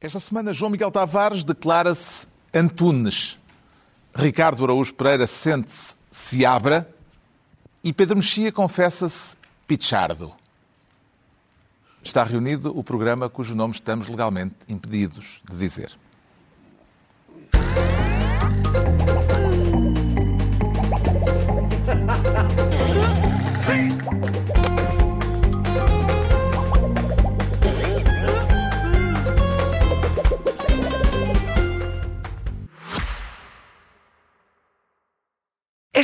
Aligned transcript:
Esta 0.00 0.20
semana, 0.20 0.52
João 0.52 0.70
Miguel 0.70 0.92
Tavares 0.92 1.42
declara-se 1.42 2.28
Antunes. 2.54 3.36
Ricardo 4.14 4.62
Araújo 4.62 4.94
Pereira 4.94 5.26
sente-se 5.26 5.96
Seabra. 6.08 6.88
E 7.82 7.92
Pedro 7.92 8.16
Mexia 8.16 8.52
confessa-se 8.52 9.36
Pichardo. 9.66 10.32
Está 12.02 12.22
reunido 12.22 12.76
o 12.78 12.84
programa 12.84 13.28
cujo 13.28 13.56
nome 13.56 13.74
estamos 13.74 14.08
legalmente 14.08 14.54
impedidos 14.68 15.42
de 15.50 15.56
dizer. 15.56 15.90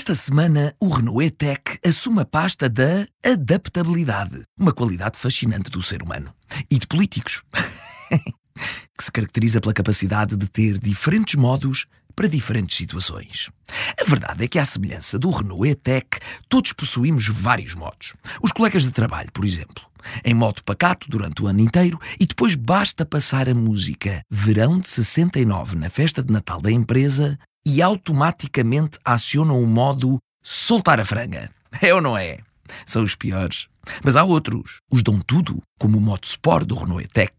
Esta 0.07 0.15
semana, 0.17 0.77
o 0.79 0.89
Renault 0.89 1.25
E-Tech 1.25 1.79
assume 1.83 2.21
a 2.21 2.25
pasta 2.27 2.69
da 2.69 3.09
adaptabilidade, 3.25 4.43
uma 4.55 4.71
qualidade 4.71 5.19
fascinante 5.19 5.71
do 5.71 5.81
ser 5.81 6.03
humano 6.03 6.31
e 6.71 6.79
de 6.79 6.87
políticos, 6.87 7.41
que 8.99 9.03
se 9.03 9.11
caracteriza 9.11 9.63
pela 9.63 9.73
capacidade 9.73 10.37
de 10.37 10.47
ter 10.47 10.79
diferentes 10.79 11.37
modos 11.37 11.87
para 12.15 12.29
diferentes 12.29 12.77
situações. 12.77 13.49
A 13.99 14.05
verdade 14.05 14.45
é 14.45 14.47
que, 14.47 14.59
à 14.59 14.65
semelhança 14.67 15.19
do 15.19 15.31
Renault 15.31 15.67
E-Tech, 15.67 16.07
todos 16.51 16.75
possuímos 16.75 17.27
vários 17.29 17.75
modos. 17.75 18.13
Os 18.43 18.53
colegas 18.53 18.83
de 18.83 18.93
trabalho, 18.93 19.33
por 19.33 19.43
exemplo, 19.43 19.83
em 20.23 20.35
modo 20.35 20.63
pacato 20.65 21.09
durante 21.09 21.43
o 21.43 21.47
ano 21.47 21.61
inteiro 21.61 21.99
e 22.21 22.27
depois 22.27 22.57
basta 22.57 23.07
passar 23.07 23.49
a 23.49 23.55
música 23.55 24.21
Verão 24.31 24.79
de 24.79 24.87
69 24.87 25.77
na 25.77 25.89
festa 25.89 26.23
de 26.23 26.31
Natal 26.31 26.61
da 26.61 26.71
empresa 26.71 27.39
e 27.67 27.81
automaticamente 27.83 28.99
acionam 29.05 29.63
o 29.63 29.67
modo 29.67 30.19
soltar 30.43 31.01
a 31.01 31.05
franga. 31.05 31.51
É 31.81 31.93
ou 31.93 32.01
não 32.01 32.17
é? 32.17 32.39
São 32.87 33.03
os 33.03 33.15
piores. 33.15 33.67
Mas 34.03 34.17
há 34.17 34.25
outros. 34.25 34.79
Os 34.91 35.03
dão 35.03 35.21
tudo, 35.21 35.63
como 35.79 35.99
o 35.99 36.01
modo 36.01 36.25
Sport 36.25 36.67
do 36.67 36.75
Renault 36.75 37.05
E-Tech. 37.05 37.33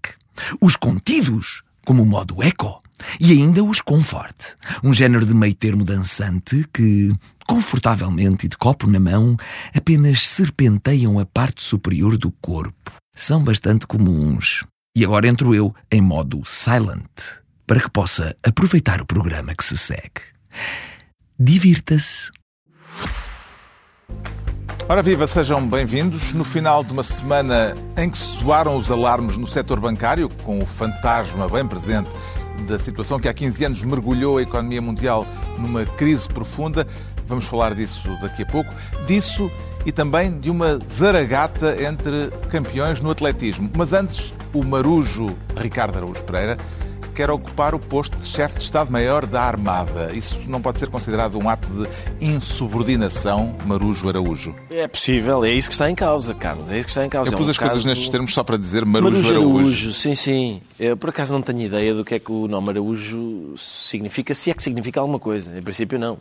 Os 0.60 0.76
contidos, 0.76 1.64
como 1.86 2.04
o 2.04 2.06
modo 2.06 2.44
Eco. 2.44 2.82
E 3.20 3.32
ainda 3.32 3.64
os 3.64 3.82
Comfort, 3.82 4.56
um 4.84 4.94
género 4.94 5.26
de 5.26 5.34
meio 5.34 5.54
termo 5.54 5.84
dançante 5.84 6.66
que, 6.74 7.14
confortavelmente 7.46 8.46
e 8.46 8.50
de 8.50 8.58
copo 8.58 8.88
na 8.88 9.00
mão, 9.00 9.36
apenas 9.76 10.28
serpenteiam 10.28 11.20
a 11.20 11.26
parte 11.26 11.62
superior 11.62 12.18
do 12.18 12.32
corpo. 12.32 12.92
São 13.16 13.44
bastante 13.44 13.86
comuns. 13.86 14.64
E 14.98 15.04
agora 15.04 15.28
entro 15.28 15.54
eu 15.54 15.76
em 15.92 16.00
modo 16.00 16.42
silent, 16.46 17.42
para 17.68 17.80
que 17.80 17.90
possa 17.90 18.36
aproveitar 18.44 19.02
o 19.02 19.06
programa 19.06 19.56
que 19.56 19.64
se 19.64 19.78
segue. 19.78 20.22
Divirta-se. 21.40 22.32
Ora 24.88 25.02
viva, 25.02 25.26
sejam 25.26 25.68
bem-vindos. 25.68 26.32
No 26.34 26.44
final 26.44 26.84
de 26.84 26.92
uma 26.92 27.02
semana 27.02 27.76
em 27.98 28.10
que 28.10 28.18
soaram 28.18 28.78
os 28.78 28.92
alarmes 28.92 29.36
no 29.36 29.48
setor 29.48 29.80
bancário, 29.80 30.30
com 30.44 30.60
o 30.60 30.66
fantasma 30.66 31.50
bem 31.50 31.68
presente 31.68 32.10
da 32.68 32.78
situação 32.78 33.20
que 33.20 33.28
há 33.28 33.34
15 33.34 33.66
anos 33.66 33.84
mergulhou 33.84 34.38
a 34.38 34.44
economia 34.44 34.82
mundial 34.82 35.26
numa 35.58 35.86
crise 35.86 36.30
profunda, 36.30 36.88
vamos 37.28 37.46
falar 37.46 37.74
disso 37.74 38.08
daqui 38.22 38.44
a 38.44 38.46
pouco. 38.46 38.72
Disso 39.08 39.52
e 39.86 39.92
também 39.92 40.40
de 40.40 40.50
uma 40.50 40.80
zaragata 40.90 41.84
entre 41.84 42.30
campeões 42.50 43.02
no 43.02 43.10
atletismo. 43.10 43.70
Mas 43.76 43.92
antes, 43.92 44.34
o 44.54 44.64
marujo 44.64 45.36
Ricardo 45.56 45.98
Araújo 45.98 46.24
Pereira 46.24 46.58
quer 47.16 47.32
ocupar 47.32 47.74
o 47.74 47.80
posto 47.80 48.18
de 48.18 48.28
chefe 48.28 48.58
de 48.58 48.64
Estado-Maior 48.66 49.26
da 49.26 49.42
Armada. 49.42 50.12
Isso 50.14 50.38
não 50.48 50.62
pode 50.62 50.80
ser 50.80 50.90
considerado 50.90 51.38
um 51.42 51.50
ato 51.50 51.68
de 51.70 51.88
insubordinação, 52.28 53.56
Marujo 53.66 54.10
Araújo? 54.10 54.54
É 54.70 54.88
possível, 54.88 55.46
é 55.46 55.52
isso 55.52 55.70
que 55.70 55.74
está 55.74 55.90
em 55.90 55.96
causa, 55.96 56.34
Carlos. 56.34 56.70
É 56.70 56.78
isso 56.78 56.88
que 56.88 56.92
está 56.92 57.06
em 57.06 57.10
causa. 57.10 57.32
Eu 57.32 57.38
pus 57.38 57.46
é 57.46 57.48
um 57.48 57.52
as 57.52 57.58
coisas 57.58 57.78
caso- 57.78 57.88
nestes 57.88 58.10
termos 58.10 58.34
só 58.34 58.44
para 58.44 58.58
dizer 58.58 58.86
Marujo, 58.86 59.12
Marujo 59.12 59.30
Araújo. 59.32 59.58
Araújo, 59.60 59.94
sim, 59.94 60.14
sim. 60.14 60.62
Eu, 60.80 60.98
por 60.98 61.10
acaso 61.10 61.34
não 61.34 61.42
tenho 61.42 61.62
ideia 61.62 61.94
do 61.94 62.04
que 62.04 62.16
é 62.16 62.20
que 62.20 62.32
o 62.32 62.48
nome 62.48 62.70
Araújo 62.70 63.54
significa, 63.58 64.36
se 64.36 64.52
é 64.52 64.54
que 64.54 64.62
significa 64.62 65.00
alguma 65.00 65.20
coisa. 65.20 65.58
Em 65.58 65.62
princípio, 65.62 65.98
não. 65.98 66.18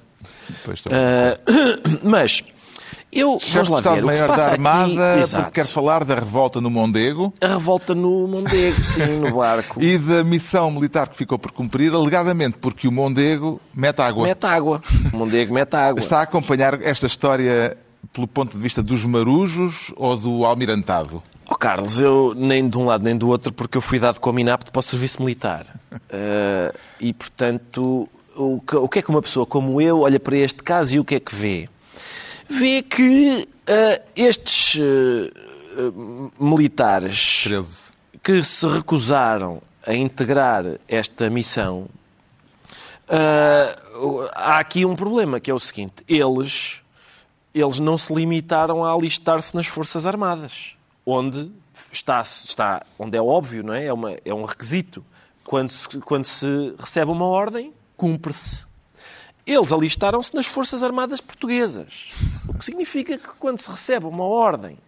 Pois. 0.65 0.83
Ah, 0.91 1.37
mas 2.03 2.45
eu 3.15 3.39
Chefe 3.41 3.69
vamos 3.69 3.83
de 3.83 3.89
lá 3.89 3.95
ver 3.95 4.05
o 4.05 4.09
que 4.09 4.17
se 4.17 4.23
Estado-Maior 4.23 4.37
da 4.37 4.53
Armada, 4.53 5.21
aqui. 5.21 5.31
Porque 5.37 5.51
quer 5.53 5.67
falar 5.67 6.05
da 6.05 6.15
revolta 6.15 6.61
no 6.61 6.71
Mondego 6.71 7.33
A 7.41 7.47
revolta 7.49 7.95
no 7.95 8.27
Mondego, 8.29 8.83
sim, 8.85 9.21
no 9.21 9.37
barco. 9.37 9.83
e 9.83 9.97
da 9.99 10.25
missão 10.25 10.71
militar 10.71 11.09
que 11.09 11.17
ficou 11.17 11.39
por 11.39 11.53
cumprir, 11.53 11.93
alegadamente 11.93 12.59
porque 12.59 12.89
o 12.89 12.93
Mondego 12.93 13.61
mete 13.75 14.01
água. 14.01 14.27
Mete 14.27 14.45
água. 14.47 14.83
O 15.13 15.17
Mondego 15.17 15.55
mete 15.55 15.75
água. 15.75 15.99
Está 15.99 16.21
a 16.21 16.23
acompanhar 16.23 16.81
esta 16.83 17.07
história 17.07 17.77
pelo 18.13 18.27
ponto 18.27 18.57
de 18.57 18.63
vista 18.63 18.83
dos 18.83 19.05
marujos 19.05 19.93
ou 19.97 20.17
do 20.17 20.45
almirantado? 20.45 21.23
Oh, 21.49 21.57
Carlos, 21.57 21.99
eu 21.99 22.33
nem 22.35 22.69
de 22.69 22.79
um 22.79 22.87
lado 22.87 23.05
nem 23.05 23.17
do 23.17 23.29
outro, 23.29 23.53
porque 23.53 23.77
eu 23.77 23.83
fui 23.83 23.99
dado 23.99 24.19
como 24.19 24.39
inapto 24.39 24.73
para 24.73 24.81
o 24.81 24.83
serviço 24.83 25.23
militar. 25.23 25.67
Eh, 26.11 26.75
e, 27.01 27.13
portanto, 27.13 28.09
o 28.37 28.61
que, 28.61 28.77
o 28.77 28.89
que 28.89 28.99
é 28.99 29.03
que 29.03 29.11
uma 29.11 29.23
pessoa 29.23 29.47
como 29.47 29.81
eu 29.81 30.01
olha 30.01 30.19
para 30.19 30.37
este 30.37 30.61
caso 30.63 30.97
e 30.97 30.99
o 30.99 31.05
que 31.05 31.15
é 31.15 31.21
que 31.21 31.35
vê? 31.35 31.69
Vê 32.49 32.83
que 32.83 33.49
eh, 33.67 34.03
estes 34.15 34.79
eh, 34.81 35.31
militares 36.39 37.45
13. 37.45 37.93
que 38.23 38.43
se 38.43 38.67
recusaram 38.67 39.63
a 39.87 39.95
integrar 39.95 40.65
esta 40.89 41.29
missão, 41.29 41.89
ah, 43.09 43.75
há 44.35 44.59
aqui 44.59 44.85
um 44.85 44.97
problema, 44.97 45.41
que 45.41 45.51
é 45.51 45.55
o 45.55 45.61
seguinte: 45.61 45.95
eles, 46.09 46.81
eles 47.55 47.79
não 47.79 47.99
se 47.99 48.13
limitaram 48.13 48.85
a 48.85 48.93
alistar-se 48.93 49.55
nas 49.55 49.67
Forças 49.67 50.07
Armadas, 50.07 50.75
onde 51.05 51.51
está, 51.93 52.21
está 52.21 52.85
onde 52.99 53.17
é 53.17 53.23
óbvio, 53.23 53.63
não 53.63 53.75
é? 53.75 53.87
É, 53.87 53.93
uma, 53.93 54.17
é 54.25 54.35
um 54.35 54.45
requisito. 54.45 55.05
Quando 55.45 55.71
se, 55.71 55.89
quando 56.01 56.25
se 56.25 56.75
recebe 56.79 57.11
uma 57.11 57.27
ordem, 57.27 57.73
cumpre-se. 57.97 58.65
Eles 59.47 59.73
alistaram-se 59.73 60.35
nas 60.35 60.47
Forças 60.47 60.83
Armadas 60.83 61.21
Portuguesas. 61.21 62.11
O 62.49 62.59
que 62.59 62.65
significa 62.65 63.17
que 63.19 63.29
quando 63.39 63.59
se 63.59 63.71
recebe 63.71 64.07
uma 64.07 64.25
ordem 64.25 64.79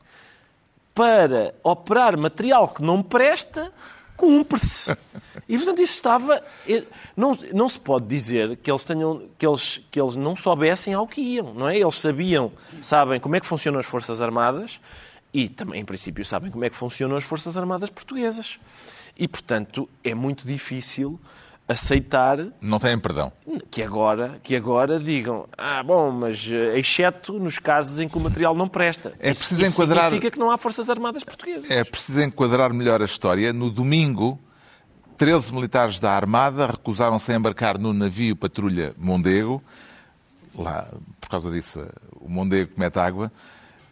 para 0.94 1.54
operar 1.62 2.16
material 2.16 2.68
que 2.68 2.82
não 2.82 3.02
presta, 3.02 3.72
cumpre-se. 4.16 4.96
E, 5.46 5.56
portanto, 5.56 5.82
isso 5.82 5.92
estava... 5.92 6.42
Não, 7.16 7.38
não 7.52 7.68
se 7.68 7.78
pode 7.78 8.06
dizer 8.06 8.56
que 8.56 8.70
eles, 8.70 8.84
tenham, 8.84 9.28
que, 9.36 9.46
eles, 9.46 9.82
que 9.90 10.00
eles 10.00 10.16
não 10.16 10.34
soubessem 10.34 10.94
ao 10.94 11.06
que 11.06 11.20
iam, 11.20 11.52
não 11.52 11.68
é? 11.68 11.76
Eles 11.78 11.96
sabiam, 11.96 12.50
sabem 12.80 13.20
como 13.20 13.36
é 13.36 13.40
que 13.40 13.46
funcionam 13.46 13.78
as 13.78 13.86
Forças 13.86 14.20
Armadas 14.20 14.80
e 15.32 15.48
também, 15.48 15.80
em 15.80 15.84
princípio, 15.84 16.24
sabem 16.24 16.50
como 16.50 16.64
é 16.64 16.70
que 16.70 16.76
funcionam 16.76 17.16
as 17.16 17.24
Forças 17.24 17.56
Armadas 17.56 17.90
Portuguesas. 17.90 18.58
E, 19.18 19.28
portanto, 19.28 19.88
é 20.02 20.14
muito 20.14 20.46
difícil 20.46 21.20
aceitar 21.68 22.38
Não 22.60 22.78
têm 22.78 22.98
perdão. 22.98 23.32
que 23.70 23.82
agora, 23.82 24.38
que 24.42 24.54
agora 24.54 25.00
digam, 25.00 25.48
ah, 25.58 25.82
bom, 25.82 26.10
mas 26.12 26.46
eh, 26.50 26.78
exceto 26.78 27.38
nos 27.38 27.58
casos 27.58 27.98
em 27.98 28.08
que 28.08 28.16
o 28.16 28.20
material 28.20 28.54
não 28.54 28.68
presta. 28.68 29.12
É 29.18 29.30
Isso- 29.32 29.40
preciso 29.40 29.62
isso 29.62 29.70
enquadrar- 29.72 30.04
significa 30.04 30.30
que 30.30 30.38
não 30.38 30.50
há 30.50 30.56
Forças 30.58 30.88
Armadas 30.88 31.24
Portuguesas. 31.24 31.68
É 31.70 31.82
preciso 31.82 32.20
enquadrar 32.22 32.72
melhor 32.72 33.02
a 33.02 33.04
história. 33.04 33.52
No 33.52 33.68
domingo, 33.70 34.38
13 35.16 35.52
militares 35.54 35.98
da 35.98 36.12
Armada 36.12 36.66
recusaram-se 36.66 37.32
a 37.32 37.34
embarcar 37.36 37.78
no 37.78 37.92
navio 37.92 38.36
patrulha 38.36 38.94
Mondego, 38.96 39.60
lá, 40.54 40.88
por 41.20 41.28
causa 41.28 41.50
disso, 41.50 41.84
o 42.20 42.28
Mondego 42.30 42.72
mete 42.76 42.98
água, 42.98 43.32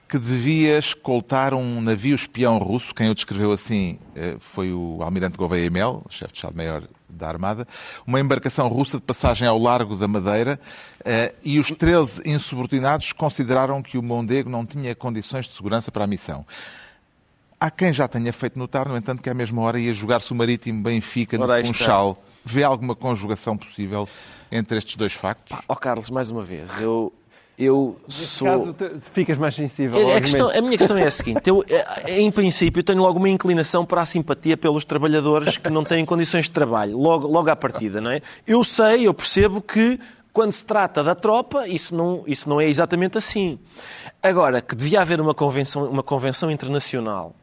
que 0.09 0.19
devia 0.19 0.79
escoltar 0.79 1.55
um 1.55 1.81
navio 1.81 2.15
espião 2.15 2.59
russo. 2.59 2.95
Quem 2.95 3.11
o 3.11 3.15
descreveu 3.15 3.51
assim 3.53 3.99
eh, 4.15 4.37
foi 4.39 4.73
o 4.73 4.99
almirante 5.03 5.37
Gouveia 5.37 5.69
Mel, 5.71 6.05
chefe 6.09 6.33
de 6.35 6.39
Estado-Maior 6.39 6.85
da 7.15 7.29
Armada, 7.29 7.67
uma 8.07 8.21
embarcação 8.21 8.69
russa 8.69 8.99
de 8.99 9.03
passagem 9.03 9.47
ao 9.47 9.59
largo 9.59 9.97
da 9.97 10.09
Madeira, 10.09 10.61
eh, 11.05 11.35
e 11.45 11.59
os 11.59 11.71
13 11.71 12.23
insubordinados 12.25 13.13
consideraram 13.13 13.83
que 13.83 13.97
o 13.99 14.03
Mondego 14.03 14.51
não 14.51 14.67
tinha 14.67 14.95
condições 14.95 15.47
de 15.47 15.55
segurança 15.55 15.91
para 15.91 16.05
a 16.05 16.07
missão. 16.07 16.45
Há 17.59 17.71
quem 17.71 17.93
já 17.93 18.07
tenha 18.07 18.33
feito 18.33 18.59
notar, 18.59 18.89
no 18.89 18.97
entanto, 18.97 19.23
que 19.23 19.31
à 19.31 19.35
mesma 19.35 19.63
hora 19.63 19.79
ia 19.79 19.95
jogar-se 19.95 20.31
o 20.33 20.35
Marítimo 20.35 20.83
Benfica 20.83 21.39
no. 21.39 21.47
Funchal. 21.67 22.23
Vê 22.45 22.63
alguma 22.63 22.95
conjugação 22.95 23.57
possível 23.57 24.07
entre 24.53 24.77
estes 24.77 24.97
dois 24.97 25.15
factos? 25.15 25.59
Ó 25.67 25.75
Carlos, 25.75 26.11
mais 26.11 26.31
uma 26.31 26.45
vez, 26.45 26.71
eu, 26.79 27.11
eu 27.59 27.97
Neste 28.09 28.25
sou... 28.27 28.49
caso, 28.49 28.75
ficas 29.13 29.39
mais 29.39 29.55
sensível. 29.55 30.01
ao 30.01 30.11
É, 30.11 30.17
A, 30.17 30.21
questão- 30.21 30.51
a 30.51 30.61
minha 30.61 30.77
questão 30.79 30.97
é 30.97 31.07
a 31.07 31.11
seguinte: 31.11 31.43
eu, 31.47 31.65
eh, 31.69 32.21
em 32.21 32.31
princípio, 32.31 32.83
tenho 32.83 33.01
logo 33.01 33.19
uma 33.19 33.29
inclinação 33.29 33.85
para 33.85 34.03
a 34.03 34.07
simpatia 34.07 34.57
pelos 34.57 34.85
trabalhadores 34.85 35.57
que 35.57 35.71
não 35.71 35.85
têm 35.85 36.05
condições 36.05 36.47
de 36.47 36.51
trabalho, 36.51 36.99
logo, 36.99 37.27
logo 37.29 37.49
à 37.51 37.57
partida, 37.57 38.01
não 38.01 38.11
é? 38.11 38.21
Eu 38.47 38.65
sei, 38.65 39.07
eu 39.07 39.15
percebo 39.15 39.61
que 39.61 39.99
quando 40.33 40.53
se 40.53 40.65
trata 40.65 41.05
da 41.05 41.15
tropa, 41.15 41.69
isso 41.69 41.95
não, 41.95 42.25
isso 42.27 42.49
não 42.49 42.61
é 42.61 42.67
exatamente 42.69 43.17
assim. 43.17 43.59
Agora, 44.23 44.61
que 44.61 44.75
devia 44.75 45.01
haver 45.01 45.21
uma 45.21 45.35
convenção, 45.35 45.85
uma 45.89 46.03
convenção 46.03 46.51
internacional 46.51 47.35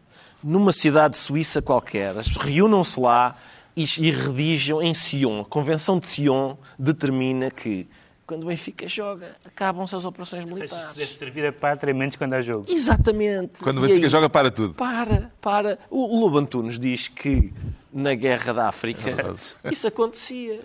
numa 0.44 0.74
cidade 0.74 1.16
suíça 1.16 1.62
qualquer, 1.62 2.16
reúnam-se 2.40 3.00
lá, 3.00 3.36
e, 3.78 3.86
e 4.00 4.12
redigem 4.12 4.81
em 4.81 4.94
Sion. 4.94 5.40
A 5.42 5.46
Convenção 5.46 5.98
de 5.98 6.08
Sion 6.08 6.56
determina 6.78 7.50
que 7.50 7.88
quando 8.31 8.44
o 8.44 8.48
Benfica 8.48 8.88
joga, 8.88 9.36
acabam-se 9.44 9.94
as 9.94 10.06
operações 10.06 10.44
Achas 10.44 10.54
que 10.54 10.60
militares. 10.60 10.95
deve 10.95 11.13
servir 11.13 11.45
a 11.45 11.51
pátria 11.51 11.94
menos 11.94 12.16
quando 12.16 12.33
há 12.33 12.39
jogo? 12.42 12.66
Exatamente. 12.69 13.60
Quando 13.62 13.80
o 13.80 13.81
Benfica 13.81 14.06
aí- 14.06 14.10
joga, 14.10 14.30
para 14.30 14.50
tudo. 14.50 14.74
Para, 14.74 15.30
para. 15.42 15.78
O 15.89 16.16
o 16.18 16.19
Lobo 16.22 16.38
Antunes 16.38 16.80
diz 16.80 17.10
que 17.10 17.54
na 17.92 18.13
Guerra 18.16 18.54
da 18.54 18.69
África 18.69 19.01
isso 19.69 19.86
acontecia. 19.86 20.62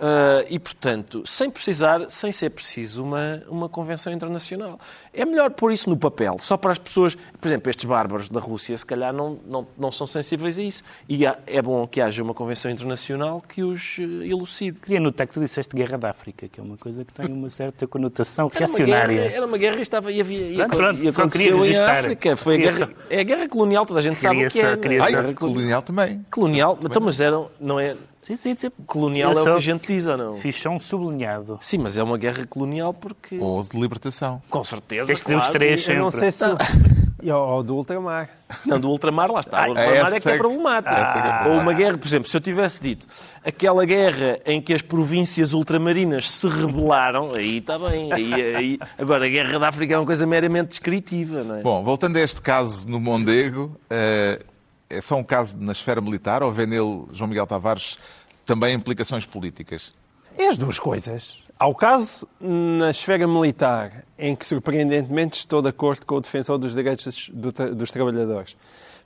Ah, 0.00 0.44
e, 0.50 0.58
portanto, 0.58 1.22
sem 1.24 1.48
precisar, 1.48 2.10
sem 2.10 2.32
ser 2.32 2.50
preciso 2.50 3.02
uma, 3.02 3.42
uma 3.48 3.68
convenção 3.68 4.12
internacional. 4.12 4.78
É 5.12 5.24
melhor 5.24 5.50
pôr 5.50 5.72
isso 5.72 5.88
no 5.88 5.96
papel, 5.96 6.36
só 6.40 6.56
para 6.56 6.72
as 6.72 6.78
pessoas. 6.78 7.14
Por 7.14 7.46
exemplo, 7.48 7.70
estes 7.70 7.84
bárbaros 7.84 8.28
da 8.28 8.40
Rússia, 8.40 8.76
se 8.76 8.84
calhar, 8.84 9.12
não, 9.12 9.38
não, 9.46 9.66
não 9.78 9.92
são 9.92 10.06
sensíveis 10.06 10.58
a 10.58 10.62
isso. 10.62 10.82
E 11.08 11.24
há- 11.26 11.36
é 11.46 11.62
bom 11.62 11.86
que 11.86 12.00
haja 12.00 12.22
uma 12.22 12.34
convenção 12.34 12.70
internacional 12.70 13.40
que 13.40 13.62
os 13.62 13.96
eh, 14.00 14.26
elucide. 14.28 14.80
Queria 14.80 14.98
notar 15.00 15.26
que 15.28 15.34
tu 15.34 15.40
disseste 15.40 15.74
Guerra 15.76 15.96
da 15.96 16.10
África, 16.10 16.48
que 16.48 16.58
é 16.58 16.62
uma 16.62 16.76
coisa 16.76 17.04
que 17.04 17.12
tem 17.12 17.26
uma 17.32 17.48
certa 17.48 17.86
conotação 17.86 18.50
Era 18.54 18.66
uma, 18.66 18.78
guerra, 18.78 18.86
reacionária. 19.06 19.36
era 19.36 19.46
uma 19.46 19.58
guerra 19.58 19.76
e, 19.78 19.82
estava, 19.82 20.10
e, 20.12 20.20
havia, 20.20 20.48
e, 20.50 20.56
Pronto, 20.56 20.76
pronto, 20.76 21.02
e 21.04 21.08
aconteceu 21.08 21.64
em. 21.66 21.76
África. 21.76 22.36
Foi 22.36 22.54
a 22.54 22.58
guerra, 22.58 22.78
só- 22.86 22.92
é 23.10 23.20
a 23.20 23.24
guerra 23.24 23.48
colonial, 23.48 23.86
toda 23.86 24.00
a 24.00 24.02
gente 24.02 24.20
sabe 24.20 24.44
o 24.46 24.50
que 24.50 24.60
é. 24.60 24.62
é? 24.62 24.66
Ai, 24.66 24.76
Guerra 25.12 25.34
colonial. 25.34 25.34
colonial 25.34 25.82
também. 25.82 26.26
Colonial, 26.30 26.78
então, 26.82 27.02
mas 27.02 27.20
eram, 27.20 27.48
não 27.60 27.78
é? 27.78 27.94
Sim, 28.24 28.36
sim, 28.36 28.56
sim. 28.56 28.70
Colonial 28.86 29.32
Eu 29.32 29.38
é 29.38 29.42
o 29.42 29.44
que 29.44 29.50
a 29.50 29.58
gente 29.58 29.86
diz, 29.86 30.06
ou 30.06 30.16
não? 30.16 30.40
Um 30.70 30.80
sublinhado. 30.80 31.58
Sim, 31.60 31.78
mas 31.78 31.98
é 31.98 32.02
uma 32.02 32.16
guerra 32.16 32.46
colonial 32.46 32.94
porque. 32.94 33.36
Ou 33.38 33.62
de 33.62 33.78
libertação. 33.78 34.40
Com 34.48 34.64
certeza. 34.64 35.12
De 35.14 35.20
dizer 35.20 35.34
os 35.36 35.42
claro. 35.42 35.52
três 35.52 35.86
Eu 35.86 35.96
não 35.96 36.10
sempre. 36.10 36.32
sei 36.32 36.48
se. 36.48 37.04
E 37.22 37.30
ao 37.30 37.62
do 37.62 37.74
ultramar. 37.76 38.28
Não, 38.66 38.78
do 38.78 38.90
ultramar, 38.90 39.30
lá 39.30 39.40
está. 39.40 39.60
O 39.60 39.64
Ah, 39.64 39.68
ultramar 39.68 40.12
é 40.14 40.20
que 40.20 40.28
é 40.28 40.34
é 40.34 40.36
problemático. 40.36 40.94
é 40.94 41.00
é 41.00 41.04
problemática. 41.04 41.48
Ou 41.48 41.58
uma 41.58 41.72
guerra, 41.72 41.96
por 41.98 42.06
exemplo, 42.06 42.28
se 42.28 42.36
eu 42.36 42.40
tivesse 42.40 42.82
dito 42.82 43.06
aquela 43.42 43.84
guerra 43.86 44.38
em 44.44 44.60
que 44.60 44.74
as 44.74 44.82
províncias 44.82 45.54
ultramarinas 45.54 46.30
se 46.30 46.46
rebelaram, 46.48 47.32
aí 47.34 47.58
está 47.58 47.78
bem. 47.78 48.12
Aí, 48.12 48.34
aí... 48.34 48.78
Agora, 48.98 49.24
a 49.24 49.28
guerra 49.28 49.58
da 49.58 49.68
África 49.68 49.94
é 49.94 49.98
uma 49.98 50.04
coisa 50.04 50.26
meramente 50.26 50.68
descritiva, 50.68 51.42
não 51.44 51.56
é? 51.56 51.62
Bom, 51.62 51.82
voltando 51.82 52.16
a 52.18 52.20
este 52.20 52.42
caso 52.42 52.86
no 52.88 53.00
Mondego, 53.00 53.74
eh, 53.88 54.40
é 54.88 55.00
só 55.00 55.16
um 55.16 55.24
caso 55.24 55.58
na 55.58 55.72
esfera 55.72 56.00
militar 56.00 56.42
ou 56.42 56.52
vê 56.52 56.66
nele, 56.66 57.04
João 57.12 57.28
Miguel 57.28 57.46
Tavares, 57.46 57.98
também 58.44 58.74
implicações 58.74 59.24
políticas? 59.26 59.92
É 60.36 60.48
as 60.48 60.58
duas 60.58 60.78
coisas. 60.78 61.42
Há 61.58 61.66
o 61.68 61.74
caso 61.74 62.26
na 62.40 62.90
esfera 62.90 63.26
militar, 63.26 64.04
em 64.18 64.34
que 64.34 64.44
surpreendentemente 64.44 65.38
estou 65.38 65.62
de 65.62 65.68
acordo 65.68 66.04
com 66.04 66.16
o 66.16 66.20
defensor 66.20 66.58
dos 66.58 66.74
direitos 66.74 67.30
do 67.32 67.52
tra- 67.52 67.70
dos 67.72 67.90
trabalhadores. 67.90 68.56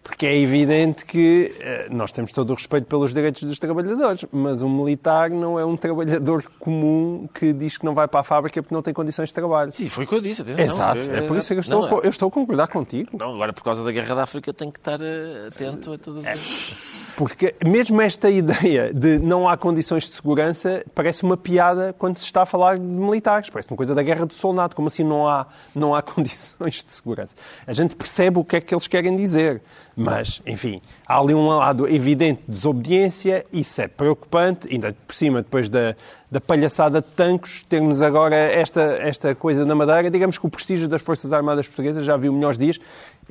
Porque 0.08 0.26
é 0.26 0.36
evidente 0.38 1.04
que 1.04 1.54
eh, 1.60 1.86
nós 1.90 2.10
temos 2.12 2.32
todo 2.32 2.50
o 2.50 2.54
respeito 2.54 2.86
pelos 2.86 3.12
direitos 3.12 3.42
dos 3.44 3.58
trabalhadores, 3.58 4.24
mas 4.32 4.62
um 4.62 4.68
militar 4.68 5.28
não 5.30 5.58
é 5.60 5.64
um 5.66 5.76
trabalhador 5.76 6.42
comum 6.58 7.28
que 7.34 7.52
diz 7.52 7.76
que 7.76 7.84
não 7.84 7.94
vai 7.94 8.08
para 8.08 8.20
a 8.20 8.24
fábrica 8.24 8.62
porque 8.62 8.74
não 8.74 8.82
tem 8.82 8.94
condições 8.94 9.28
de 9.28 9.34
trabalho. 9.34 9.70
Sim, 9.74 9.88
foi 9.88 10.04
o 10.04 10.06
que 10.08 10.14
eu 10.14 10.20
disse. 10.20 10.40
atenção. 10.42 10.64
Exato, 10.64 11.10
é 11.10 11.20
por 11.20 11.36
isso 11.36 11.48
que 11.48 11.54
eu 11.54 11.60
estou, 11.60 11.80
Não, 11.80 11.86
a 11.86 11.90
co- 11.90 12.00
eu 12.02 12.10
estou 12.10 12.28
a 12.28 12.32
concordar 12.32 12.68
contigo. 12.68 13.10
Não, 13.18 13.34
agora 13.34 13.52
por 13.52 13.62
causa 13.62 13.84
da 13.84 13.92
Guerra 13.92 14.14
da 14.14 14.22
África 14.22 14.52
tem 14.52 14.70
que 14.70 14.78
estar 14.78 14.98
eh, 15.00 15.48
atento 15.48 15.92
a 15.92 15.98
todas 15.98 16.26
as... 16.26 16.97
Porque 17.18 17.52
mesmo 17.66 18.00
esta 18.00 18.30
ideia 18.30 18.94
de 18.94 19.18
não 19.18 19.48
há 19.48 19.56
condições 19.56 20.04
de 20.04 20.10
segurança 20.10 20.84
parece 20.94 21.24
uma 21.24 21.36
piada 21.36 21.92
quando 21.98 22.16
se 22.16 22.24
está 22.24 22.42
a 22.42 22.46
falar 22.46 22.78
de 22.78 22.84
militares. 22.84 23.50
Parece 23.50 23.68
uma 23.68 23.76
coisa 23.76 23.92
da 23.92 24.04
guerra 24.04 24.24
do 24.24 24.32
soldado. 24.32 24.76
Como 24.76 24.86
assim 24.86 25.02
não 25.02 25.26
há, 25.26 25.48
não 25.74 25.96
há 25.96 26.00
condições 26.00 26.84
de 26.84 26.92
segurança? 26.92 27.34
A 27.66 27.72
gente 27.72 27.96
percebe 27.96 28.38
o 28.38 28.44
que 28.44 28.54
é 28.54 28.60
que 28.60 28.72
eles 28.72 28.86
querem 28.86 29.16
dizer. 29.16 29.60
Mas, 29.96 30.40
enfim, 30.46 30.80
há 31.04 31.18
ali 31.18 31.34
um 31.34 31.48
lado 31.48 31.88
evidente 31.88 32.42
de 32.46 32.52
desobediência. 32.52 33.44
Isso 33.52 33.82
é 33.82 33.88
preocupante. 33.88 34.68
Ainda 34.72 34.94
por 35.04 35.16
cima, 35.16 35.42
depois 35.42 35.68
da, 35.68 35.96
da 36.30 36.40
palhaçada 36.40 37.00
de 37.00 37.08
tanques, 37.08 37.64
termos 37.68 38.00
agora 38.00 38.36
esta, 38.36 38.80
esta 39.00 39.34
coisa 39.34 39.66
na 39.66 39.74
Madeira. 39.74 40.08
Digamos 40.08 40.38
que 40.38 40.46
o 40.46 40.48
prestígio 40.48 40.86
das 40.86 41.02
Forças 41.02 41.32
Armadas 41.32 41.66
Portuguesas 41.66 42.04
já 42.04 42.16
viu 42.16 42.32
melhores 42.32 42.56
dias. 42.56 42.78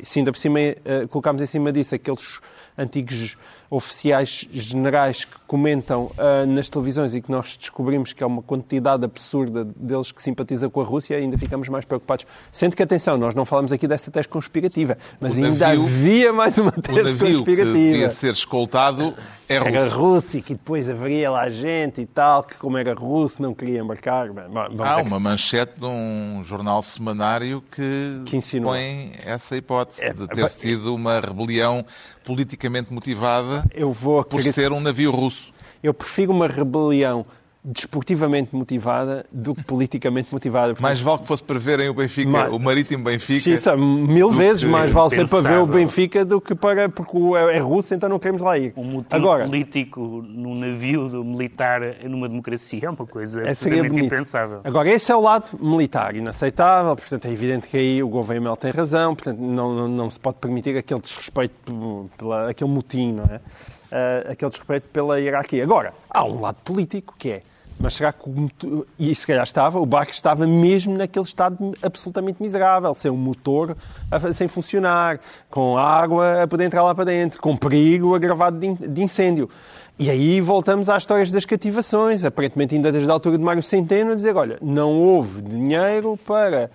Se 0.04 0.19
ainda 0.19 0.34
por 0.34 0.38
cima 0.38 0.60
eh, 0.60 0.75
colocámos 1.10 1.42
em 1.42 1.48
cima 1.48 1.72
disso 1.72 1.95
aqueles 1.95 2.42
antigos 2.78 3.38
oficiais 3.69 4.48
generais 4.52 5.25
que 5.25 5.36
comentam 5.48 6.12
ah, 6.18 6.46
nas 6.46 6.69
televisões 6.69 7.14
e 7.16 7.22
que 7.22 7.31
nós 7.31 7.56
descobrimos 7.58 8.14
que 8.14 8.24
é 8.24 8.28
uma 8.28 8.42
quantidade 8.42 9.04
absurda 9.06 9.64
deles 9.66 10.12
que 10.12 10.22
simpatiza 10.22 10.69
com 10.69 10.81
a 10.81 10.84
Rússia, 10.84 11.18
ainda 11.18 11.38
ficamos 11.38 11.68
mais 11.69 11.86
preocupados. 11.86 12.25
Sendo 12.52 12.75
que, 12.75 12.84
atenção, 12.84 13.18
nós 13.18 13.34
não 13.36 13.46
falamos 13.46 13.72
aqui 13.72 13.88
dessa 13.88 14.10
tese 14.12 14.28
conspirativa, 14.28 14.98
mas 15.19 15.36
O 15.38 15.44
ainda 15.44 15.68
navio- 15.68 15.84
havia 15.84 16.34
mais 16.34 16.58
uma 16.58 16.69
O 16.75 16.81
tese 16.81 16.98
navio 17.04 17.18
que 17.18 17.34
conspirativa. 17.36 17.74
devia 17.74 18.10
ser 18.10 18.34
escoltado 18.34 19.14
é 19.50 19.56
Era 19.56 19.88
russo. 19.90 20.38
e 20.38 20.42
que 20.42 20.54
depois 20.54 20.90
haveria 20.90 21.30
lá 21.31 21.50
gente 21.50 22.02
e 22.02 22.06
tal, 22.06 22.44
que 22.44 22.56
como 22.56 22.78
era 22.78 22.94
russo 22.94 23.42
não 23.42 23.54
queria 23.54 23.80
embarcar. 23.80 24.31
Bem, 24.34 24.44
Há 24.80 24.98
uma 25.02 25.20
manchete 25.20 25.80
de 25.80 25.86
um 25.86 26.42
jornal 26.44 26.81
semanário 26.81 27.63
que, 27.72 28.22
Que 28.25 28.36
insinua. 28.38 28.74
põe 28.74 29.12
essa 29.25 29.56
hipótese 29.56 30.04
É, 30.06 30.13
de 30.13 30.28
ter 30.28 30.50
sido 30.50 30.94
uma 30.94 31.20
rebelião 31.20 31.86
politicamente 32.25 32.92
motivada 32.94 33.56
Eu 33.74 33.92
vou 33.92 34.24
por 34.24 34.42
ser 34.44 34.71
um 34.71 34.80
navio 34.80 35.12
russo. 35.12 35.51
Eu 35.81 35.94
prefiro 35.94 36.31
uma 36.31 36.48
rebelião 36.48 37.25
desportivamente 37.63 38.56
motivada 38.56 39.25
do 39.31 39.54
que 39.54 39.63
politicamente 39.63 40.30
motivada. 40.31 40.69
Porque- 40.74 40.83
Mais 40.83 41.00
vale 41.00 41.19
que 41.19 41.27
fosse 41.27 41.44
para 41.44 41.59
verem 41.59 41.89
o 41.89 41.94
Benfica, 41.94 42.30
Ma- 42.30 42.50
o 42.50 42.59
Marítimo 42.59 43.04
Benfica. 43.04 43.42
Sim, 43.42 43.57
sabe, 43.57 43.81
mil 43.81 44.30
vezes 44.30 44.63
mais 44.63 44.92
vale 44.92 45.09
ser 45.09 45.27
para 45.30 45.42
ver 45.42 45.57
o. 45.59 45.65
Benfica 45.68 46.24
do 46.24 46.39
que 46.39 46.56
para. 46.56 46.88
porque 46.89 47.18
é 47.36 47.57
é 47.57 47.59
russo, 47.59 47.94
então 47.94 48.07
não 48.07 48.19
queremos 48.19 48.42
lá 48.42 48.57
ir. 48.57 48.74
Um 48.77 48.83
motim 48.83 49.15
Agora, 49.15 49.45
político 49.45 50.24
num 50.27 50.56
navio 50.56 51.09
do 51.09 51.24
militar 51.24 51.81
numa 52.06 52.27
democracia 52.30 52.81
é 52.86 52.89
uma 52.89 53.06
coisa 53.06 53.42
é, 53.42 53.50
absolutamente 53.50 54.06
impensável. 54.06 54.62
Agora, 54.63 54.89
esse 54.89 55.12
é 55.12 55.15
o 55.15 55.21
lado 55.21 55.45
militar, 55.60 56.15
inaceitável, 56.15 56.95
portanto 56.95 57.25
é 57.25 57.31
evidente 57.31 57.68
que 57.68 57.77
aí 57.77 58.03
o 58.03 58.10
Mel 58.42 58.56
tem 58.56 58.71
razão, 58.71 59.15
portanto 59.15 59.39
não, 59.39 59.74
não, 59.74 59.88
não 59.88 60.10
se 60.10 60.19
pode 60.19 60.38
permitir 60.38 60.77
aquele 60.77 61.01
desrespeito, 61.01 61.53
pela, 62.18 62.50
aquele 62.50 62.69
motim, 62.69 63.13
não 63.13 63.24
é? 63.25 63.39
Ah, 63.92 64.31
aquele 64.31 64.51
desrespeito 64.51 64.88
pela 64.89 65.19
hierarquia. 65.19 65.63
Agora, 65.63 65.94
há 66.10 66.24
um 66.25 66.42
lado 66.42 66.57
político 66.63 67.13
que 67.18 67.30
é, 67.31 67.42
mas 67.80 67.94
será 67.94 68.12
que 68.12 68.28
o 68.28 68.86
e 69.00 69.13
se 69.13 69.25
calhar 69.28 69.44
estava, 69.44 69.80
o 69.80 69.86
barco 69.86 70.12
estava 70.12 70.45
mesmo 70.48 70.98
naquele 70.98 71.24
estado 71.25 71.74
absolutamente 71.81 72.42
miserável, 72.42 72.94
sem 72.94 73.10
um 73.12 73.16
motor 73.16 73.78
a- 74.12 74.34
sem 74.34 74.48
funcionar, 74.48 75.19
com 75.50 75.78
água 75.78 76.44
a 76.44 76.48
poder 76.48 76.66
entrar 76.66 76.84
lá 76.84 76.94
para 76.95 77.06
dentro, 77.06 77.42
com 77.42 77.56
perigo 77.56 78.16
agravado 78.16 78.57
de 78.60 78.74
de 78.88 79.01
incêndio. 79.04 79.50
E 80.00 80.10
aí 80.12 80.42
voltamos 80.42 80.89
às 80.89 81.04
histórias 81.04 81.31
das 81.31 81.45
cativações, 81.45 82.24
aparentemente 82.25 82.75
ainda 82.75 82.91
desde 82.91 83.10
a 83.10 83.13
altura 83.13 83.38
de 83.38 83.44
Mário 83.44 83.63
Centeno, 83.63 84.12
a 84.12 84.15
dizer, 84.15 84.36
olha, 84.36 84.58
não 84.62 84.94
houve 84.94 85.41
dinheiro 85.41 86.20
para 86.25 86.70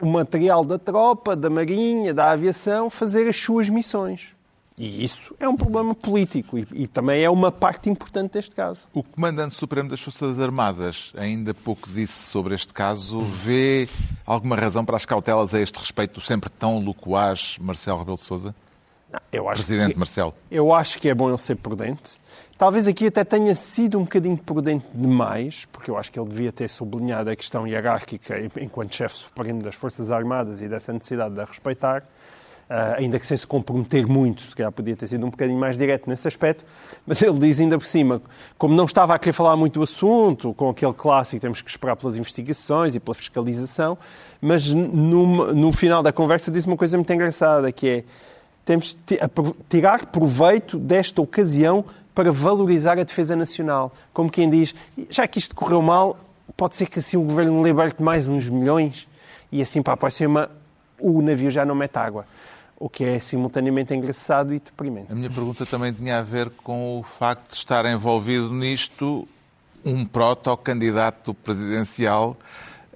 o 0.00 0.06
material 0.06 0.64
da 0.64 0.78
tropa, 0.78 1.34
da 1.36 1.48
marinha, 1.50 2.12
da 2.14 2.30
aviação, 2.30 2.88
fazer 2.90 3.28
as 3.28 3.36
suas 3.36 3.68
missões. 3.68 4.28
E 4.76 5.04
isso 5.04 5.34
é 5.38 5.48
um 5.48 5.56
problema 5.56 5.94
político 5.94 6.58
e, 6.58 6.66
e 6.72 6.88
também 6.88 7.22
é 7.22 7.30
uma 7.30 7.52
parte 7.52 7.88
importante 7.88 8.32
deste 8.32 8.56
caso. 8.56 8.86
O 8.92 9.04
Comandante 9.04 9.54
Supremo 9.54 9.88
das 9.88 10.00
Forças 10.00 10.40
Armadas 10.40 11.12
ainda 11.16 11.54
pouco 11.54 11.88
disse 11.88 12.28
sobre 12.28 12.56
este 12.56 12.74
caso. 12.74 13.20
Vê 13.22 13.88
alguma 14.26 14.56
razão 14.56 14.84
para 14.84 14.96
as 14.96 15.06
cautelas 15.06 15.54
a 15.54 15.60
este 15.60 15.78
respeito 15.78 16.14
do 16.14 16.20
sempre 16.20 16.50
tão 16.50 16.80
loquaz 16.80 17.56
Marcelo 17.60 17.98
Rebelo 17.98 18.16
de 18.16 18.22
Sousa? 18.24 18.52
Acho 19.12 19.44
Presidente 19.44 19.92
que- 19.92 19.98
Marcelo. 19.98 20.34
Eu 20.50 20.74
acho 20.74 20.98
que 20.98 21.08
é 21.08 21.14
bom 21.14 21.28
ele 21.28 21.38
ser 21.38 21.54
prudente. 21.54 22.20
Talvez 22.58 22.88
aqui 22.88 23.06
até 23.06 23.22
tenha 23.22 23.54
sido 23.54 23.96
um 23.96 24.02
bocadinho 24.02 24.36
prudente 24.36 24.84
demais, 24.92 25.66
porque 25.70 25.88
eu 25.88 25.96
acho 25.96 26.10
que 26.10 26.18
ele 26.18 26.28
devia 26.28 26.50
ter 26.50 26.68
sublinhado 26.68 27.30
a 27.30 27.36
questão 27.36 27.64
hierárquica 27.64 28.34
enquanto 28.60 28.92
chefe 28.92 29.14
supremo 29.14 29.62
das 29.62 29.76
Forças 29.76 30.10
Armadas 30.10 30.60
e 30.60 30.68
dessa 30.68 30.92
necessidade 30.92 31.32
de 31.34 31.40
a 31.40 31.44
respeitar, 31.44 32.02
ainda 32.68 33.18
que 33.18 33.26
sem 33.26 33.36
se 33.36 33.46
comprometer 33.46 34.06
muito, 34.06 34.42
se 34.42 34.56
calhar 34.56 34.72
podia 34.72 34.96
ter 34.96 35.06
sido 35.06 35.26
um 35.26 35.30
bocadinho 35.30 35.58
mais 35.58 35.76
direto 35.76 36.08
nesse 36.08 36.26
aspecto, 36.26 36.64
mas 37.06 37.20
ele 37.22 37.38
diz 37.38 37.60
ainda 37.60 37.78
por 37.78 37.86
cima, 37.86 38.22
como 38.56 38.74
não 38.74 38.84
estava 38.84 39.14
a 39.14 39.18
querer 39.18 39.32
falar 39.32 39.56
muito 39.56 39.74
do 39.74 39.82
assunto, 39.82 40.54
com 40.54 40.70
aquele 40.70 40.94
clássico, 40.94 41.40
temos 41.40 41.62
que 41.62 41.70
esperar 41.70 41.96
pelas 41.96 42.16
investigações 42.16 42.94
e 42.94 43.00
pela 43.00 43.14
fiscalização, 43.14 43.98
mas 44.40 44.72
no, 44.72 45.52
no 45.52 45.72
final 45.72 46.02
da 46.02 46.12
conversa 46.12 46.50
disse 46.50 46.66
uma 46.66 46.76
coisa 46.76 46.96
muito 46.96 47.12
engraçada, 47.12 47.70
que 47.70 47.88
é 47.88 48.04
temos 48.64 48.96
de 49.06 49.18
tirar 49.68 50.06
proveito 50.06 50.78
desta 50.78 51.20
ocasião 51.20 51.84
para 52.14 52.30
valorizar 52.30 52.98
a 52.98 53.02
defesa 53.02 53.36
nacional. 53.36 53.92
Como 54.12 54.30
quem 54.30 54.48
diz, 54.48 54.74
já 55.10 55.26
que 55.26 55.38
isto 55.38 55.54
correu 55.54 55.82
mal, 55.82 56.16
pode 56.56 56.76
ser 56.76 56.86
que 56.86 56.98
assim 56.98 57.16
o 57.16 57.22
governo 57.22 57.62
liberte 57.62 58.02
mais 58.02 58.26
uns 58.26 58.48
milhões 58.48 59.06
e 59.52 59.60
assim 59.60 59.82
para 59.82 59.94
a 59.94 59.96
próxima 59.96 60.50
o 60.98 61.20
navio 61.20 61.50
já 61.50 61.64
não 61.64 61.74
mete 61.74 61.96
água. 61.96 62.24
O 62.84 62.88
que 62.90 63.02
é 63.02 63.18
simultaneamente 63.18 63.94
engraçado 63.94 64.52
e 64.52 64.60
deprimente. 64.60 65.10
A 65.10 65.14
minha 65.14 65.30
pergunta 65.30 65.64
também 65.64 65.90
tinha 65.90 66.18
a 66.18 66.22
ver 66.22 66.50
com 66.50 67.00
o 67.00 67.02
facto 67.02 67.52
de 67.52 67.56
estar 67.56 67.86
envolvido 67.86 68.52
nisto 68.52 69.26
um 69.82 70.04
proto-candidato 70.04 71.32
presidencial, 71.32 72.36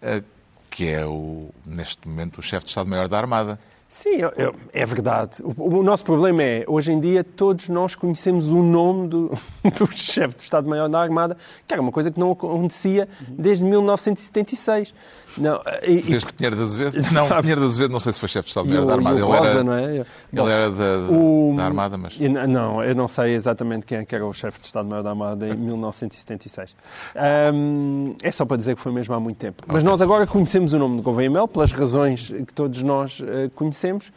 eh, 0.02 0.22
que 0.68 0.88
é, 0.88 1.06
o, 1.06 1.48
neste 1.64 2.06
momento, 2.06 2.36
o 2.36 2.42
chefe 2.42 2.64
de 2.64 2.68
Estado-Maior 2.72 3.08
da 3.08 3.16
Armada. 3.16 3.58
Sim, 3.88 4.16
eu- 4.16 4.32
eu- 4.36 4.54
é 4.74 4.84
verdade. 4.84 5.42
O, 5.42 5.78
o 5.78 5.82
nosso 5.82 6.04
problema 6.04 6.42
é, 6.42 6.62
hoje 6.68 6.92
em 6.92 7.00
dia, 7.00 7.24
todos 7.24 7.70
nós 7.70 7.94
conhecemos 7.94 8.50
o 8.50 8.62
nome 8.62 9.08
do, 9.08 9.28
do 9.78 9.86
chefe 9.96 10.36
do 10.36 10.40
Estado-Maior 10.40 10.90
da 10.90 11.00
Armada, 11.00 11.36
que 11.66 11.72
era 11.72 11.80
uma 11.80 11.90
coisa 11.90 12.10
que 12.10 12.20
não 12.20 12.30
acontecia 12.32 13.08
desde 13.26 13.64
1976. 13.64 14.92
Não, 15.38 15.60
e, 15.82 16.02
Desde 16.02 16.26
que 16.26 16.32
Pinheiro 16.34 16.56
de 16.56 16.62
Azevedo? 16.62 16.98
Não, 17.12 17.28
Pinheiro 17.40 17.60
de 17.60 17.66
Azevedo 17.66 17.92
não 17.92 18.00
sei 18.00 18.12
se 18.12 18.18
foi 18.20 18.28
chefe 18.28 18.44
de 18.46 18.48
Estado-Maior 18.50 18.84
da 18.86 18.92
Armada. 18.94 19.16
Ele 19.16 19.24
Rosa, 19.26 19.46
era, 19.50 19.64
não 19.64 19.72
é? 19.74 20.06
Bom, 20.32 20.42
ele 20.44 20.52
era 20.52 20.70
da, 20.70 21.12
o- 21.12 21.54
da 21.56 21.64
Armada, 21.64 21.96
mas... 21.98 22.18
Não, 22.18 22.82
eu 22.82 22.94
não 22.94 23.06
sei 23.08 23.34
exatamente 23.34 23.86
quem 23.86 23.98
é 23.98 24.04
que 24.04 24.14
era 24.14 24.26
o 24.26 24.32
chefe 24.32 24.58
de 24.60 24.66
Estado-Maior 24.66 25.02
da 25.02 25.10
Armada 25.10 25.46
em 25.48 25.54
1976. 25.54 26.74
Ahm, 27.14 28.14
é 28.22 28.30
só 28.32 28.44
para 28.44 28.56
dizer 28.56 28.74
que 28.76 28.80
foi 28.82 28.90
mesmo 28.92 29.14
há 29.14 29.20
muito 29.20 29.36
tempo. 29.36 29.62
Mas 29.66 29.82
nós 29.82 30.00
agora 30.02 30.26
conhecemos 30.26 30.72
o 30.72 30.78
nome 30.78 30.96
de 30.96 31.02
Gouveia 31.02 31.30
Mel 31.30 31.46
pelas 31.46 31.72
razões 31.72 32.28
que 32.46 32.52
todos 32.54 32.82
nós 32.82 33.22
eh, 33.24 33.50
conhecemos. 33.78 34.12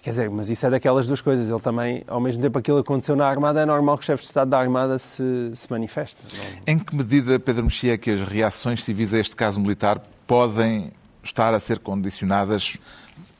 Quer 0.00 0.10
dizer, 0.10 0.30
mas 0.30 0.48
isso 0.48 0.64
é 0.64 0.70
daquelas 0.70 1.06
duas 1.06 1.20
coisas. 1.20 1.50
Ele 1.50 1.60
também, 1.60 2.04
ao 2.06 2.20
mesmo 2.20 2.40
tempo 2.40 2.58
aquilo 2.58 2.78
aconteceu 2.78 3.16
na 3.16 3.26
Armada, 3.26 3.60
é 3.60 3.66
normal 3.66 3.98
que 3.98 4.04
o 4.04 4.06
chefe 4.06 4.22
de 4.22 4.28
Estado 4.28 4.48
da 4.50 4.58
Armada 4.58 4.98
se, 4.98 5.50
se 5.54 5.70
manifeste. 5.70 6.16
Não- 6.34 6.74
Em 6.74 6.78
que 6.78 6.94
medida, 6.94 7.38
Pedro 7.38 7.64
Mexia, 7.64 7.94
é 7.94 7.98
que 7.98 8.10
as 8.10 8.22
reações 8.22 8.82
civis 8.84 9.12
a 9.12 9.18
este 9.18 9.34
caso 9.36 9.60
militar 9.60 10.00
podem 10.26 10.92
estar 11.22 11.52
a 11.52 11.58
ser 11.60 11.80
condicionadas 11.80 12.76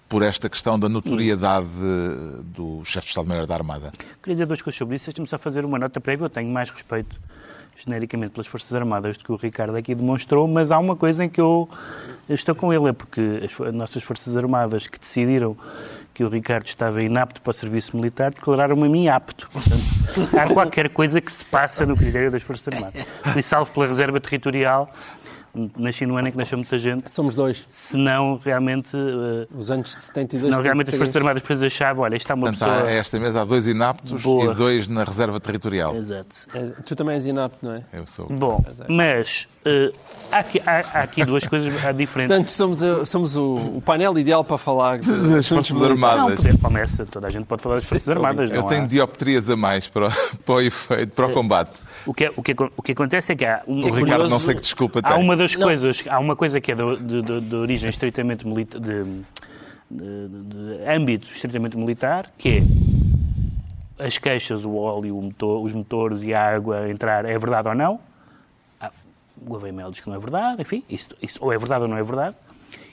por 0.09 0.23
esta 0.23 0.49
questão 0.49 0.79
da 0.79 0.89
notoriedade 0.89 1.67
do 2.55 2.83
chefe 2.85 3.07
de 3.07 3.11
Estado-Maior 3.11 3.47
da 3.47 3.55
Armada? 3.55 3.93
Queria 4.23 4.35
dizer 4.35 4.47
duas 4.47 4.61
coisas 4.61 4.77
sobre 4.79 4.97
isso. 4.97 5.07
Deixa-me 5.07 5.29
só 5.29 5.39
fazer 5.39 5.65
uma 5.65 5.79
nota 5.79 6.01
prévia. 6.01 6.25
Eu 6.25 6.31
tenho 6.31 6.51
mais 6.51 6.71
respeito, 6.71 7.21
genericamente, 7.85 8.33
pelas 8.33 8.47
Forças 8.47 8.75
Armadas 8.75 9.17
do 9.17 9.25
que 9.25 9.33
o 9.33 9.37
Ricardo 9.37 9.77
aqui 9.77 9.95
demonstrou, 9.95 10.49
mas 10.49 10.71
há 10.71 10.79
uma 10.79 10.97
coisa 10.97 11.25
em 11.25 11.29
que 11.29 11.41
eu 11.41 11.69
estou 12.29 12.55
com 12.55 12.73
ele, 12.73 12.89
é 12.89 12.93
porque 12.93 13.43
as, 13.45 13.75
nossas 13.75 14.03
Forças 14.03 14.37
Armadas 14.37 14.87
que 14.87 14.99
decidiram 14.99 15.57
que 16.13 16.25
o 16.25 16.29
Ricardo 16.29 16.67
estava 16.67 17.01
inapto 17.01 17.41
para 17.41 17.51
o 17.53 17.55
serviço 17.55 17.97
militar 17.97 18.33
declararam-me 18.33 18.87
a 18.87 18.89
mim 18.89 19.07
apto. 19.07 19.49
Portanto, 19.53 20.37
há 20.37 20.53
qualquer 20.53 20.89
coisa 20.89 21.21
que 21.21 21.31
se 21.31 21.45
passa 21.45 21.87
no 21.87 21.97
critério 21.97 22.29
das 22.29 22.43
Forças 22.43 22.75
Armadas. 22.75 23.07
Fui 23.33 23.41
salvo 23.41 23.71
pela 23.71 23.87
Reserva 23.87 24.19
Territorial, 24.19 24.93
nasci 25.77 26.07
no 26.07 26.17
ano 26.17 26.29
em 26.29 26.31
que 26.31 26.37
nasceu 26.39 26.59
muita 26.59 26.79
gente, 26.79 27.11
Somos 27.11 27.35
dois. 27.35 27.67
senão 27.71 28.37
realmente... 28.43 28.97
eh, 28.97 29.47
Os 29.57 29.71
anos 29.71 29.89
de 29.95 30.03
72 30.03 30.43
Senão 30.43 30.63
realmente 30.63 30.89
as 30.89 30.95
73. 30.95 30.99
Forças 30.99 31.17
Armadas 31.17 31.43
depois 31.43 31.63
achavam, 31.63 32.05
olha, 32.05 32.17
isto 32.17 32.25
está 32.25 32.35
uma 32.35 32.49
Portanto, 32.51 32.69
pessoa... 32.71 32.91
esta 32.91 33.21
mesa 33.21 33.41
há 33.43 33.45
dois 33.45 33.67
inaptos 33.67 34.23
Boa. 34.23 34.53
e 34.53 34.55
dois 34.55 34.89
na 34.89 35.05
reserva 35.05 35.41
territorial. 35.41 35.97
Exato. 35.97 36.35
É, 36.55 36.67
Tu 36.85 36.95
também 36.97 37.15
és 37.15 37.27
inapto, 37.27 37.59
não 37.67 37.75
é? 37.75 37.83
Eu 37.93 38.07
sou. 38.07 38.27
Bom, 38.27 38.65
mas 38.89 39.49
eh, 39.65 39.93
há, 40.31 40.39
aqui, 40.39 40.61
há- 40.65 40.85
há 40.95 41.03
aqui 41.03 41.25
duas 41.25 41.47
coisas 41.47 41.73
diferentes. 41.97 42.29
Portanto, 42.35 42.49
somos, 42.51 42.83
a- 42.83 43.07
somos 43.07 43.37
o, 43.37 43.55
o 43.77 43.83
painel 43.85 44.19
ideal 44.19 44.45
para 44.45 44.59
falar 44.59 44.99
de 44.99 45.11
Das 45.35 45.49
Forças. 45.49 45.71
Não, 45.71 45.85
Armadas. 45.85 46.37
poder 46.37 46.59
começa, 46.59 47.07
toda 47.07 47.27
a 47.27 47.31
gente 47.31 47.47
pode 47.47 47.63
falar 47.63 47.77
das 47.77 47.85
Forças 47.85 48.09
Armadas. 48.09 48.51
Eu 48.51 48.61
não 48.61 48.67
tenho 48.69 48.85
há. 48.85 48.87
dioptrias 48.87 49.49
a 49.51 49.57
mais 49.57 49.87
para, 49.89 50.11
para 50.45 50.55
o 50.55 50.61
efeito, 50.61 51.13
para 51.13 51.27
o 51.27 51.33
combate. 51.33 51.71
O, 52.09 52.15
que, 52.15 52.25
é- 52.25 52.33
o, 52.37 52.43
que, 52.43 52.53
acon- 52.53 52.71
o 52.77 52.83
que 52.83 52.93
acontece 52.93 53.33
é 53.33 53.37
que 53.37 53.45
há... 53.45 53.63
Um, 53.69 53.81
O 53.87 53.91
Ricardo 53.93 54.29
não 54.29 54.41
sei 54.41 54.55
que 54.55 54.61
desculpa 54.63 55.03
tem. 55.03 55.13
Há 55.13 55.17
uma 55.17 55.37
das 55.37 55.55
coisas, 55.55 56.03
há 56.09 56.19
uma 56.19 56.35
coisa 56.35 56.61
que 56.61 56.73
é 56.73 56.75
de, 56.75 56.97
de- 56.97 57.23
de- 57.23 57.41
de 57.43 57.55
origem 57.57 57.91
estritamente 57.91 58.47
militar, 58.47 58.81
de, 58.81 59.05
de- 59.91 60.29
de 60.29 60.85
âmbito 60.91 61.29
estritamente 61.29 61.77
militar, 61.77 62.33
que 62.39 62.59
é 63.99 64.05
as 64.07 64.17
queixas, 64.19 64.65
o 64.65 64.75
óleo, 64.77 65.19
o 65.19 65.23
motor- 65.23 65.63
os 65.63 65.73
motores 65.73 66.23
e 66.23 66.33
a 66.33 66.55
água 66.55 66.89
entrar, 66.91 67.25
é 67.25 67.37
verdade 67.39 67.69
ou 67.69 67.75
não? 67.75 68.01
Ah, 68.81 68.91
o 69.47 69.59
Mel 69.73 69.91
diz 69.91 70.01
que 70.01 70.09
não 70.09 70.17
é 70.17 70.19
verdade, 70.21 70.63
enfim, 70.63 70.83
isso, 70.89 71.11
isso 71.23 71.39
ou 71.43 71.53
é 71.53 71.59
verdade 71.59 71.83
ou 71.83 71.89
não 71.89 71.97
é 71.99 72.03
verdade. 72.03 72.37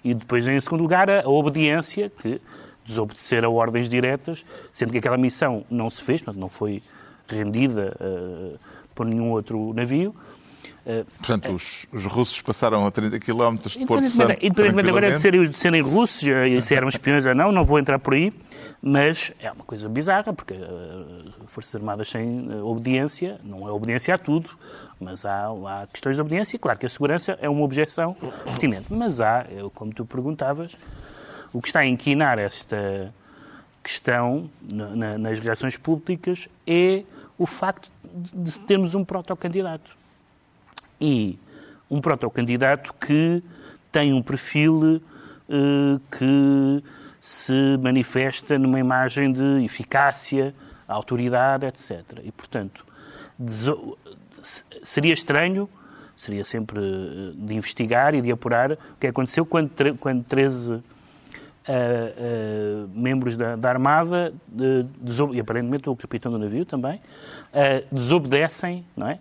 E 0.03 0.13
depois, 0.13 0.47
em 0.47 0.59
segundo 0.59 0.81
lugar, 0.81 1.09
a, 1.09 1.21
a 1.23 1.29
obediência, 1.29 2.09
que 2.09 2.41
desobedecer 2.85 3.43
a 3.43 3.49
ordens 3.49 3.89
diretas, 3.89 4.45
sendo 4.71 4.91
que 4.91 4.97
aquela 4.99 5.17
missão 5.17 5.63
não 5.69 5.89
se 5.89 6.03
fez, 6.03 6.21
portanto, 6.21 6.39
não 6.41 6.49
foi 6.49 6.83
rendida 7.27 7.95
eh, 7.99 8.53
por 8.95 9.05
nenhum 9.05 9.29
outro 9.31 9.73
navio. 9.73 10.15
Eh, 10.87 11.03
Portanto, 11.17 11.51
os, 11.51 11.85
os 11.91 12.05
russos 12.05 12.41
passaram 12.41 12.85
a 12.85 12.91
30 12.91 13.19
km 13.19 13.55
de 13.57 13.85
Porto 13.85 14.05
Santo. 14.09 14.31
Independentemente, 14.41 14.89
agora 14.89 15.11
de 15.11 15.19
serem, 15.19 15.43
de 15.43 15.53
serem 15.57 15.81
russos, 15.81 16.27
eh, 16.27 16.59
se 16.61 16.73
eram 16.73 16.87
espiões 16.87 17.25
ou 17.25 17.35
não, 17.35 17.51
não 17.51 17.63
vou 17.65 17.77
entrar 17.79 17.97
por 17.99 18.13
aí, 18.13 18.31
mas 18.81 19.31
é 19.39 19.51
uma 19.51 19.63
coisa 19.65 19.89
bizarra, 19.89 20.31
porque 20.31 20.53
eh, 20.53 21.31
Forças 21.47 21.75
Armadas 21.75 22.09
sem 22.09 22.47
eh, 22.51 22.55
obediência, 22.61 23.39
não 23.43 23.67
é 23.67 23.71
obediência 23.71 24.13
a 24.13 24.17
tudo, 24.17 24.49
mas 24.99 25.25
há, 25.25 25.47
há 25.47 25.87
questões 25.91 26.15
de 26.15 26.21
obediência, 26.21 26.55
e 26.55 26.59
claro 26.59 26.77
que 26.77 26.85
a 26.85 26.89
segurança 26.89 27.37
é 27.41 27.49
uma 27.49 27.63
objeção 27.63 28.13
pertinente, 28.43 28.85
mas 28.93 29.19
há, 29.19 29.45
eu, 29.49 29.69
como 29.71 29.91
tu 29.91 30.05
perguntavas, 30.05 30.75
o 31.51 31.61
que 31.61 31.67
está 31.69 31.79
a 31.79 31.85
inquinar 31.87 32.37
esta 32.37 33.11
questão 33.83 34.49
na- 34.71 34.95
na- 34.95 35.17
nas 35.17 35.39
relações 35.39 35.77
públicas 35.77 36.47
é 36.65 37.03
o 37.37 37.45
facto 37.45 37.89
de 38.15 38.59
termos 38.61 38.95
um 38.95 39.03
protocandidato 39.03 39.91
e 40.99 41.37
um 41.89 41.99
protocandidato 41.99 42.93
que 42.93 43.43
tem 43.91 44.13
um 44.13 44.21
perfil 44.21 45.01
eh, 45.49 45.99
que 46.11 46.83
se 47.19 47.77
manifesta 47.81 48.57
numa 48.57 48.79
imagem 48.79 49.31
de 49.31 49.63
eficácia, 49.63 50.53
autoridade, 50.87 51.65
etc. 51.65 52.03
E, 52.23 52.31
portanto, 52.31 52.85
seria 54.83 55.13
estranho, 55.13 55.69
seria 56.15 56.43
sempre 56.43 56.79
eh, 56.79 57.31
de 57.35 57.53
investigar 57.55 58.15
e 58.15 58.21
de 58.21 58.31
apurar 58.31 58.73
o 58.73 58.77
que 58.99 59.07
aconteceu 59.07 59.45
quando, 59.45 59.71
quando 59.99 60.23
13 60.23 60.83
eh, 61.67 62.13
eh, 62.17 62.85
membros 62.93 63.35
da, 63.35 63.55
da 63.55 63.69
Armada, 63.69 64.31
eh, 64.59 64.85
e 65.33 65.39
aparentemente 65.39 65.89
o 65.89 65.95
capitão 65.95 66.31
do 66.31 66.37
navio 66.37 66.63
também, 66.63 67.01
eh, 67.55 67.83
desobedecem, 67.91 68.85
não 68.97 69.07
é? 69.07 69.17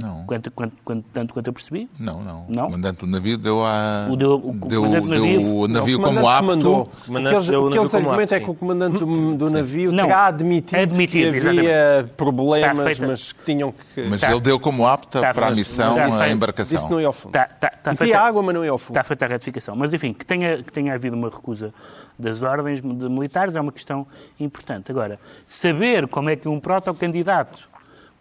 Não. 0.00 0.24
Quanto, 0.26 0.50
quanto, 0.50 0.72
quanto- 0.84 1.04
tanto 1.12 1.34
quanto 1.34 1.46
eu 1.46 1.52
percebi. 1.52 1.88
Não, 1.98 2.22
não. 2.22 2.44
Não? 2.48 2.62
O 2.64 2.66
comandante 2.66 3.00
do 3.00 3.06
navio 3.06 3.36
deu, 3.36 3.64
a... 3.64 4.06
O 4.10 4.16
deu- 4.16 4.34
o 4.36 4.52
deu, 4.66 4.82
comandante 4.82 5.06
do 5.06 5.10
deu 5.10 5.20
navio- 5.20 5.56
o 5.56 5.68
navio 5.68 5.98
O 5.98 6.02
como 6.02 6.28
apto. 6.28 6.46
comandante 6.46 6.66
O 6.66 6.84
que 6.86 7.36
eles, 7.36 7.48
o 7.50 7.66
o 7.66 7.70
que 7.70 7.76
navio 7.76 7.96
argumentam 7.98 8.36
é 8.36 8.40
que 8.40 8.50
o 8.50 8.54
comandante 8.54 8.98
do, 8.98 9.34
do 9.36 9.50
navio 9.50 9.92
Não. 9.92 10.04
terá 10.06 10.26
admitido, 10.26 10.78
Admitido, 10.80 11.32
que 11.40 11.48
havia 11.48 12.10
problemas, 12.16 12.70
Está 12.78 12.84
feita- 12.84 13.06
mas 13.08 13.32
que 13.32 13.44
tinham 13.44 13.72
que... 13.72 14.02
Mas 14.08 14.20
Tá. 14.20 14.30
ele 14.32 14.40
deu 14.40 14.60
como 14.60 14.86
apta 14.86 15.20
Tá, 15.20 15.34
para 15.34 15.48
a 15.48 15.50
missão 15.50 15.94
a 16.20 16.28
embarcação. 16.30 16.84
Que 16.84 16.90
não 16.90 17.00
ia 17.00 17.06
ao 17.06 17.12
fundo. 17.12 17.36
Está, 17.36 17.44
está, 17.54 17.68
está 17.74 17.90
Metia 17.90 18.06
feita, 18.06 18.20
água, 18.20 18.42
mas 18.42 18.54
não 18.54 18.64
ia 18.64 18.70
ao 18.70 18.78
fundo. 18.78 18.90
está 18.96 19.04
feita 19.04 19.24
a 19.24 19.28
ratificação. 19.28 19.74
Mas, 19.76 19.92
enfim, 19.92 20.12
que 20.12 20.24
tenha, 20.26 20.62
que 20.62 20.72
tenha 20.72 20.94
havido 20.94 21.16
uma 21.16 21.28
recusa 21.28 21.72
das 22.18 22.42
ordens 22.42 22.80
de 22.80 23.08
militares 23.08 23.54
é 23.54 23.60
uma 23.60 23.70
questão 23.72 24.06
importante. 24.40 24.90
Agora, 24.90 25.18
saber 25.46 26.08
como 26.08 26.30
é 26.30 26.36
que 26.36 26.48
um 26.48 26.58
protocandidato 26.58 27.68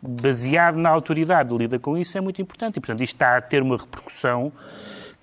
baseado 0.02 0.78
na 0.78 0.90
autoridade 0.90 1.56
lida 1.56 1.80
com 1.80 1.98
isso 1.98 2.18
é 2.18 2.22
muito 2.22 2.42
importante. 2.42 2.78
E, 2.78 2.80
portanto, 2.80 3.04
isto 3.04 3.14
está 3.14 3.38
a 3.38 3.42
ter 3.42 3.62
uma 3.62 3.78
repercussão 3.78 4.52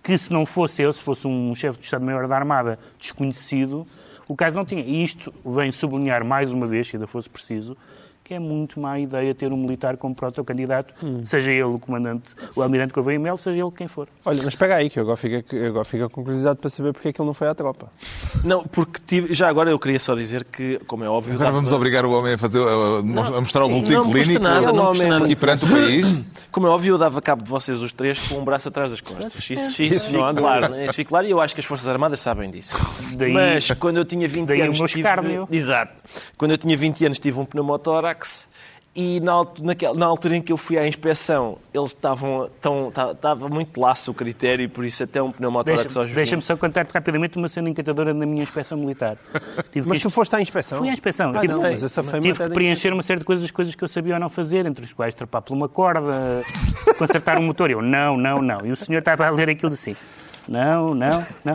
que, 0.02 0.16
se 0.18 0.32
não 0.32 0.44
fosse 0.44 0.82
eu, 0.82 0.92
se 0.92 1.02
fosse 1.02 1.26
um 1.26 1.54
chefe 1.54 1.78
de 1.78 1.84
Estado-Maior 1.84 2.28
da 2.28 2.36
Armada 2.36 2.78
desconhecido, 2.98 3.86
o 4.28 4.36
caso 4.36 4.56
não 4.56 4.64
tinha. 4.64 4.82
E 4.82 5.02
isto 5.02 5.32
vem 5.44 5.70
sublinhar 5.70 6.24
mais 6.24 6.52
uma 6.52 6.66
vez, 6.66 6.88
se 6.88 6.96
ainda 6.96 7.06
fosse 7.06 7.28
preciso, 7.28 7.76
que 8.24 8.32
é 8.32 8.38
muito 8.38 8.80
má 8.80 8.98
ideia 8.98 9.34
ter 9.34 9.52
um 9.52 9.56
militar 9.58 9.98
como 9.98 10.14
protocandidato, 10.14 10.94
seja 11.22 11.50
ele 11.52 11.62
o 11.64 11.78
comandante, 11.78 12.34
o 12.56 12.62
almirante 12.62 12.94
Gouveia 12.94 13.18
Mel, 13.18 13.36
seja 13.36 13.60
ele 13.60 13.70
quem 13.76 13.86
for. 13.86 14.08
Olha, 14.24 14.38
mas 14.38 14.48
espera 14.48 14.76
aí, 14.76 14.88
que 14.88 14.98
eu 14.98 15.02
agora 15.02 15.16
fico, 15.18 15.54
agora 15.56 15.84
fico 15.84 16.08
com 16.08 16.22
curiosidade 16.22 16.58
para 16.58 16.70
saber 16.70 16.92
porque 16.94 17.08
é 17.08 17.12
que 17.12 17.20
ele 17.20 17.26
não 17.26 17.34
foi 17.34 17.48
à 17.48 17.54
tropa. 17.54 17.92
Não, 18.42 18.64
porque 18.64 18.98
tive- 19.06 19.34
já 19.34 19.46
agora 19.48 19.70
eu 19.70 19.78
queria 19.78 20.00
só 20.00 20.14
dizer 20.14 20.44
que, 20.44 20.78
como 20.86 21.04
é 21.04 21.08
óbvio... 21.08 21.34
Agora 21.34 21.52
vamos 21.52 21.70
obrigar 21.72 22.06
o 22.06 22.12
homem 22.12 22.32
a, 22.34 22.38
fazer, 22.38 22.60
a, 22.66 22.98
a 23.36 23.40
mostrar 23.40 23.64
o 23.66 23.68
boletim 23.68 23.94
custa 23.96 24.10
clínico 24.12 24.42
nada, 24.42 24.72
não 24.72 24.86
custa 24.86 25.06
nada. 25.06 25.24
aqui 25.26 25.36
perante 25.36 25.64
o 25.66 25.68
país. 25.68 26.24
Como 26.54 26.68
é 26.68 26.70
óbvio, 26.70 26.94
eu 26.94 26.98
dava 26.98 27.20
cabo 27.20 27.42
de 27.42 27.50
vocês 27.50 27.80
os 27.80 27.92
três 27.92 28.28
com 28.28 28.36
um 28.38 28.44
braço 28.44 28.68
atrás 28.68 28.92
das 28.92 29.00
costas. 29.00 29.34
Isso, 29.50 29.52
isso, 29.52 29.82
Isso 29.82 30.12
não 30.12 30.24
há 30.24 30.28
fica 30.28 30.40
claro, 30.40 30.68
né? 30.68 30.84
isso 30.84 30.94
fica 30.94 31.08
claro 31.08 31.26
e 31.26 31.30
eu 31.32 31.40
acho 31.40 31.52
que 31.52 31.60
as 31.60 31.66
Forças 31.66 31.88
Armadas 31.88 32.20
sabem 32.20 32.48
disso. 32.48 32.76
Daí- 33.16 33.32
Mas 33.32 33.68
quando 33.72 33.96
eu 33.96 34.04
tinha 34.04 34.28
20 34.28 34.46
daí 34.46 34.60
o 34.60 34.64
anos. 34.66 34.78
meu 34.78 34.86
tive-. 34.86 35.02
Exato. 35.50 36.04
Quando 36.38 36.52
eu 36.52 36.58
tinha 36.58 36.76
20 36.76 37.06
anos 37.06 37.18
tive 37.18 37.40
um 37.40 37.44
pneumotórax 37.44 38.13
e 38.97 39.18
na, 39.18 39.44
naquela- 39.61 39.92
na 39.97 40.06
altura 40.06 40.37
em 40.37 40.40
que 40.40 40.52
eu 40.52 40.56
fui 40.56 40.78
à 40.78 40.87
inspeção, 40.87 41.59
eles 41.75 41.88
estavam. 41.88 42.49
tão- 42.61 42.92
ta- 42.92 43.11
Estava 43.11 43.49
muito 43.49 43.80
laço 43.80 44.12
o 44.12 44.14
critério 44.14 44.64
e 44.64 44.68
por 44.68 44.85
isso 44.85 45.02
até 45.02 45.21
um 45.21 45.33
pneumotórax 45.33 45.83
Deixa- 45.83 45.99
aos 45.99 46.09
20. 46.09 46.14
Deixa-me 46.16 46.42
só 46.42 46.56
contar-te 46.56 46.92
rapidamente 46.92 47.37
uma 47.37 47.49
cena 47.49 47.68
encantadora 47.68 48.14
na 48.14 48.25
minha 48.25 48.44
inspeção 48.44 48.78
militar. 48.78 49.16
Tive 49.73 49.88
Mas 49.88 49.99
que- 49.99 50.02
tu 50.04 50.11
foste 50.11 50.37
à 50.37 50.40
inspeção? 50.40 50.78
Fui 50.78 50.88
à 50.88 50.92
inspeção. 50.92 51.33
Ah, 51.35 51.40
tive 51.40 51.54
não, 51.54 51.62
mas 51.62 51.83
essa 51.83 52.02
foi 52.04 52.21
tive 52.21 52.28
matéria 52.35 52.49
que 52.50 52.54
preencher 52.54 52.92
uma 52.92 53.02
série 53.02 53.18
de 53.18 53.25
coisas, 53.26 53.50
coisas 53.50 53.75
que 53.75 53.83
eu 53.83 53.88
sabia 53.88 54.14
ou 54.14 54.21
não 54.21 54.30
fazer, 54.30 54.64
entre 54.64 54.85
as 54.85 54.92
quais 54.92 55.12
trepar 55.12 55.42
por 55.42 55.54
uma 55.54 55.68
corda, 55.68 56.00
consertar 56.97 57.37
um 57.38 57.42
motor. 57.42 57.71
Eu, 57.71 57.83
não, 57.83 58.16
não, 58.16 58.40
não. 58.40 58.64
E 58.64 58.71
o 58.71 58.76
senhor 58.76 59.00
estava 59.00 59.26
a 59.26 59.30
ler 59.30 59.49
aquilo 59.49 59.73
assim. 59.73 59.97
Não, 60.47 60.94
não, 60.94 61.25
não. 61.44 61.54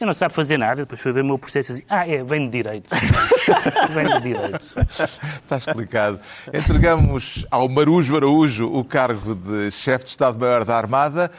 Senhor 0.00 0.06
não 0.06 0.14
sabe 0.14 0.32
fazer 0.32 0.56
nada. 0.56 0.76
Depois 0.76 0.98
foi 0.98 1.12
ver 1.12 1.20
o 1.20 1.26
meu 1.26 1.38
processo 1.38 1.72
assim. 1.72 1.82
Ah, 1.86 2.08
é, 2.08 2.24
vem 2.24 2.46
de 2.46 2.52
direito. 2.56 2.88
vem 3.92 4.06
de 4.06 4.20
direito. 4.22 4.74
Está 4.88 5.58
explicado. 5.58 6.18
Entregamos 6.54 7.44
ao 7.50 7.68
Marujo 7.68 8.16
Araújo 8.16 8.66
o 8.66 8.82
cargo 8.82 9.34
de 9.34 9.70
chefe 9.70 10.04
de 10.04 10.10
Estado-Maior 10.10 10.64
da 10.64 10.74
Armada. 10.74 11.30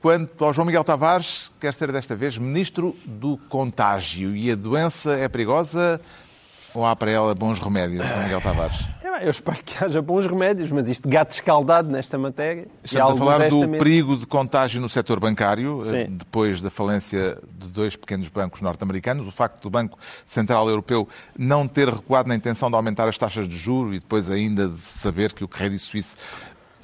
Quanto 0.00 0.42
ao 0.42 0.54
João 0.54 0.64
Miguel 0.64 0.82
Tavares, 0.82 1.50
quer 1.60 1.74
ser 1.74 1.92
desta 1.92 2.16
vez 2.16 2.38
ministro 2.38 2.96
do 3.04 3.36
contágio. 3.50 4.34
E 4.34 4.50
a 4.50 4.54
doença 4.54 5.14
é 5.14 5.28
perigosa 5.28 6.00
ou 6.76 6.84
há 6.84 6.94
para 6.94 7.10
ela 7.10 7.34
bons 7.34 7.58
remédios, 7.58 8.04
Miguel 8.22 8.40
Tavares? 8.40 8.84
Eu 9.22 9.30
espero 9.30 9.62
que 9.64 9.82
haja 9.82 10.02
bons 10.02 10.26
remédios, 10.26 10.70
mas 10.70 10.88
isto 10.88 11.08
gato 11.08 11.30
escaldado 11.30 11.90
nesta 11.90 12.18
matéria. 12.18 12.68
Estamos 12.84 13.12
a 13.12 13.16
falar 13.16 13.48
do 13.48 13.66
perigo 13.70 14.14
de 14.14 14.26
contágio 14.26 14.78
no 14.78 14.90
setor 14.90 15.18
bancário, 15.18 15.80
Sim. 15.82 15.96
eh, 15.96 16.06
depois 16.10 16.60
da 16.60 16.68
falência 16.68 17.38
de 17.58 17.68
dois 17.68 17.96
pequenos 17.96 18.28
bancos 18.28 18.60
norte-americanos. 18.60 19.26
O 19.26 19.32
facto 19.32 19.62
do 19.62 19.70
Banco 19.70 19.98
Central 20.26 20.68
Europeu 20.68 21.08
não 21.36 21.66
ter 21.66 21.88
recuado 21.88 22.28
na 22.28 22.34
intenção 22.34 22.68
de 22.68 22.76
aumentar 22.76 23.08
as 23.08 23.16
taxas 23.16 23.48
de 23.48 23.56
juro 23.56 23.94
e 23.94 24.00
depois 24.00 24.30
ainda 24.30 24.68
de 24.68 24.80
saber 24.80 25.32
que 25.32 25.42
o 25.42 25.48
Credit 25.48 25.82
Suisse 25.82 26.14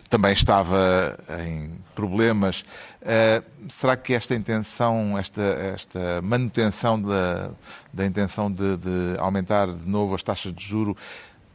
também 0.09 0.33
estava 0.33 1.19
em 1.47 1.71
problemas. 1.95 2.65
Uh, 3.03 3.45
será 3.69 3.97
que 3.97 4.15
esta 4.15 4.33
intenção, 4.33 5.19
esta, 5.19 5.43
esta 5.43 6.23
manutenção 6.23 7.03
da, 7.03 7.51
da 7.93 8.07
intenção 8.07 8.51
de, 8.51 8.77
de, 8.77 9.17
aumentar 9.19 9.67
de 9.67 9.89
novo 9.89 10.15
as 10.15 10.23
taxas 10.23 10.53
de 10.53 10.65
juro 10.65 10.97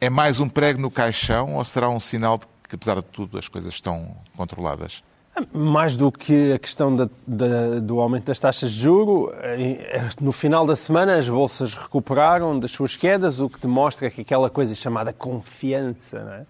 é 0.02 0.10
mais 0.10 0.42
um 0.42 0.50
prego 0.50 0.82
no 0.82 0.92
caixão 0.92 1.56
ou 1.56 1.64
será 1.64 1.90
um 1.90 2.02
sinal 2.02 2.38
de 2.38 2.46
que, 2.68 2.76
apesar 2.76 2.96
de 2.96 3.04
tudo, 3.04 3.38
as 3.38 3.48
coisas 3.48 3.74
estão 3.74 4.14
controladas? 4.36 5.02
Mais 5.54 5.96
do 5.96 6.12
que 6.12 6.52
a 6.52 6.60
questão 6.60 6.94
da, 6.94 7.08
da, 7.26 7.80
do 7.80 8.02
aumento 8.02 8.26
das 8.26 8.40
taxas 8.40 8.72
de 8.72 8.82
juro, 8.82 9.32
no 10.20 10.34
final 10.34 10.66
da 10.66 10.76
semana 10.76 11.16
as 11.16 11.30
bolsas 11.30 11.74
recuperaram 11.74 12.60
das 12.60 12.72
suas 12.72 12.98
quedas, 12.98 13.40
o 13.40 13.48
que 13.48 13.60
demonstra 13.60 14.10
que 14.10 14.22
aquela 14.22 14.50
coisa 14.50 14.76
chamada 14.76 15.14
confiança, 15.14 16.24
não 16.24 16.34
é? 16.34 16.46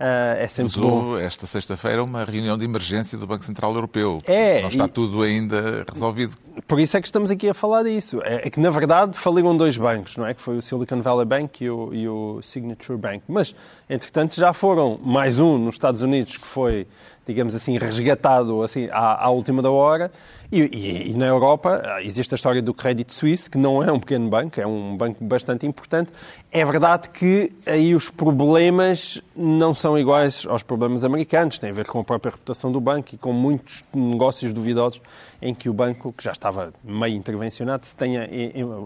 Uh, 0.00 0.38
é 0.38 0.48
sempre 0.48 0.72
Usou 0.72 0.90
bom. 0.90 1.18
esta 1.18 1.46
sexta-feira 1.46 2.02
uma 2.02 2.24
reunião 2.24 2.58
de 2.58 2.64
emergência 2.64 3.16
do 3.16 3.26
Banco 3.26 3.44
Central 3.44 3.72
Europeu. 3.74 4.18
É, 4.26 4.60
não 4.60 4.68
está 4.68 4.86
e... 4.86 4.88
tudo 4.88 5.22
ainda 5.22 5.84
resolvido. 5.90 6.36
Por 6.66 6.80
isso 6.80 6.96
é 6.96 7.00
que 7.00 7.06
estamos 7.06 7.30
aqui 7.30 7.48
a 7.48 7.54
falar 7.54 7.84
disso. 7.84 8.20
É, 8.24 8.46
é, 8.46 8.50
que, 8.50 8.58
na 8.58 8.70
verdade, 8.70 9.16
faliram 9.16 9.56
dois 9.56 9.76
bancos, 9.76 10.16
não 10.16 10.26
é? 10.26 10.34
Que 10.34 10.42
foi 10.42 10.56
o 10.56 10.62
Silicon 10.62 11.00
Valley 11.00 11.24
Bank 11.24 11.62
e 11.62 11.70
o, 11.70 11.94
e 11.94 12.08
o 12.08 12.42
Signature 12.42 12.98
Bank. 12.98 13.22
Mas, 13.28 13.54
entretanto, 13.88 14.34
já 14.34 14.52
foram 14.52 14.98
mais 15.02 15.38
um 15.38 15.56
nos 15.56 15.76
Estados 15.76 16.02
Unidos 16.02 16.36
que 16.36 16.46
foi, 16.46 16.86
digamos 17.26 17.54
assim, 17.54 17.78
resgatado 17.78 18.62
assim, 18.62 18.88
à, 18.90 19.26
à 19.26 19.30
última 19.30 19.62
da 19.62 19.70
hora. 19.70 20.10
E, 20.52 20.60
e, 20.60 21.10
e, 21.12 21.16
na 21.16 21.24
Europa 21.24 21.82
existe 22.02 22.34
a 22.34 22.36
história 22.36 22.60
do 22.60 22.74
Credit 22.74 23.10
Suisse, 23.10 23.48
que 23.48 23.56
não 23.56 23.82
é 23.82 23.90
um 23.90 23.98
pequeno 23.98 24.28
banco, 24.28 24.60
é 24.60 24.66
um 24.66 24.94
banco 24.94 25.24
bastante 25.24 25.66
importante. 25.66 26.12
É 26.50 26.62
verdade 26.62 27.08
que 27.08 27.50
aí 27.64 27.94
os 27.94 28.10
problemas 28.10 29.18
não 29.34 29.72
são 29.72 29.98
iguais 29.98 30.44
aos 30.46 30.62
problemas 30.62 31.04
americanos, 31.04 31.58
tem 31.58 31.70
a 31.70 31.72
ver 31.72 31.86
com 31.86 32.00
a 32.00 32.04
própria 32.04 32.32
reputação 32.32 32.70
do 32.70 32.82
banco 32.82 33.14
e 33.14 33.16
com 33.16 33.32
muitos 33.32 33.82
negócios 33.94 34.52
duvidosos 34.52 35.00
em 35.40 35.54
que 35.54 35.70
o 35.70 35.72
banco, 35.72 36.12
que 36.12 36.22
já 36.22 36.32
estava 36.32 36.70
meio 36.84 37.16
intervencionado, 37.16 37.86
se 37.86 37.96
tenha 37.96 38.28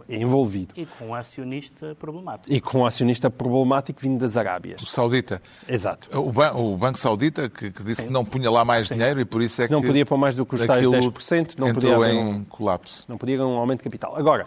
envolvido. 0.08 0.72
E 0.76 0.86
com 0.86 1.08
um 1.08 1.14
acionista 1.14 1.96
problemático. 1.96 2.54
E 2.54 2.60
com 2.60 2.78
um 2.78 2.86
acionista 2.86 3.28
problemático 3.28 4.00
vindo 4.00 4.20
das 4.20 4.36
Arábias. 4.36 4.80
O 4.80 4.86
Saudita. 4.86 5.42
Exato. 5.68 6.08
O, 6.16 6.30
ban 6.30 6.52
o 6.52 6.76
Banco 6.76 6.98
Saudita, 6.98 7.50
que, 7.50 7.72
que 7.72 7.82
disse 7.82 8.02
Sim. 8.02 8.06
que 8.06 8.12
não 8.12 8.24
punha 8.24 8.50
lá 8.50 8.64
mais 8.64 8.86
Sim. 8.86 8.94
dinheiro 8.94 9.20
e 9.20 9.24
por 9.24 9.42
isso 9.42 9.60
é 9.62 9.66
que... 9.66 9.72
Não 9.72 9.82
podia 9.82 10.06
pôr 10.06 10.16
mais 10.16 10.36
do 10.36 10.46
que 10.46 10.54
os 10.54 10.64
tais 10.64 10.86
10%. 10.86 11.55
Não 11.56 11.68
entrou 11.68 11.94
podia 11.94 12.12
em 12.12 12.18
um, 12.18 12.44
colapso. 12.44 13.04
Não 13.08 13.16
podia 13.16 13.36
haver 13.36 13.44
um 13.44 13.56
aumento 13.56 13.78
de 13.78 13.84
capital. 13.84 14.16
Agora, 14.16 14.46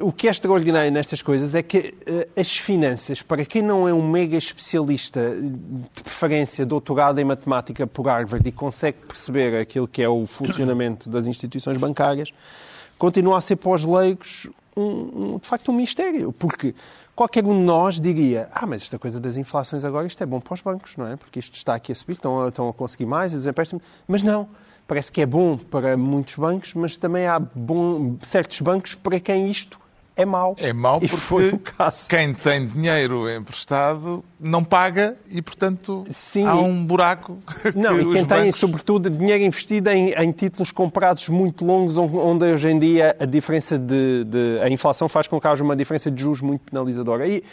o 0.00 0.10
que 0.10 0.26
é 0.26 0.30
extraordinário 0.30 0.90
nestas 0.90 1.20
coisas 1.20 1.54
é 1.54 1.62
que 1.62 1.94
as 2.34 2.56
finanças, 2.56 3.20
para 3.20 3.44
quem 3.44 3.60
não 3.60 3.86
é 3.86 3.92
um 3.92 4.06
mega 4.06 4.36
especialista, 4.36 5.36
de 5.38 6.02
preferência 6.02 6.64
doutorado 6.64 7.18
em 7.18 7.24
matemática 7.24 7.86
por 7.86 8.06
Harvard 8.06 8.48
e 8.48 8.52
consegue 8.52 8.98
perceber 9.06 9.60
aquilo 9.60 9.86
que 9.86 10.02
é 10.02 10.08
o 10.08 10.26
funcionamento 10.26 11.10
das 11.10 11.26
instituições 11.26 11.76
bancárias, 11.76 12.32
continua 12.96 13.36
a 13.36 13.40
ser 13.42 13.56
para 13.56 13.72
os 13.72 13.84
leigos, 13.84 14.48
um, 14.74 15.34
um, 15.34 15.38
de 15.38 15.46
facto, 15.46 15.70
um 15.70 15.74
mistério. 15.74 16.32
Porque 16.32 16.74
qualquer 17.14 17.44
um 17.44 17.58
de 17.58 17.64
nós 17.64 18.00
diria: 18.00 18.48
Ah, 18.50 18.66
mas 18.66 18.82
esta 18.82 18.98
coisa 18.98 19.20
das 19.20 19.36
inflações 19.36 19.84
agora, 19.84 20.06
isto 20.06 20.22
é 20.22 20.26
bom 20.26 20.40
para 20.40 20.54
os 20.54 20.62
bancos, 20.62 20.96
não 20.96 21.06
é? 21.06 21.16
Porque 21.16 21.40
isto 21.40 21.54
está 21.54 21.74
aqui 21.74 21.92
a 21.92 21.94
subir, 21.94 22.14
estão 22.14 22.42
a, 22.42 22.48
estão 22.48 22.70
a 22.70 22.72
conseguir 22.72 23.06
mais, 23.06 23.34
os 23.34 23.46
empréstimos. 23.46 23.84
Mas 24.06 24.22
não 24.22 24.48
parece 24.88 25.12
que 25.12 25.20
é 25.20 25.26
bom 25.26 25.58
para 25.58 25.96
muitos 25.96 26.34
bancos, 26.34 26.72
mas 26.72 26.96
também 26.96 27.26
há 27.26 27.38
bom, 27.38 28.16
certos 28.22 28.60
bancos 28.62 28.94
para 28.94 29.20
quem 29.20 29.50
isto 29.50 29.78
é 30.16 30.24
mau. 30.24 30.56
É 30.58 30.72
mau 30.72 30.96
e 30.96 31.06
porque 31.06 31.16
foi 31.16 31.48
o 31.50 31.58
caso. 31.60 32.08
quem 32.08 32.34
tem 32.34 32.66
dinheiro 32.66 33.30
emprestado 33.30 34.24
não 34.40 34.64
paga 34.64 35.16
e, 35.30 35.40
portanto, 35.40 36.04
Sim, 36.10 36.44
há 36.44 36.56
um 36.56 36.84
buraco. 36.84 37.38
Não, 37.76 38.00
e 38.00 38.04
quem 38.04 38.24
tem, 38.24 38.38
bancos... 38.46 38.56
sobretudo, 38.56 39.08
dinheiro 39.08 39.44
investido 39.44 39.90
em, 39.90 40.10
em, 40.10 40.32
títulos 40.32 40.72
comprados 40.72 41.28
muito 41.28 41.64
longos, 41.64 41.96
onde 41.96 42.46
hoje 42.46 42.68
em 42.68 42.80
dia 42.80 43.14
a 43.20 43.24
diferença 43.24 43.78
de, 43.78 44.24
de, 44.24 44.58
a 44.60 44.68
inflação 44.68 45.08
faz 45.08 45.28
com 45.28 45.40
que 45.40 45.46
haja 45.46 45.62
uma 45.62 45.76
diferença 45.76 46.10
de 46.10 46.20
juros 46.20 46.40
muito 46.40 46.62
penalizadora. 46.68 47.28
E, 47.28 47.44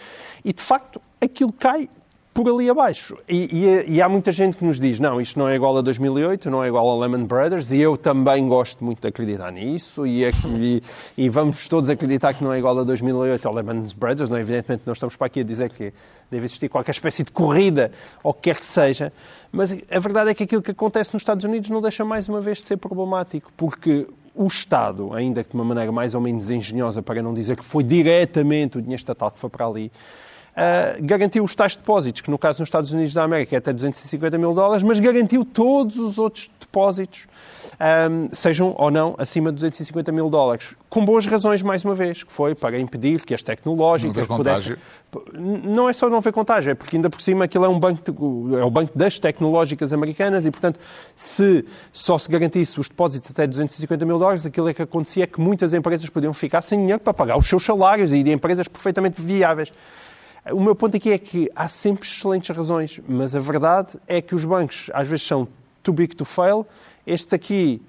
e 0.44 0.52
de 0.52 0.62
facto, 0.62 1.00
aquilo 1.22 1.54
cai 1.54 1.88
por 2.36 2.50
ali 2.50 2.70
abaixo. 2.70 3.18
E, 3.30 3.86
e, 3.88 3.94
e, 3.94 4.02
há 4.02 4.10
muita 4.10 4.30
gente 4.30 4.58
que 4.58 4.66
nos 4.66 4.78
diz, 4.78 5.00
não, 5.00 5.22
isto 5.22 5.40
não 5.40 5.48
é 5.48 5.56
igual 5.56 5.78
a 5.78 5.82
2008, 5.82 6.52
não 6.52 6.62
é 6.62 6.68
igual 6.68 6.90
a 6.92 7.06
Lehman 7.06 7.24
Brothers, 7.24 7.72
e 7.72 7.80
eu 7.80 7.96
também 7.96 8.46
gosto 8.46 8.84
muito 8.84 9.00
de 9.00 9.08
acreditar 9.08 9.50
nisso, 9.54 10.06
e, 10.06 10.26
e, 10.26 10.84
e 11.18 11.30
vamos 11.30 11.66
todos 11.70 11.90
acreditar 11.90 12.34
que 12.34 12.44
não 12.44 12.52
é 12.52 12.60
igual 12.60 12.78
a 12.78 12.84
2008 12.84 13.48
ou 13.48 13.56
Lehman 13.56 13.86
Brothers, 13.96 14.30
não, 14.30 14.38
evidentemente 14.38 14.84
não 14.86 14.92
estamos 14.92 15.16
para 15.16 15.28
aqui 15.28 15.40
a 15.40 15.44
dizer 15.46 15.70
que 15.70 15.94
deve 16.30 16.44
existir 16.44 16.68
qualquer 16.68 16.92
espécie 16.92 17.24
de 17.24 17.32
corrida, 17.32 17.90
ou 18.22 18.34
que 18.34 18.42
quer 18.42 18.58
que 18.58 18.66
seja, 18.66 19.14
mas 19.50 19.72
a 19.72 20.00
verdade 20.00 20.32
é 20.32 20.34
que 20.34 20.44
aquilo 20.44 20.62
que 20.62 20.72
acontece 20.72 21.14
nos 21.14 21.22
Estados 21.22 21.46
Unidos 21.46 21.70
não 21.70 21.82
deixa 21.82 22.04
mais 22.04 22.28
uma 22.28 22.42
vez 22.42 22.58
de 22.58 22.68
ser 22.68 22.76
problemático, 22.76 23.50
porque 23.56 24.08
o 24.36 24.48
Estado, 24.48 25.14
ainda 25.14 25.42
que 25.42 25.52
de 25.52 25.56
uma 25.56 25.64
maneira 25.64 25.90
mais 25.90 26.14
ou 26.14 26.20
menos 26.20 26.50
engenhosa, 26.50 27.02
para 27.02 27.24
não 27.24 27.34
dizer 27.34 27.56
que 27.56 27.64
foi 27.64 27.82
diretamente 27.82 28.78
o 28.78 28.82
dinheiro 28.82 29.00
estatal 29.00 29.32
que 29.32 29.40
foi 29.40 29.50
para 29.50 29.66
ali, 29.66 29.90
Uh, 30.56 31.04
garantiu 31.06 31.44
os 31.44 31.54
tais 31.54 31.76
depósitos, 31.76 32.22
que 32.22 32.32
no 32.32 32.38
caso 32.38 32.62
nos 32.62 32.68
Estados 32.68 32.90
Unidos 32.94 33.14
da 33.14 33.24
América 33.24 33.58
é 33.58 33.60
até 33.60 33.74
250 33.74 34.38
mil 34.38 34.54
dólares, 34.54 34.84
mas 34.84 34.98
garantiu 35.02 35.44
todos 35.44 35.98
os 35.98 36.18
outros 36.18 36.50
depósitos, 36.62 37.28
um, 38.10 38.34
sejam 38.34 38.74
ou 38.78 38.90
não 38.90 39.16
acima 39.18 39.50
de 39.50 39.56
250 39.56 40.14
mil 40.14 40.30
dólares. 40.30 40.74
Com 40.90 41.04
boas 41.04 41.26
razões, 41.26 41.62
mais 41.62 41.84
uma 41.84 41.94
vez, 41.94 42.24
que 42.24 42.32
foi 42.32 42.56
para 42.56 42.80
impedir 42.80 43.26
que 43.26 43.34
as 43.34 43.42
tecnológicas 43.42 44.26
pudessem... 44.28 44.78
Não 45.34 45.90
é 45.90 45.94
só 45.94 46.10
não 46.10 46.20
haver 46.20 46.32
contágio, 46.32 46.72
é 46.72 46.74
porque 46.74 46.96
ainda 46.96 47.10
por 47.10 47.20
cima 47.20 47.44
aquilo 47.44 47.66
é 47.66 47.70
um 47.70 47.78
banco, 47.78 48.10
de... 48.10 48.56
é 48.58 48.64
o 48.64 48.70
banco 48.70 48.98
das 48.98 49.20
tecnológicas 49.20 49.92
americanas 49.92 50.46
e, 50.46 50.52
portanto, 50.52 50.80
se 51.18 51.66
só 51.92 52.18
se 52.18 52.30
garantisse 52.30 52.80
os 52.80 52.88
depósitos 52.88 53.30
até 53.30 53.46
250 53.46 54.06
mil 54.06 54.18
dólares, 54.18 54.46
aquilo 54.46 54.70
é 54.70 54.74
que 54.74 54.82
acontecia 54.82 55.26
é 55.26 55.28
que 55.28 55.42
muitas 55.42 55.74
empresas 55.74 56.10
podiam 56.10 56.34
ficar 56.34 56.62
sem 56.62 56.80
dinheiro 56.80 57.02
para 57.02 57.14
pagar 57.14 57.38
os 57.38 57.46
seus 57.46 57.64
salários 57.64 58.14
e 58.14 58.24
de 58.24 58.32
empresas 58.32 58.70
perfeitamente 58.70 59.22
viáveis. 59.22 59.70
O 60.52 60.62
meu 60.62 60.76
ponto 60.76 60.96
aqui 60.96 61.12
é 61.12 61.18
que 61.18 61.50
há 61.56 61.68
sempre 61.68 62.08
excelentes 62.08 62.56
razões, 62.56 63.00
mas 63.08 63.36
a 63.36 63.40
verdade 63.40 64.00
é 64.08 64.22
que 64.22 64.36
os 64.36 64.46
bancos 64.46 64.92
às 64.94 65.08
vezes 65.08 65.26
são 65.26 65.48
too 65.82 65.94
big 65.94 66.16
to 66.16 66.24
fail. 66.24 66.68
Este 67.06 67.34
aqui 67.34 67.82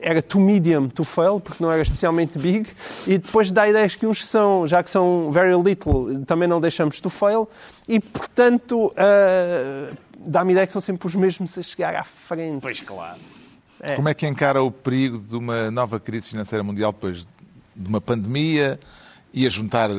era 0.00 0.22
too 0.22 0.40
medium 0.40 0.88
to 0.88 1.02
fail, 1.02 1.40
porque 1.40 1.62
não 1.62 1.70
era 1.70 1.82
especialmente 1.82 2.38
big, 2.38 2.68
e 3.06 3.18
depois 3.18 3.50
dá 3.50 3.68
ideias 3.68 3.96
que 3.96 4.06
uns 4.06 4.24
são, 4.26 4.66
já 4.66 4.82
que 4.82 4.90
são 4.90 5.30
very 5.30 5.60
little, 5.60 6.24
também 6.24 6.48
não 6.48 6.60
deixamos 6.60 7.00
to 7.00 7.10
fail, 7.10 7.48
e 7.88 7.98
portanto 7.98 8.92
uh, 8.92 9.96
dá-me 10.18 10.52
ideia 10.52 10.66
que 10.66 10.72
são 10.72 10.80
sempre 10.80 11.06
os 11.06 11.14
mesmos 11.14 11.56
a 11.58 11.62
chegar 11.62 11.94
à 11.94 12.04
frente. 12.04 12.60
Pois 12.62 12.80
claro. 12.80 13.18
É. 13.80 13.94
Como 13.94 14.08
é 14.08 14.14
que 14.14 14.26
encara 14.26 14.62
o 14.62 14.70
perigo 14.70 15.18
de 15.18 15.36
uma 15.36 15.70
nova 15.70 16.00
crise 16.00 16.28
financeira 16.28 16.64
mundial 16.64 16.92
depois 16.92 17.26
de 17.76 17.88
uma 17.88 18.00
pandemia 18.00 18.78
e 19.32 19.46
a 19.46 19.48
juntar 19.48 19.90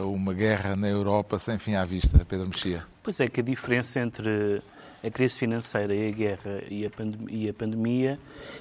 uma 0.00 0.32
guerra 0.32 0.76
na 0.76 0.88
Europa 0.88 1.38
sem 1.38 1.58
fim 1.58 1.74
à 1.74 1.84
vista, 1.84 2.24
Pedro 2.28 2.46
Mexia? 2.46 2.84
Pois 3.02 3.20
é 3.20 3.26
que 3.28 3.40
a 3.40 3.44
diferença 3.44 4.00
entre 4.00 4.62
a 5.04 5.10
crise 5.10 5.38
financeira 5.38 5.94
e 5.94 6.08
a 6.08 6.12
guerra 6.12 6.62
e 6.70 6.86
a, 6.86 6.90
e 7.28 7.48
a 7.48 7.54
pandemia 7.54 8.18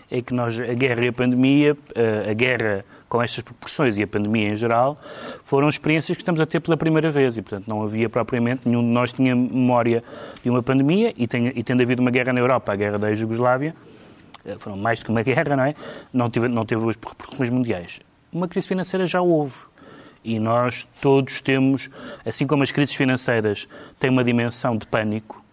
é 0.10 0.22
que 0.22 0.34
nós, 0.34 0.60
a 0.60 0.74
guerra 0.74 1.06
e 1.06 1.08
a 1.08 1.14
pandemia, 1.14 1.78
a 2.30 2.34
guerra 2.34 2.84
com 3.12 3.22
estas 3.22 3.44
proporções 3.44 3.98
e 3.98 4.04
a 4.04 4.08
pandemia 4.08 4.54
em 4.54 4.56
geral, 4.56 4.98
foram 5.44 5.68
experiências 5.68 6.16
que 6.16 6.22
estamos 6.22 6.40
a 6.40 6.46
ter 6.46 6.62
pela 6.62 6.78
primeira 6.78 7.12
vez 7.12 7.36
e, 7.36 7.42
portanto, 7.42 7.68
não 7.68 7.84
havia 7.84 8.10
propriamente, 8.10 8.62
nenhum 8.66 8.82
de 8.82 8.88
nós 8.88 9.12
tinha 9.12 9.36
memória 9.36 10.02
de 10.42 10.50
uma 10.50 10.64
pandemia 10.64 11.14
e, 11.18 11.28
tem, 11.28 11.48
e 11.48 11.62
tendo 11.62 11.84
havido 11.84 12.02
uma 12.02 12.10
guerra 12.10 12.32
na 12.32 12.40
Europa, 12.40 12.72
a 12.72 12.76
guerra 12.78 12.98
da 12.98 13.14
Jugoslávia, 13.14 13.76
eh, 14.46 14.56
foram 14.58 14.78
mais 14.78 15.00
do 15.00 15.06
que 15.06 15.12
uma 15.12 15.24
guerra, 15.24 15.58
não 15.58 15.64
é? 15.66 15.76
Não 16.14 16.30
teve, 16.30 16.48
não 16.48 16.66
teve 16.66 16.82
as 16.90 16.96
repercussões 16.96 17.50
mundiais. 17.50 18.00
Uma 18.32 18.48
crise 18.48 18.70
financeira 18.70 19.06
já 19.06 19.22
houve. 19.22 19.56
E 20.24 20.40
nós 20.40 20.88
todos 21.02 21.42
temos, 21.42 21.90
assim 22.26 22.46
como 22.46 22.64
as 22.64 22.72
crises 22.72 22.94
financeiras 22.94 23.68
têm 24.00 24.10
uma 24.10 24.24
dimensão 24.24 24.78
de 24.78 24.86
pânico, 24.86 25.44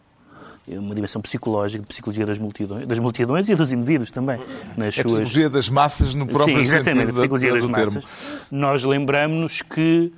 uma 0.67 0.95
dimensão 0.95 1.23
psicológica, 1.23 1.81
de 1.81 1.89
psicologia 1.89 2.27
das 2.27 2.37
multidões, 2.37 2.87
das 2.87 2.99
multidões 2.99 3.49
e 3.49 3.55
dos 3.55 3.73
indivíduos 3.73 4.11
também. 4.11 4.39
Nas 4.77 4.99
é 4.99 5.01
a 5.01 5.05
psicologia 5.05 5.43
suas... 5.45 5.53
das 5.53 5.69
massas 5.71 6.15
no 6.15 6.27
próprio 6.27 6.57
Sim, 6.57 6.61
exatamente, 6.61 7.07
sentido 7.07 7.19
psicologia 7.19 7.53
das 7.55 7.65
massas. 7.65 8.05
Termo. 8.05 8.41
Nós 8.51 8.85
lembramos-nos 8.85 9.63
que 9.63 10.13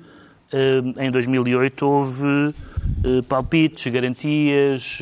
em 0.97 1.09
2008 1.09 1.87
houve 1.87 2.53
palpites, 3.29 3.89
garantias, 3.89 4.99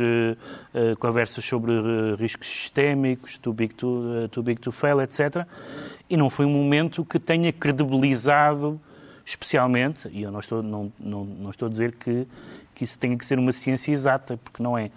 conversas 1.00 1.44
sobre 1.44 1.72
riscos 2.20 2.48
sistémicos, 2.48 3.40
too 3.40 3.52
big 3.52 3.74
to, 3.74 4.30
too 4.30 4.44
big 4.44 4.62
to 4.62 4.72
fail, 4.72 5.02
etc. 5.02 5.48
E 6.08 6.16
não 6.16 6.30
foi 6.30 6.46
um 6.46 6.52
momento 6.52 7.04
que 7.04 7.18
tenha 7.18 7.52
credibilizado 7.52 8.80
especialmente, 9.30 10.10
e 10.12 10.24
eu 10.24 10.32
não 10.32 10.40
estou, 10.40 10.64
não, 10.64 10.92
não, 11.00 11.24
não 11.24 11.52
estou 11.52 11.68
a 11.68 11.70
dizer 11.70 11.92
que, 11.92 12.26
que 12.74 12.84
isso 12.84 12.98
tenha 12.98 13.16
que 13.16 13.24
ser 13.24 13.38
uma 13.38 13.52
ciência 13.52 13.92
exata, 13.92 14.40
porque 14.44 14.64
não 14.64 14.76
é. 14.76 14.90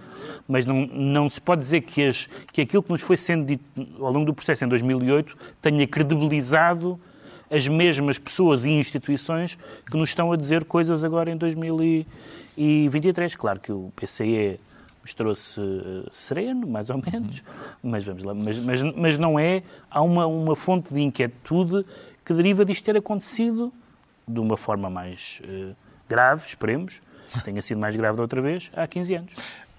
Mas 0.48 0.64
não, 0.64 0.86
não 0.86 1.28
se 1.28 1.38
pode 1.38 1.60
dizer 1.60 1.82
que, 1.82 2.02
as, 2.02 2.26
que 2.50 2.62
aquilo 2.62 2.82
que 2.82 2.90
nos 2.90 3.02
foi 3.02 3.18
sendo 3.18 3.44
dito 3.44 3.62
ao 4.00 4.10
longo 4.10 4.24
do 4.24 4.32
processo 4.32 4.64
em 4.64 4.68
2008 4.68 5.36
tenha 5.60 5.86
credibilizado 5.86 6.98
as 7.50 7.68
mesmas 7.68 8.18
pessoas 8.18 8.64
e 8.64 8.70
instituições 8.70 9.58
que 9.90 9.98
nos 9.98 10.08
estão 10.08 10.32
a 10.32 10.36
dizer 10.36 10.64
coisas 10.64 11.04
agora 11.04 11.30
em 11.30 11.36
2023. 11.36 13.36
Claro 13.36 13.60
que 13.60 13.70
o 13.70 13.92
PCE 13.94 14.58
mostrou-se 15.02 15.60
eh, 15.60 16.08
sereno, 16.10 16.66
mais 16.66 16.88
ou 16.88 16.96
menos, 16.96 17.42
mas 17.82 18.02
vamos 18.04 18.24
lá, 18.24 18.32
mas, 18.32 18.58
mas, 18.58 18.82
mas 18.82 19.18
não 19.18 19.38
é, 19.38 19.62
há 19.90 20.00
uma, 20.00 20.26
uma 20.26 20.56
fonte 20.56 20.94
de 20.94 21.02
inquietude 21.02 21.84
que 22.24 22.32
deriva 22.32 22.64
disto 22.64 22.84
ter 22.84 22.96
acontecido 22.96 23.70
de 24.26 24.40
uma 24.40 24.56
forma 24.56 24.88
mais 24.88 25.40
uh, 25.44 25.74
grave, 26.08 26.46
esperemos, 26.46 27.00
tenha 27.44 27.62
sido 27.62 27.78
mais 27.78 27.96
grave 27.96 28.16
da 28.16 28.22
outra 28.22 28.40
vez, 28.40 28.70
há 28.76 28.86
15 28.86 29.14
anos. 29.14 29.32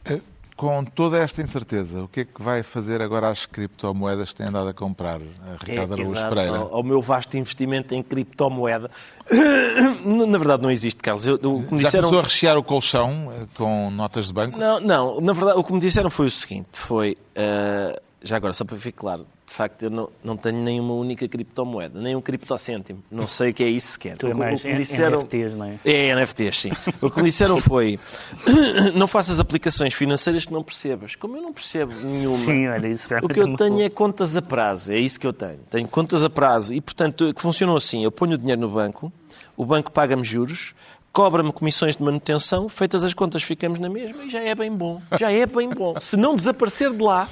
Eh, 0.05 0.19
com 0.55 0.83
toda 0.85 1.17
esta 1.17 1.41
incerteza, 1.41 2.03
o 2.03 2.07
que 2.07 2.21
é 2.21 2.25
que 2.25 2.41
vai 2.41 2.61
fazer 2.63 3.01
agora 3.01 3.29
às 3.29 3.45
criptomoedas 3.45 4.29
que 4.29 4.35
têm 4.35 4.47
andado 4.47 4.69
a 4.69 4.73
comprar, 4.73 5.19
a 5.19 5.65
Ricardo 5.65 5.97
é, 5.97 6.01
Araújo 6.01 6.29
Pereira? 6.29 6.57
Ao, 6.57 6.75
ao, 6.75 6.83
meu 6.83 7.01
vasto 7.01 7.35
investimento 7.37 7.93
em 7.95 8.03
criptomoeda. 8.03 8.89
Na 10.05 10.37
verdade, 10.37 10.61
não 10.61 10.71
existe, 10.71 11.01
Carlos. 11.01 11.25
Eu, 11.25 11.39
eu, 11.41 11.65
Já 11.71 11.77
disseram... 11.77 12.09
começou 12.09 12.19
a 12.19 12.23
rechear 12.23 12.57
o 12.57 12.63
colchão 12.63 13.31
eh, 13.35 13.45
com 13.57 13.89
notas 13.89 14.27
de 14.27 14.33
banco? 14.33 14.57
Não, 14.57 14.79
não. 14.79 15.21
Na 15.21 15.33
verdade, 15.33 15.57
o 15.57 15.63
que 15.63 15.73
me 15.73 15.79
disseram 15.79 16.09
foi 16.09 16.27
o 16.27 16.31
seguinte: 16.31 16.69
foi. 16.73 17.17
Uh, 17.35 17.99
já 18.21 18.37
agora, 18.37 18.53
só 18.53 18.63
para 18.63 18.77
ficar 18.77 19.01
claro, 19.01 19.27
de 19.53 19.57
facto, 19.57 19.83
eu 19.83 19.91
não, 19.91 20.09
não 20.23 20.35
tenho 20.35 20.57
nenhuma 20.63 20.95
única 20.95 21.27
criptomoeda, 21.27 22.01
nem 22.01 22.15
um 22.15 22.21
criptocêntimo. 22.21 23.03
Não 23.11 23.27
sei 23.27 23.51
o 23.51 23.53
que 23.53 23.63
é 23.63 23.67
isso 23.67 23.91
sequer. 23.91 24.17
Tu 24.17 24.25
é 24.25 24.33
mais 24.33 24.59
o 24.59 24.63
que 24.63 24.69
me 24.69 24.77
disseram... 24.77 25.19
NFTs, 25.19 25.55
não 25.55 25.65
é? 25.67 25.79
É, 25.85 26.15
NFTs, 26.15 26.59
sim. 26.59 26.71
o 26.99 27.11
que 27.11 27.19
me 27.19 27.25
disseram 27.25 27.61
foi 27.61 27.99
não 28.97 29.07
faças 29.07 29.39
aplicações 29.39 29.93
financeiras 29.93 30.43
que 30.43 30.51
não 30.51 30.63
percebas. 30.63 31.15
Como 31.15 31.37
eu 31.37 31.41
não 31.43 31.53
percebo 31.53 31.93
nenhuma. 31.93 32.35
Sim, 32.35 32.67
olha, 32.67 32.87
isso 32.87 33.07
O 33.21 33.27
que 33.27 33.39
eu 33.39 33.55
tenho 33.55 33.81
é 33.81 33.89
contas 33.91 34.35
a 34.35 34.41
prazo, 34.41 34.91
é 34.91 34.97
isso 34.97 35.19
que 35.19 35.27
eu 35.27 35.33
tenho. 35.33 35.59
Tenho 35.69 35.87
contas 35.87 36.23
a 36.23 36.31
prazo 36.31 36.73
e, 36.73 36.81
portanto, 36.81 37.31
que 37.31 37.39
funcionam 37.39 37.75
assim. 37.75 38.03
Eu 38.03 38.11
ponho 38.11 38.33
o 38.33 38.37
dinheiro 38.39 38.59
no 38.59 38.69
banco, 38.69 39.13
o 39.55 39.63
banco 39.63 39.91
paga-me 39.91 40.23
juros, 40.23 40.73
cobra-me 41.11 41.53
comissões 41.53 41.95
de 41.95 42.01
manutenção, 42.01 42.67
feitas 42.67 43.03
as 43.03 43.13
contas 43.13 43.43
ficamos 43.43 43.77
na 43.79 43.87
mesma 43.87 44.23
e 44.23 44.31
já 44.31 44.41
é 44.41 44.55
bem 44.55 44.75
bom. 44.75 44.99
Já 45.19 45.31
é 45.31 45.45
bem 45.45 45.69
bom. 45.69 45.93
Se 45.99 46.17
não 46.17 46.35
desaparecer 46.35 46.89
de 46.89 47.03
lá, 47.03 47.29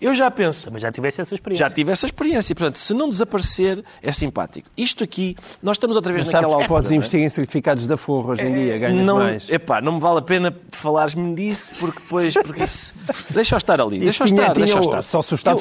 eu 0.00 0.14
já 0.14 0.30
penso. 0.30 0.70
Mas 0.72 0.82
já 0.82 0.90
tivesse 0.90 1.20
essa 1.20 1.34
experiência. 1.34 1.66
Já 1.66 1.74
tive 1.74 1.92
essa 1.92 2.06
experiência. 2.06 2.54
Portanto, 2.54 2.76
se 2.76 2.94
não 2.94 3.10
desaparecer, 3.10 3.84
é 4.02 4.12
simpático. 4.12 4.68
Isto 4.76 5.04
aqui, 5.04 5.36
nós 5.62 5.76
estamos 5.76 5.96
outra 5.96 6.12
vez 6.12 6.24
Mas 6.26 6.34
naquela 6.34 6.62
que 6.62 6.68
podes 6.68 6.90
é? 6.90 6.94
investir 6.94 7.20
em 7.20 7.28
certificados 7.28 7.86
da 7.86 7.96
Forra 7.96 8.32
hoje 8.32 8.42
em 8.42 8.52
dia, 8.52 8.78
ganhas 8.78 9.06
não, 9.06 9.18
mais. 9.18 9.50
Epá, 9.50 9.80
não 9.80 9.92
me 9.92 10.00
vale 10.00 10.18
a 10.20 10.22
pena 10.22 10.56
falares-me 10.72 11.34
disso, 11.34 11.72
porque 11.78 12.00
depois... 12.00 12.34
Porque 12.34 12.64
isso, 12.64 12.94
deixa-o 13.30 13.58
estar 13.58 13.80
ali. 13.80 14.00
Deixa-o 14.00 14.26
estar, 14.26 14.52
deixa 14.54 14.78
estar. 14.78 15.02
Só 15.02 15.22
se 15.22 15.34
o 15.34 15.36
Estado 15.36 15.60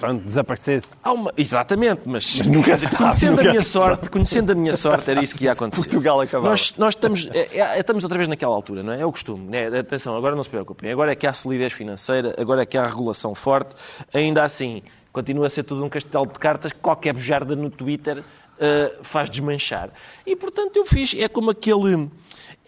pronto, 0.00 0.24
desaparecesse. 0.24 0.94
Uma... 1.04 1.32
Exatamente, 1.36 2.02
mas, 2.06 2.38
mas 2.38 2.48
nunca 2.48 2.76
sabe, 2.76 2.96
conhecendo 2.96 3.30
nunca 3.30 3.42
a 3.42 3.44
minha 3.50 3.62
sabe. 3.62 3.72
sorte, 3.72 4.10
conhecendo 4.10 4.52
a 4.52 4.54
minha 4.54 4.72
sorte, 4.72 5.10
era 5.10 5.22
isso 5.22 5.36
que 5.36 5.44
ia 5.44 5.52
acontecer. 5.52 5.82
Portugal 5.82 6.20
acabava. 6.20 6.48
Nós, 6.48 6.74
nós 6.76 6.94
estamos, 6.94 7.28
é, 7.32 7.58
é, 7.58 7.78
estamos 7.78 8.02
outra 8.02 8.18
vez 8.18 8.28
naquela 8.28 8.54
altura, 8.54 8.82
não 8.82 8.92
é? 8.92 9.00
É 9.00 9.06
o 9.06 9.12
costume. 9.12 9.46
Né? 9.46 9.78
Atenção, 9.78 10.16
agora 10.16 10.34
não 10.34 10.42
se 10.42 10.50
preocupem. 10.50 10.90
Agora 10.90 11.12
é 11.12 11.14
que 11.14 11.26
há 11.26 11.32
solidez 11.32 11.72
financeira, 11.72 12.34
agora 12.38 12.62
é 12.62 12.66
que 12.66 12.76
há 12.78 12.84
regulação 12.84 13.34
forte. 13.34 13.74
Ainda 14.12 14.42
assim, 14.42 14.82
continua 15.12 15.46
a 15.46 15.50
ser 15.50 15.62
tudo 15.62 15.84
um 15.84 15.88
castelo 15.88 16.26
de 16.26 16.38
cartas 16.38 16.72
que 16.72 16.80
qualquer 16.80 17.12
bujarda 17.12 17.54
no 17.54 17.70
Twitter 17.70 18.18
uh, 18.18 19.04
faz 19.04 19.28
desmanchar. 19.28 19.90
E, 20.26 20.34
portanto, 20.34 20.76
eu 20.76 20.84
fiz... 20.84 21.14
É 21.18 21.28
como 21.28 21.50
aquele 21.50 22.08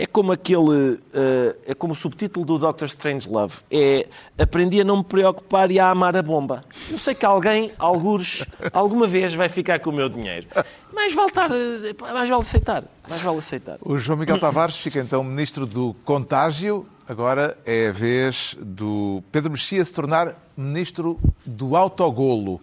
é 0.02 0.06
como 0.06 0.32
aquele. 0.32 0.58
Uh, 0.58 1.56
é 1.64 1.74
como 1.74 1.92
o 1.92 1.96
subtítulo 1.96 2.44
do 2.44 2.58
Doctor 2.58 2.86
Strange 2.88 3.28
Love. 3.28 3.58
É 3.70 4.08
aprendi 4.36 4.80
a 4.80 4.84
não 4.84 4.96
me 4.96 5.04
preocupar 5.04 5.70
e 5.70 5.78
a 5.78 5.90
amar 5.90 6.16
a 6.16 6.22
bomba. 6.22 6.64
Eu 6.90 6.98
sei 6.98 7.14
que 7.14 7.24
alguém, 7.24 7.70
algures, 7.78 8.44
alguma 8.72 9.06
vez 9.06 9.32
vai 9.32 9.48
ficar 9.48 9.78
com 9.78 9.90
o 9.90 9.92
meu 9.92 10.08
dinheiro. 10.08 10.48
Mais 10.92 11.14
vale, 11.14 11.30
eh, 11.88 11.94
vale 11.96 12.34
aceitar. 12.34 12.82
Mais 13.08 13.22
vale 13.22 13.38
aceitar. 13.38 13.78
O 13.80 13.96
João 13.96 14.18
Miguel 14.18 14.40
Tavares 14.40 14.76
fica 14.76 14.98
então 14.98 15.22
ministro 15.22 15.66
do 15.66 15.94
Contágio. 16.04 16.84
Agora 17.08 17.56
é 17.64 17.88
a 17.88 17.92
vez 17.92 18.56
do 18.60 19.22
Pedro 19.30 19.52
Mexia 19.52 19.84
se 19.84 19.94
tornar 19.94 20.34
ministro 20.56 21.20
do 21.46 21.76
autogolo. 21.76 22.60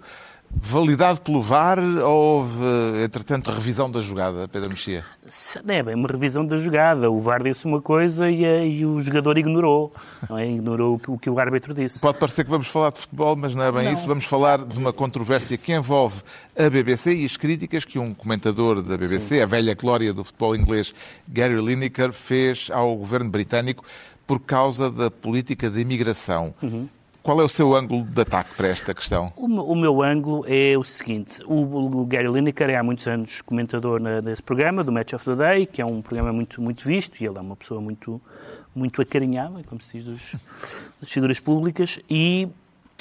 Validado 0.51 1.21
pelo 1.21 1.41
VAR 1.41 1.79
ou 1.79 2.39
houve, 2.39 3.03
entretanto, 3.03 3.51
revisão 3.51 3.89
da 3.89 4.01
jogada, 4.01 4.47
Pedro 4.47 4.71
Mexia? 4.71 5.05
É 5.67 5.83
bem 5.83 5.93
uma 5.93 6.07
revisão 6.07 6.45
da 6.45 6.57
jogada. 6.57 7.09
O 7.09 7.19
VAR 7.19 7.43
disse 7.43 7.65
uma 7.65 7.81
coisa 7.81 8.29
e, 8.29 8.43
eh, 8.43 8.67
e 8.67 8.85
o 8.85 8.99
jogador 8.99 9.37
ignorou. 9.37 9.93
É? 10.37 10.49
Ignorou 10.49 10.95
o 10.95 10.99
que, 10.99 11.11
o 11.11 11.17
que, 11.19 11.29
o 11.29 11.39
árbitro 11.39 11.73
disse. 11.73 11.99
Pode 11.99 12.17
parecer 12.17 12.43
que 12.43 12.49
vamos 12.49 12.67
falar 12.67 12.91
de 12.91 12.99
futebol, 12.99 13.35
mas 13.35 13.53
não 13.53 13.63
é 13.63 13.71
bem 13.71 13.85
não. 13.85 13.93
isso. 13.93 14.07
Vamos 14.07 14.25
falar 14.25 14.65
de 14.65 14.77
uma 14.77 14.91
controvérsia 14.91 15.57
que 15.57 15.71
envolve 15.71 16.21
a 16.57 16.69
BBC 16.69 17.13
e 17.13 17.25
as 17.25 17.37
críticas 17.37 17.85
que 17.85 17.99
um 17.99 18.13
comentador 18.13 18.81
da 18.81 18.97
BBC, 18.97 19.35
Sim. 19.35 19.41
a 19.41 19.45
velha 19.45 19.75
glória 19.75 20.11
do 20.13 20.23
futebol 20.23 20.55
inglês, 20.55 20.93
Gary 21.27 21.61
Lineker, 21.61 22.11
fez 22.11 22.69
ao 22.71 22.95
governo 22.95 23.29
britânico 23.29 23.85
por 24.25 24.39
causa 24.39 24.91
da 24.91 25.11
política 25.11 25.69
de 25.69 25.79
imigração. 25.79 26.53
Uhum. 26.61 26.87
Qual 27.21 27.41
é 27.41 27.43
o 27.43 27.49
seu 27.49 27.75
ângulo 27.75 28.03
de 28.03 28.21
ataque 28.21 28.55
para 28.55 28.69
esta 28.69 28.93
questão? 28.93 29.31
O, 29.35 29.45
o 29.45 29.75
meu 29.75 30.01
ângulo 30.01 30.45
é 30.47 30.77
o 30.77 30.83
seguinte. 30.85 31.43
O, 31.45 31.99
o, 32.01 32.05
Gary 32.05 32.29
Lineker 32.29 32.69
é 32.69 32.77
há 32.77 32.83
muitos 32.83 33.05
anos 33.07 33.41
comentador 33.41 33.99
na, 33.99 34.21
desse 34.21 34.41
programa, 34.41 34.83
do 34.85 34.91
Match 34.91 35.13
of 35.13 35.25
the 35.25 35.35
Day, 35.35 35.65
que 35.65 35.81
é 35.81 35.85
um 35.85 36.01
programa 36.01 36.31
muito, 36.31 36.61
muito 36.61 36.83
visto, 36.85 37.19
e 37.21 37.25
ele 37.25 37.37
é 37.37 37.41
uma 37.41 37.57
pessoa 37.57 37.81
muito, 37.81 38.21
muito 38.73 39.01
acarinhada, 39.01 39.61
como 39.67 39.81
se 39.81 39.97
diz, 39.97 40.05
dos, 40.05 40.35
das 41.01 41.11
figuras 41.11 41.41
públicas, 41.41 41.99
e 42.09 42.47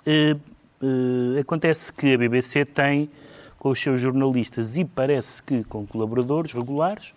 eh, 0.04 0.36
eh, 0.82 1.40
acontece 1.40 1.92
que 1.92 2.14
a 2.14 2.18
BBC 2.18 2.64
tem, 2.64 3.08
com 3.56 3.68
os 3.70 3.80
seus 3.80 4.00
jornalistas, 4.00 4.76
e 4.76 4.84
parece 4.84 5.40
que 5.40 5.62
com 5.62 5.86
colaboradores 5.86 6.52
regulares, 6.52 7.14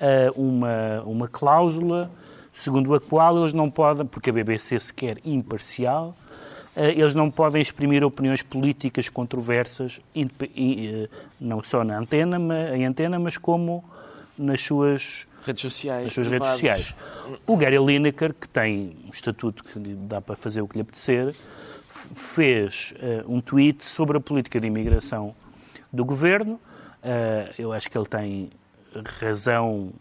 eh, 0.00 0.30
uma, 0.34 1.02
uma 1.04 1.28
cláusula 1.28 2.10
segundo 2.54 2.94
a 2.94 3.00
qual 3.00 3.36
eles 3.40 3.52
não 3.52 3.68
podem, 3.68 4.06
porque 4.06 4.30
a 4.30 4.32
BBC 4.32 4.78
se 4.78 4.94
quer 4.94 5.18
imparcial, 5.24 6.16
eh, 6.76 6.92
eles 6.92 7.14
não 7.14 7.28
podem 7.28 7.60
exprimir 7.60 8.04
opiniões 8.04 8.42
políticas 8.42 9.08
controversas, 9.08 10.00
eh, 10.14 11.08
não 11.40 11.60
só 11.62 11.82
na 11.82 11.98
antena, 11.98 12.38
em 12.74 12.86
antena, 12.86 13.18
mas 13.18 13.36
como 13.36 13.84
nas 14.38 14.62
suas 14.62 15.26
redes 15.44 15.62
sociais. 15.62 16.04
Nas 16.04 16.14
suas 16.14 16.28
redes 16.28 16.48
sociais. 16.48 16.94
O 17.44 17.56
Gary 17.56 17.78
Lineker, 17.78 18.32
que 18.32 18.48
tem 18.48 18.96
um 19.04 19.10
estatuto 19.10 19.64
que 19.64 19.78
dá 19.78 20.20
para 20.20 20.36
fazer 20.36 20.62
o 20.62 20.68
que 20.68 20.76
lhe 20.76 20.82
apetecer, 20.82 21.34
fez 22.14 22.94
uh, 22.96 23.32
um 23.32 23.40
tweet 23.40 23.84
sobre 23.84 24.16
a 24.16 24.20
política 24.20 24.60
de 24.60 24.68
imigração 24.68 25.34
do 25.92 26.04
governo. 26.04 26.54
Uh, 27.02 27.52
eu 27.58 27.72
acho 27.72 27.90
que 27.90 27.98
ele 27.98 28.06
tem 28.06 28.50
razão 29.20 29.92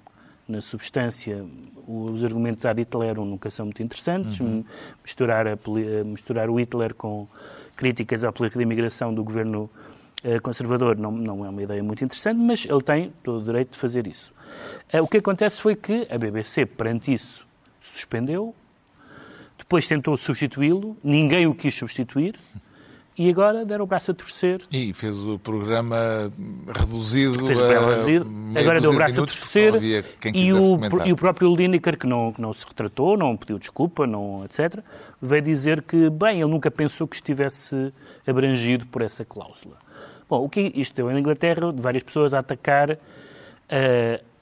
na 0.47 0.61
substância, 0.61 1.45
os 1.87 2.23
argumentos 2.23 2.65
ad 2.65 2.79
Hitler 2.79 3.15
nunca 3.15 3.49
são 3.49 3.65
muito 3.65 3.83
interessantes. 3.83 4.39
Uhum. 4.39 4.63
Misturar, 5.03 5.47
a, 5.47 5.57
misturar 6.05 6.49
o 6.49 6.59
Hitler 6.59 6.93
com 6.93 7.27
críticas 7.75 8.23
à 8.23 8.31
política 8.31 8.59
de 8.59 8.63
imigração 8.63 9.13
do 9.13 9.23
governo 9.23 9.69
uh, 10.23 10.41
conservador 10.41 10.97
não, 10.97 11.11
não 11.11 11.45
é 11.45 11.49
uma 11.49 11.63
ideia 11.63 11.83
muito 11.83 12.03
interessante, 12.03 12.39
mas 12.39 12.65
ele 12.65 12.81
tem 12.81 13.13
todo 13.23 13.41
o 13.41 13.43
direito 13.43 13.71
de 13.71 13.77
fazer 13.77 14.07
isso. 14.07 14.33
Uh, 14.93 15.01
o 15.01 15.07
que 15.07 15.17
acontece 15.17 15.61
foi 15.61 15.75
que 15.75 16.07
a 16.09 16.17
BBC, 16.17 16.65
perante 16.65 17.13
isso, 17.13 17.45
suspendeu, 17.79 18.55
depois 19.57 19.87
tentou 19.87 20.15
substituí-lo, 20.17 20.97
ninguém 21.03 21.47
o 21.47 21.53
quis 21.53 21.73
substituir 21.73 22.35
e 23.17 23.29
agora 23.29 23.63
deram 23.63 23.83
o 23.83 23.87
braço 23.87 24.11
a 24.11 24.13
torcer. 24.13 24.61
E 24.71 24.91
fez 24.93 25.15
o 25.15 25.37
programa 25.37 26.31
reduzido. 26.75 27.45
Fez 27.45 27.59
o 27.59 27.61
programa 27.61 27.91
reduzido. 27.91 28.27
Agora 28.55 28.81
deu 28.81 28.91
o 28.91 28.95
braço 28.95 29.21
a 29.21 29.25
torcer. 29.25 29.75
E 30.33 30.51
o, 30.51 30.79
e 31.05 31.11
o, 31.11 31.15
próprio 31.15 31.55
Lineker, 31.55 31.97
que 31.97 32.07
não, 32.07 32.31
que 32.31 32.41
não 32.41 32.51
se 32.51 32.65
retratou, 32.65 33.15
não 33.15 33.37
pediu 33.37 33.59
desculpa, 33.59 34.07
não, 34.07 34.43
etc., 34.45 34.83
veio 35.21 35.41
dizer 35.41 35.83
que, 35.83 36.09
bem, 36.09 36.41
ele 36.41 36.49
nunca 36.49 36.71
pensou 36.71 37.07
que 37.07 37.15
estivesse 37.15 37.93
abrangido 38.25 38.85
por 38.87 39.01
essa 39.01 39.23
cláusula. 39.23 39.77
Bom, 40.27 40.43
o 40.43 40.49
que 40.49 40.71
isto 40.75 40.95
deu 40.95 41.11
na 41.11 41.19
Inglaterra, 41.19 41.71
de 41.71 41.81
várias 41.81 42.01
pessoas 42.01 42.33
a 42.33 42.39
atacar 42.39 42.91
uh, 42.91 42.97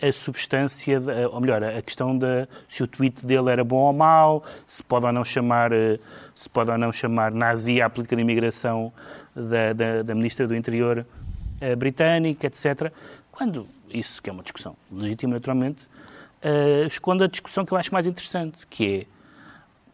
a 0.02 0.12
substância, 0.12 1.00
de, 1.00 1.26
ou 1.26 1.40
melhor, 1.40 1.64
a 1.64 1.82
questão 1.82 2.18
de 2.18 2.48
se 2.68 2.84
o 2.84 2.88
tweet 2.88 3.26
dele 3.26 3.50
era 3.50 3.64
bom 3.64 3.78
ou 3.78 3.94
mau, 3.94 4.44
se 4.66 4.84
pode 4.84 5.06
ou 5.06 5.14
não 5.14 5.24
chamar. 5.24 5.72
Uh, 5.72 6.00
se 6.34 6.50
pode 6.50 6.72
ou 6.72 6.78
não 6.78 6.92
chamar 6.92 7.32
nazi 7.32 7.82
à 7.82 7.90
política 7.90 8.16
de 8.16 8.22
imigração 8.22 8.92
da, 9.36 9.74
da, 9.74 10.02
da 10.02 10.16
Ministra 10.16 10.48
do 10.48 10.56
Interior 10.56 11.06
uh, 11.62 11.76
britânica, 11.76 12.48
etc. 12.48 12.92
Quando 13.32 13.68
isso 13.90 14.22
que 14.22 14.30
é 14.30 14.34
uma 14.34 14.44
discussão 14.44 14.76
legítima, 14.92 15.36
naturalmente, 15.36 15.88
uh, 16.44 16.88
esconde 16.88 17.24
a 17.24 17.28
discussão 17.28 17.66
que 17.66 17.74
eu 17.74 17.78
acho 17.78 17.94
mais 17.94 18.08
interessante, 18.08 18.66
que 18.68 19.02
é 19.02 19.06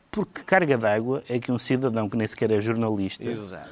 por 0.10 0.26
que 0.26 0.44
carga 0.44 0.78
d'água 0.78 1.24
é 1.28 1.38
que 1.40 1.52
um 1.52 1.60
cidadão 1.60 2.10
que 2.10 2.18
nem 2.18 2.26
sequer 2.26 2.52
é 2.52 2.60
jornalista 2.62 3.24
Exato. 3.26 3.70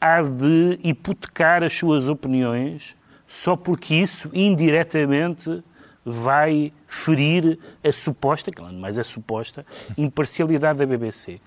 há 0.00 0.22
de 0.22 0.78
hipotecar 0.82 1.62
as 1.62 1.72
suas 1.72 2.08
opiniões 2.08 2.96
só 3.28 3.54
porque 3.54 3.94
isso 3.94 4.30
indiretamente 4.32 5.62
vai 6.04 6.72
ferir 6.86 7.58
a 7.82 7.92
suposta, 7.92 8.50
que 8.50 8.60
mais 8.60 8.98
é 8.98 9.02
suposta, 9.02 9.64
imparcialidade 9.96 10.78
da 10.78 10.86
BBC. 10.86 11.40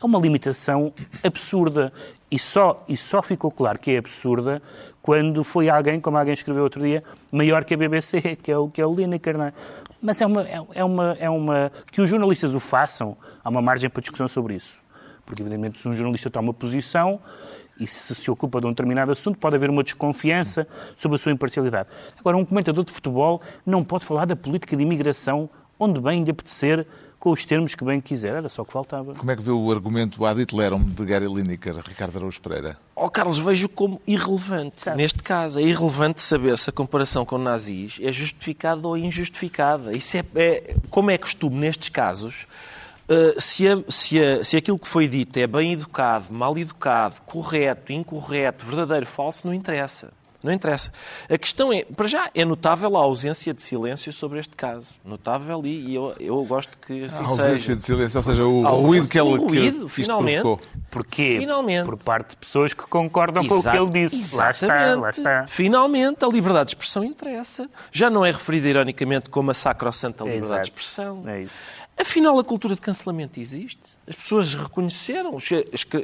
É 0.00 0.04
uma 0.04 0.18
limitação 0.18 0.92
absurda 1.24 1.92
e 2.30 2.38
só, 2.38 2.84
e 2.88 2.96
só 2.96 3.22
ficou 3.22 3.50
claro 3.50 3.78
que 3.78 3.92
é 3.92 3.98
absurda 3.98 4.62
quando 5.02 5.42
foi 5.42 5.68
alguém, 5.68 6.00
como 6.00 6.18
alguém 6.18 6.34
escreveu 6.34 6.64
outro 6.64 6.82
dia, 6.82 7.02
maior 7.30 7.64
que 7.64 7.74
a 7.74 7.76
BBC, 7.76 8.36
que 8.42 8.50
é 8.50 8.58
o, 8.58 8.68
que 8.68 8.80
é 8.80 8.86
o 8.86 8.92
Lineker, 8.92 9.40
é? 9.40 9.52
Mas 10.02 10.20
é 10.20 10.26
uma, 10.26 10.42
é, 10.42 10.60
é 10.74 10.84
uma, 10.84 11.16
é 11.18 11.30
uma... 11.30 11.72
Que 11.90 12.02
os 12.02 12.10
jornalistas 12.10 12.54
o 12.54 12.60
façam, 12.60 13.16
há 13.42 13.48
uma 13.48 13.62
margem 13.62 13.88
para 13.88 14.00
discussão 14.00 14.28
sobre 14.28 14.54
isso. 14.54 14.82
Porque, 15.24 15.42
evidentemente, 15.42 15.78
se 15.78 15.88
um 15.88 15.94
jornalista 15.94 16.28
toma 16.28 16.52
posição 16.52 17.20
e 17.78 17.86
se 17.86 18.14
se 18.14 18.30
ocupa 18.30 18.60
de 18.60 18.66
um 18.66 18.70
determinado 18.70 19.12
assunto, 19.12 19.38
pode 19.38 19.56
haver 19.56 19.70
uma 19.70 19.82
desconfiança 19.82 20.66
sobre 20.94 21.16
a 21.16 21.18
sua 21.18 21.32
imparcialidade. 21.32 21.88
Agora, 22.18 22.36
um 22.36 22.44
comentador 22.44 22.84
de 22.84 22.92
futebol 22.92 23.40
não 23.64 23.84
pode 23.84 24.04
falar 24.04 24.24
da 24.24 24.36
política 24.36 24.76
de 24.76 24.82
imigração 24.82 25.48
onde 25.78 26.00
bem 26.00 26.22
lhe 26.22 26.30
apetecer 26.30 26.86
com 27.18 27.30
os 27.30 27.44
termos 27.44 27.74
que 27.74 27.84
bem 27.84 28.00
quiser. 28.00 28.34
Era 28.34 28.48
só 28.48 28.62
o 28.62 28.64
que 28.64 28.72
faltava. 28.72 29.14
Como 29.14 29.30
é 29.30 29.36
que 29.36 29.42
vê 29.42 29.50
o 29.50 29.70
argumento 29.70 30.24
ad 30.24 30.40
iterum 30.40 30.82
de 30.82 31.04
Gary 31.04 31.26
Lineker, 31.26 31.76
Ricardo 31.86 32.16
Araújo 32.16 32.40
Pereira? 32.40 32.78
Oh, 32.94 33.10
Carlos, 33.10 33.38
vejo 33.38 33.68
como 33.68 34.00
irrelevante. 34.06 34.82
Sabe. 34.82 34.98
Neste 34.98 35.22
caso, 35.22 35.58
é 35.58 35.62
irrelevante 35.62 36.22
saber 36.22 36.56
se 36.58 36.70
a 36.70 36.72
comparação 36.72 37.24
com 37.24 37.38
nazis 37.38 37.98
é 38.02 38.12
justificada 38.12 38.86
ou 38.86 38.96
injustificada. 38.96 39.96
Isso 39.96 40.16
é, 40.16 40.24
é 40.34 40.76
como 40.90 41.10
é 41.10 41.18
costume 41.18 41.58
nestes 41.58 41.88
casos. 41.88 42.46
Uh, 43.08 43.40
se, 43.40 43.68
a, 43.68 43.78
se, 43.88 44.22
a, 44.22 44.44
se 44.44 44.56
aquilo 44.56 44.78
que 44.78 44.88
foi 44.88 45.06
dito 45.06 45.38
é 45.38 45.46
bem 45.46 45.72
educado, 45.72 46.32
mal 46.32 46.58
educado, 46.58 47.16
correto, 47.24 47.92
incorreto, 47.92 48.66
verdadeiro, 48.66 49.06
falso, 49.06 49.46
não 49.46 49.54
interessa. 49.54 50.12
Não 50.46 50.52
interessa. 50.52 50.92
A 51.28 51.36
questão 51.36 51.72
é, 51.72 51.84
para 51.84 52.06
já, 52.06 52.30
é 52.32 52.44
notável 52.44 52.96
a 52.96 53.00
ausência 53.00 53.52
de 53.52 53.60
silêncio 53.60 54.12
sobre 54.12 54.38
este 54.38 54.54
caso. 54.54 54.94
Notável 55.04 55.60
e, 55.64 55.88
e 55.88 55.94
eu, 55.96 56.14
eu 56.20 56.44
gosto 56.44 56.78
que 56.78 57.04
assim 57.04 57.24
a 57.24 57.26
ausência 57.26 57.58
seja. 57.58 57.76
de 57.76 57.82
silêncio, 57.82 58.16
ou 58.18 58.22
seja, 58.22 58.44
o, 58.44 58.62
o 58.62 58.80
ruído 58.80 59.08
que 59.08 59.18
ele 59.18 59.28
o 59.28 59.36
ruído, 59.36 59.86
que 59.86 59.90
finalmente. 59.90 60.42
Provocou. 60.42 60.66
Porquê? 60.88 61.36
Finalmente. 61.40 61.86
Por 61.86 61.96
parte 61.96 62.30
de 62.30 62.36
pessoas 62.36 62.72
que 62.72 62.84
concordam 62.84 63.42
Exato, 63.42 63.62
com 63.62 63.68
o 63.68 63.90
que 63.90 63.98
ele 63.98 64.08
disse. 64.08 64.36
Exatamente. 64.36 65.00
Lá 65.00 65.10
está, 65.10 65.30
lá 65.30 65.38
está. 65.40 65.46
Finalmente, 65.48 66.24
a 66.24 66.28
liberdade 66.28 66.66
de 66.66 66.76
expressão 66.76 67.02
interessa. 67.02 67.68
Já 67.90 68.08
não 68.08 68.24
é 68.24 68.30
referida 68.30 68.68
ironicamente 68.68 69.30
como 69.30 69.50
a 69.50 69.54
sacrossanta 69.54 70.22
liberdade 70.22 70.46
Exato. 70.46 70.62
de 70.62 70.68
expressão. 70.68 71.22
É 71.26 71.42
isso. 71.42 71.66
Afinal, 71.98 72.38
a 72.38 72.44
cultura 72.44 72.74
de 72.74 72.80
cancelamento 72.80 73.40
existe. 73.40 73.80
As 74.06 74.14
pessoas 74.14 74.54
reconheceram, 74.54 75.36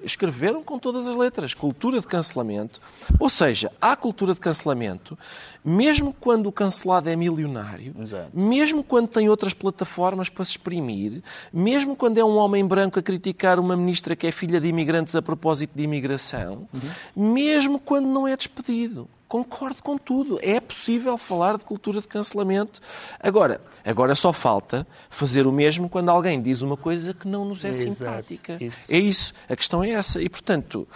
escreveram 0.05 0.63
com 0.63 0.79
todas 0.79 1.07
as 1.07 1.15
letras. 1.15 1.53
Cultura 1.53 2.01
de 2.01 2.07
cancelamento. 2.07 2.81
Ou 3.21 3.29
seja, 3.29 3.71
há 3.81 3.95
cultura 3.95 4.33
de 4.33 4.41
cancelamento, 4.41 5.19
mesmo 5.63 6.15
quando 6.19 6.47
o 6.47 6.53
cancelado 6.53 7.11
é 7.11 7.17
milionário, 7.17 7.95
Exato. 8.01 8.31
mesmo 8.33 8.83
quando 8.83 9.09
tem 9.09 9.29
outras 9.29 9.53
plataformas 9.53 10.31
para 10.31 10.45
se 10.45 10.53
exprimir, 10.53 11.23
mesmo 11.53 11.95
quando 11.95 12.17
é 12.17 12.25
um 12.25 12.37
homem 12.37 12.67
branco 12.67 12.99
a 12.99 13.03
criticar 13.03 13.61
uma 13.61 13.77
ministra 13.77 14.17
que 14.17 14.27
é 14.27 14.33
filha 14.33 14.61
de 14.61 14.69
imigrantes 14.69 15.15
a 15.15 15.21
propósito 15.21 15.73
de 15.75 15.83
imigração, 15.83 16.67
mesmo 17.15 17.79
quando 17.79 18.07
não 18.09 18.27
é 18.27 18.35
despedido. 18.37 19.09
Concordo 19.33 19.83
com 19.83 19.97
tudo. 19.97 20.39
É 20.43 20.61
possível 20.61 21.17
falar 21.17 21.57
de 21.57 21.65
cultura 21.65 22.03
de 22.03 22.07
cancelamento. 22.07 22.81
Agora, 23.19 23.63
agora 23.83 24.15
só 24.15 24.31
falta 24.31 24.87
fazer 25.09 25.47
o 25.47 25.53
mesmo 25.53 25.89
quando 25.89 26.11
alguém 26.11 26.43
diz 26.43 26.61
uma 26.61 26.77
coisa 26.77 27.15
que 27.15 27.27
não 27.27 27.47
nos 27.47 27.65
é 27.65 27.71
Exato, 27.71 27.95
simpática. 27.95 28.59
isso. 28.61 28.93
É 28.93 28.99
isso. 28.99 29.33
A 29.49 29.57
questão 29.57 29.83
é 29.83 29.89
essa. 29.93 30.21
E, 30.21 30.29
portanto, 30.29 30.87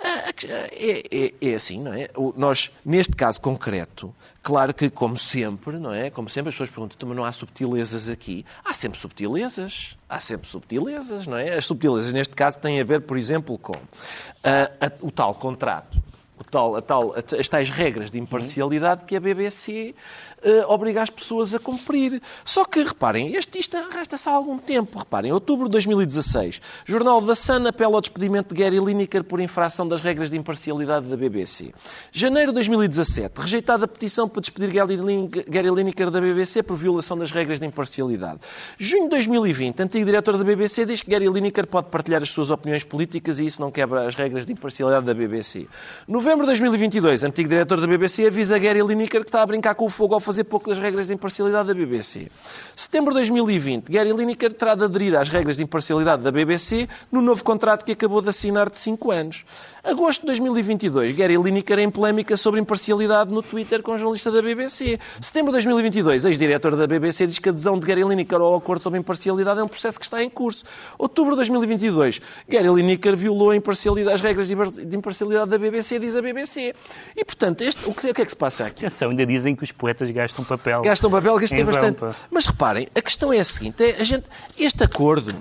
é, 0.00 1.02
é, 1.10 1.34
é, 1.40 1.54
assim, 1.56 1.80
não 1.80 1.92
é? 1.92 2.08
Nós, 2.36 2.70
neste 2.84 3.16
caso 3.16 3.40
concreto, 3.40 4.14
claro 4.44 4.72
que, 4.72 4.88
como 4.88 5.18
sempre, 5.18 5.76
não 5.76 5.92
é? 5.92 6.08
Como 6.08 6.28
sempre, 6.28 6.50
as 6.50 6.54
pessoas 6.54 6.70
perguntam, 6.70 6.94
"Então, 6.96 7.08
mas 7.08 7.16
não 7.18 7.24
há 7.24 7.32
subtilezas 7.32 8.08
aqui? 8.08 8.46
Há 8.64 8.72
sempre 8.74 8.96
subtilezas. 8.96 9.96
Há 10.08 10.20
sempre 10.20 10.46
subtilezas, 10.48 11.26
não 11.26 11.36
é? 11.36 11.54
As 11.56 11.64
subtilezas, 11.64 12.12
neste 12.12 12.34
caso, 12.36 12.58
têm 12.58 12.80
a 12.80 12.84
ver, 12.84 13.00
por 13.00 13.18
exemplo, 13.18 13.58
com 13.58 13.74
ah, 14.44 14.70
a- 14.80 14.92
o 15.00 15.10
tal 15.10 15.34
contrato. 15.34 16.00
Tal, 16.50 16.76
a 16.76 16.82
tal, 16.82 17.14
as 17.16 17.48
tais 17.48 17.70
regras 17.70 18.10
de 18.10 18.18
imparcialidade 18.18 19.04
que 19.04 19.16
a 19.16 19.20
BBC 19.20 19.94
eh, 20.44 20.64
obriga 20.66 21.02
as 21.02 21.10
pessoas 21.10 21.54
a 21.54 21.58
cumprir. 21.58 22.20
Só 22.44 22.64
que, 22.64 22.82
reparem, 22.82 23.34
este, 23.34 23.58
isto 23.58 23.76
arrasta-se 23.76 24.28
há 24.28 24.32
algum 24.32 24.58
tempo. 24.58 24.98
Reparem, 24.98 25.30
em 25.30 25.32
outubro 25.32 25.66
de 25.66 25.72
2016, 25.72 26.60
Jornal 26.84 27.20
da 27.20 27.34
Sun 27.34 27.66
apela 27.66 27.94
ao 27.94 28.00
despedimento 28.00 28.54
de 28.54 28.60
Gary 28.60 28.78
Lineker 28.78 29.24
por 29.24 29.40
infração 29.40 29.86
das 29.86 30.00
regras 30.00 30.28
de 30.28 30.36
imparcialidade 30.36 31.06
da 31.06 31.16
BBC. 31.16 31.72
Janeiro 32.10 32.50
de 32.50 32.54
2017, 32.54 33.40
rejeitada 33.40 33.84
a 33.84 33.88
petição 33.88 34.28
para 34.28 34.40
despedir 34.40 34.70
Gary 34.72 35.70
Lineker 35.70 36.10
da 36.10 36.20
BBC 36.20 36.62
por 36.62 36.76
violação 36.76 37.16
das 37.16 37.30
regras 37.30 37.60
de 37.60 37.66
imparcialidade. 37.66 38.40
Junho 38.78 39.04
de 39.04 39.10
2020, 39.10 39.80
antigo 39.80 40.04
diretor 40.04 40.36
da 40.36 40.44
BBC 40.44 40.84
diz 40.84 41.02
que 41.02 41.10
Gary 41.10 41.28
Lineker 41.28 41.66
pode 41.66 41.88
partilhar 41.88 42.22
as 42.22 42.30
suas 42.30 42.50
opiniões 42.50 42.84
políticas 42.84 43.38
e 43.38 43.46
isso 43.46 43.60
não 43.60 43.70
quebra 43.70 44.06
as 44.06 44.14
regras 44.14 44.44
de 44.44 44.52
imparcialidade 44.52 45.06
da 45.06 45.14
BBC. 45.14 45.68
Novembro 46.08 46.40
de 46.40 46.46
2022, 46.46 47.24
antigo 47.24 47.48
diretor 47.48 47.80
da 47.80 47.86
BBC 47.86 48.26
avisa 48.26 48.58
Gary 48.58 48.82
Lineker 48.82 49.20
que 49.20 49.28
está 49.28 49.42
a 49.42 49.46
brincar 49.46 49.74
com 49.74 49.86
o 49.86 49.90
fogo 49.90 50.14
ao 50.14 50.20
fazer 50.20 50.31
pouco 50.44 50.70
das 50.70 50.78
regras 50.78 51.06
de 51.08 51.12
imparcialidade 51.14 51.68
da 51.68 51.74
BBC. 51.74 52.28
Setembro 52.74 53.10
de 53.12 53.20
2020, 53.20 53.90
Gary 53.90 54.12
Lineker 54.12 54.52
terá 54.52 54.74
de 54.74 54.84
aderir 54.84 55.14
às 55.16 55.28
regras 55.28 55.56
de 55.58 55.62
imparcialidade 55.62 56.22
da 56.22 56.32
BBC 56.32 56.88
no 57.10 57.20
novo 57.20 57.44
contrato 57.44 57.84
que 57.84 57.92
acabou 57.92 58.22
de 58.22 58.28
assinar 58.30 58.70
de 58.70 58.78
5 58.78 59.10
anos. 59.10 59.44
Agosto 59.84 60.20
de 60.20 60.26
2022, 60.28 61.14
Gary 61.16 61.36
Lineker 61.36 61.78
em 61.80 61.90
polémica 61.90 62.36
sobre 62.36 62.60
imparcialidade 62.60 63.32
no 63.32 63.42
Twitter 63.42 63.82
com 63.82 63.92
um 63.92 63.98
jornalista 63.98 64.30
da 64.30 64.40
BBC. 64.40 64.98
Setembro 65.20 65.50
de 65.50 65.56
2022, 65.56 66.24
ex-diretor 66.24 66.76
da 66.76 66.86
BBC 66.86 67.26
diz 67.26 67.38
que 67.38 67.48
a 67.48 67.52
adesão 67.52 67.78
de 67.78 67.86
Gary 67.86 68.04
Lineker 68.04 68.40
ao 68.40 68.54
acordo 68.54 68.82
sobre 68.82 68.98
imparcialidade 68.98 69.60
é 69.60 69.62
um 69.62 69.68
processo 69.68 69.98
que 69.98 70.06
está 70.06 70.22
em 70.22 70.30
curso. 70.30 70.64
Outubro 70.98 71.32
de 71.32 71.36
2022, 71.38 72.20
Gary 72.48 72.68
Lineker 72.68 73.16
violou 73.16 73.50
as 73.52 74.20
regras 74.20 74.46
de 74.46 74.54
impar- 74.54 74.70
de 74.70 74.96
imparcialidade 74.96 75.50
da 75.50 75.58
BBC, 75.58 75.98
diz 75.98 76.14
a 76.16 76.22
BBC. 76.22 76.74
E, 77.16 77.24
portanto, 77.24 77.62
este- 77.62 77.88
o, 77.88 77.92
que, 77.92 78.10
o 78.10 78.14
que 78.14 78.22
é 78.22 78.24
que 78.24 78.30
se 78.30 78.36
passa 78.36 78.66
aqui? 78.66 78.86
Atenção, 78.86 79.10
ainda 79.10 79.26
dizem 79.26 79.56
que 79.56 79.64
os 79.64 79.72
poetas 79.72 80.08
gastam 80.22 80.44
papel. 80.44 80.82
Gastam 80.82 81.10
papel, 81.10 81.38
gastei 81.38 81.60
em 81.60 81.64
vão, 81.64 81.74
bastante. 81.74 81.98
pá. 81.98 82.14
Mas 82.30 82.46
reparem, 82.46 82.88
a 82.94 83.02
questão 83.02 83.32
é 83.32 83.40
a 83.40 83.44
seguinte: 83.44 83.82
é 83.82 84.00
a 84.00 84.04
gente, 84.04 84.24
este 84.58 84.82
acordo, 84.84 85.34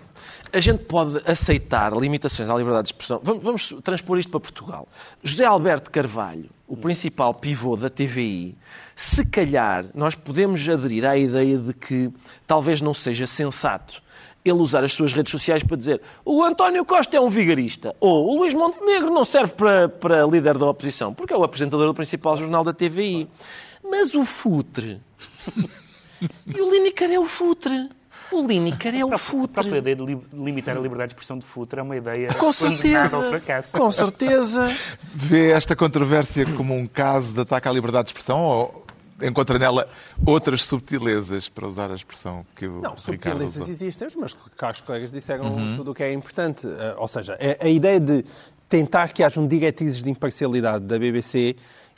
a 0.54 0.60
gente 0.60 0.84
pode 0.86 1.22
aceitar 1.30 1.94
limitações 1.94 2.50
à 2.50 2.56
liberdade 2.56 2.88
de 2.88 2.94
expressão. 2.94 3.20
Vamos, 3.24 3.44
vamos 3.44 3.76
transpor 3.84 4.20
isto 4.20 4.30
para 4.30 4.40
Portugal. 4.40 4.88
José 5.24 5.46
Alberto 5.46 5.90
Carvalho, 5.90 6.50
o 6.68 6.76
principal 6.76 7.34
pivô 7.34 7.78
da 7.78 7.90
TVI, 7.90 8.58
se 8.96 9.26
calhar 9.26 9.86
nós 9.94 10.16
podemos 10.16 10.68
aderir 10.68 11.06
à 11.06 11.18
ideia 11.18 11.58
de 11.58 11.74
que 11.74 12.12
talvez 12.46 12.82
não 12.82 12.94
seja 12.94 13.26
sensato 13.26 14.02
ele 14.44 14.58
usar 14.60 14.84
as 14.84 14.94
suas 14.94 15.14
redes 15.14 15.32
sociais 15.32 15.62
para 15.64 15.78
dizer 15.78 16.02
o 16.26 16.44
António 16.44 16.84
Costa 16.84 17.16
é 17.16 17.22
um 17.22 17.30
vigarista 17.30 17.96
ou 18.00 18.28
o 18.28 18.40
Luís 18.40 18.54
Montenegro 18.54 19.12
não 19.12 19.24
serve 19.24 19.54
para, 19.54 19.88
para 19.88 20.26
líder 20.26 20.58
da 20.58 20.66
oposição, 20.66 21.14
porque 21.14 21.34
é 21.34 21.38
o 21.38 21.44
apresentador 21.44 21.88
do 21.88 21.94
principal 21.94 22.36
jornal 22.36 22.64
da 22.64 22.74
TVI. 22.74 23.28
Mas 23.84 24.14
o 24.14 24.24
futre 24.24 25.02
e 26.48 26.62
o 26.62 26.70
Lineker 26.70 27.10
é 27.12 27.20
o 27.20 27.26
futre. 27.26 27.90
O 28.32 28.46
Lineker 28.48 28.94
é 28.96 29.04
o 29.04 29.08
A 29.08 29.18
própria 29.18 29.18
futre. 29.18 29.78
ideia 29.78 29.96
de 29.96 30.06
li- 30.06 30.22
limitar 30.34 30.78
a 30.78 30.80
liberdade 30.80 31.10
de 31.10 31.14
expressão 31.16 31.38
de 31.38 31.46
futre 31.46 31.80
é 31.80 31.84
uma 31.84 31.98
ideia 31.98 32.34
Com 32.36 32.52
certeza. 32.52 33.18
ao 33.18 33.24
fracasso. 33.30 33.78
Com 33.78 33.92
certeza. 33.92 34.68
Vê 35.14 35.52
esta 35.52 35.76
controvérsia 35.76 36.46
como 36.56 36.74
um 36.76 36.88
caso 36.88 37.34
de 37.34 37.42
ataque 37.42 37.68
à 37.68 37.72
liberdade 37.72 38.06
de 38.06 38.10
expressão 38.12 38.40
ou 38.42 38.86
encontra 39.22 39.60
nela 39.60 39.88
outras 40.26 40.64
subtilezas, 40.64 41.50
para 41.50 41.68
usar 41.68 41.92
a 41.92 41.96
expressão 41.96 42.46
que 42.56 42.66
o 42.66 42.82
Não, 42.82 42.92
Ricardo 42.92 43.02
subtilezas 43.02 43.56
usou? 43.58 43.68
existem, 43.70 44.08
os 44.08 44.82
colegas 44.82 45.12
disseram 45.12 45.76
tudo 45.76 45.92
o 45.92 45.94
que 45.94 46.02
é 46.04 46.14
importante. 46.14 46.66
Eh, 46.66 46.96
Ou 46.98 47.08
seja, 47.08 47.38
a, 47.60 47.66
a 47.66 47.70
ideia 47.70 48.00
de 48.00 48.24
tentar 48.70 49.12
que 49.12 49.22
hajam 49.24 49.46
diretrizes 49.46 50.02
de 50.02 50.10
imparcialidade 50.10 50.86
da 50.86 50.98
BBC 50.98 51.56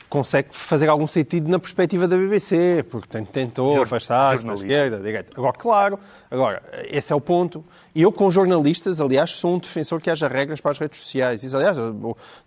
consegue 0.08 0.48
fazer 0.52 0.88
algum 0.88 1.06
sentido 1.06 1.48
na 1.50 1.58
perspectiva 1.58 2.06
da 2.06 2.16
BBC, 2.16 2.84
porque 2.90 3.22
tentou 3.24 3.82
afastar-se 3.82 4.46
da 4.46 4.54
esquerda, 4.54 4.98
da 4.98 5.02
direita. 5.02 5.32
Agora, 5.36 5.52
claro, 5.52 5.98
agora, 6.30 6.62
esse 6.88 7.12
é 7.12 7.16
o 7.16 7.20
ponto. 7.20 7.64
E 7.94 8.02
eu, 8.02 8.12
com 8.12 8.30
jornalistas, 8.30 9.00
aliás, 9.00 9.30
sou 9.30 9.54
um 9.54 9.58
defensor 9.58 10.00
que 10.00 10.10
haja 10.10 10.28
regras 10.28 10.60
para 10.60 10.70
as 10.70 10.78
redes 10.78 11.00
sociais. 11.00 11.42
Isso, 11.42 11.56
aliás, 11.56 11.76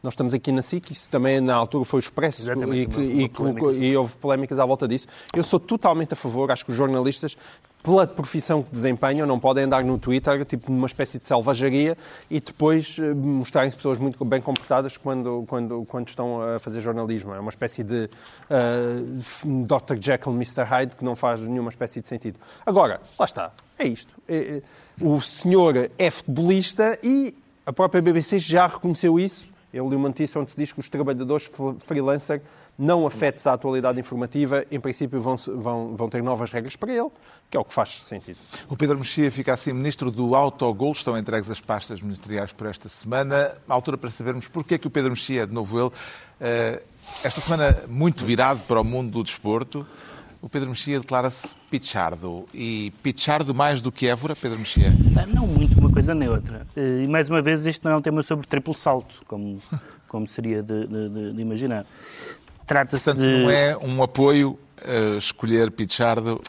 nós 0.01 0.13
estamos 0.13 0.33
aqui 0.33 0.51
na 0.51 0.61
SIC, 0.61 0.91
isso 0.91 1.09
também 1.09 1.41
na 1.41 1.55
altura 1.55 1.83
foi 1.85 1.99
expresso 1.99 2.41
Exatamente, 2.41 2.99
e, 2.99 3.23
e 3.23 3.29
polémica. 3.29 3.71
e 3.71 3.97
houve 3.97 4.15
polémicas 4.17 4.59
à 4.59 4.65
volta 4.65 4.87
disso. 4.87 5.07
Eu 5.35 5.43
sou 5.43 5.59
totalmente 5.59 6.13
a 6.13 6.15
favor, 6.15 6.51
acho 6.51 6.65
que 6.65 6.71
os 6.71 6.77
jornalistas 6.77 7.37
pela 7.87 8.05
profissão 8.05 8.61
que 8.61 8.69
desempenham, 8.69 9.25
não 9.25 9.39
podem 9.39 9.63
andar 9.63 9.81
no 9.81 9.97
Twitter, 9.97 10.43
tipo 10.43 10.69
numa 10.69 10.87
espécie 10.87 11.19
de 11.19 11.25
selvageria, 11.25 11.97
e 12.29 12.41
depois 12.41 12.97
eh, 12.99 13.13
mostrarem-se 13.13 13.77
pessoas 13.77 13.97
muito 13.97 14.25
bem 14.25 14.41
comportadas 14.41 14.97
quando, 14.97 15.45
quando, 15.47 15.85
quando 15.85 16.09
estão 16.09 16.41
a 16.41 16.59
fazer 16.59 16.81
jornalismo. 16.81 17.33
É 17.33 17.39
uma 17.39 17.49
espécie 17.49 17.85
de 17.85 18.09
uh, 18.49 19.65
Dr. 19.65 19.95
Jekyll, 20.01 20.33
Mr. 20.33 20.63
Hyde, 20.63 20.97
que 20.97 21.05
não 21.05 21.15
faz 21.15 21.41
nenhuma 21.41 21.69
espécie 21.69 22.01
de 22.01 22.09
sentido. 22.09 22.37
Agora, 22.65 22.99
lá 23.17 23.23
está, 23.23 23.53
é 23.79 23.87
isto. 23.87 24.13
É, 24.27 24.35
é, 24.35 24.61
o 25.01 25.21
senhor 25.21 25.89
é 25.97 26.11
futebolista 26.11 26.99
e 27.01 27.33
a 27.65 27.71
própria 27.71 28.01
BBC 28.01 28.37
já 28.37 28.67
reconheceu 28.67 29.17
isso. 29.17 29.49
Ele 29.77 29.89
leu 29.89 29.99
uma 29.99 30.09
notícia 30.09 30.39
onde 30.41 30.51
se 30.51 30.57
diz 30.57 30.71
que 30.71 30.79
os 30.79 30.89
trabalhadores 30.89 31.49
freelancer 31.79 32.41
não 32.77 33.07
afetes 33.07 33.45
à 33.47 33.53
atualidade 33.53 33.99
informativa, 33.99 34.65
em 34.69 34.79
princípio 34.79 35.19
vão, 35.19 35.35
vão, 35.35 35.95
vão 35.95 36.09
ter 36.09 36.21
novas 36.21 36.51
regras 36.51 36.75
para 36.75 36.91
ele, 36.93 37.09
que 37.49 37.57
é 37.57 37.59
o 37.59 37.65
que 37.65 37.73
faz 37.73 38.03
sentido. 38.03 38.37
O 38.69 38.77
Pedro 38.77 38.97
Mexia 38.97 39.31
fica 39.31 39.53
assim 39.53 39.73
ministro 39.73 40.11
do 40.11 40.35
autogol, 40.35 40.91
estão 40.91 41.17
entregues 41.17 41.49
as 41.49 41.61
pastas 41.61 42.01
ministeriais 42.01 42.51
por 42.51 42.67
esta 42.67 42.87
semana. 42.89 43.55
A 43.67 43.73
altura 43.73 43.97
para 43.97 44.09
sabermos 44.09 44.47
porque 44.47 44.75
é 44.75 44.77
que 44.77 44.87
o 44.87 44.91
Pedro 44.91 45.11
Mexia, 45.11 45.47
de 45.47 45.53
novo 45.53 45.79
ele, 45.79 45.91
eh, 46.39 46.81
esta 47.23 47.41
semana 47.41 47.83
muito 47.87 48.25
virado 48.25 48.59
para 48.67 48.81
o 48.81 48.83
mundo 48.83 49.11
do 49.11 49.23
desporto, 49.23 49.87
o 50.47 50.49
Pedro 50.49 50.69
Mexia 50.69 50.97
declara-se 50.97 51.53
Pichardo. 51.69 52.45
E 52.53 52.93
Pichardo 53.03 53.53
mais 53.53 53.81
do 53.81 53.91
que 53.91 54.07
Évora, 54.07 54.33
Pedro 54.33 54.57
Mexia? 54.57 54.93
Não 55.27 55.45
muito, 55.45 55.77
uma 55.77 55.91
coisa 55.91 56.15
nem 56.15 56.29
outra. 56.29 56.65
Eh, 56.73 57.03
e 57.03 57.07
mais 57.07 57.27
uma 57.27 57.41
vez, 57.41 57.65
isto 57.67 57.83
não 57.83 57.91
é 57.91 57.97
um 57.97 58.01
tema 58.01 58.23
sobre 58.23 58.47
triplo 58.47 58.73
salto, 58.73 59.19
como, 59.27 59.61
como 60.07 60.25
seria 60.25 60.63
de, 60.63 60.87
de, 60.87 61.33
de 61.33 61.41
imaginar. 61.41 61.85
Trata-se 62.65 63.13
de. 63.13 63.23
Não 63.23 63.49
é 63.49 63.77
um 63.77 64.01
apoio 64.01 64.57
a 64.81 65.17
escolher 65.17 65.69
Pichardo 65.69 66.39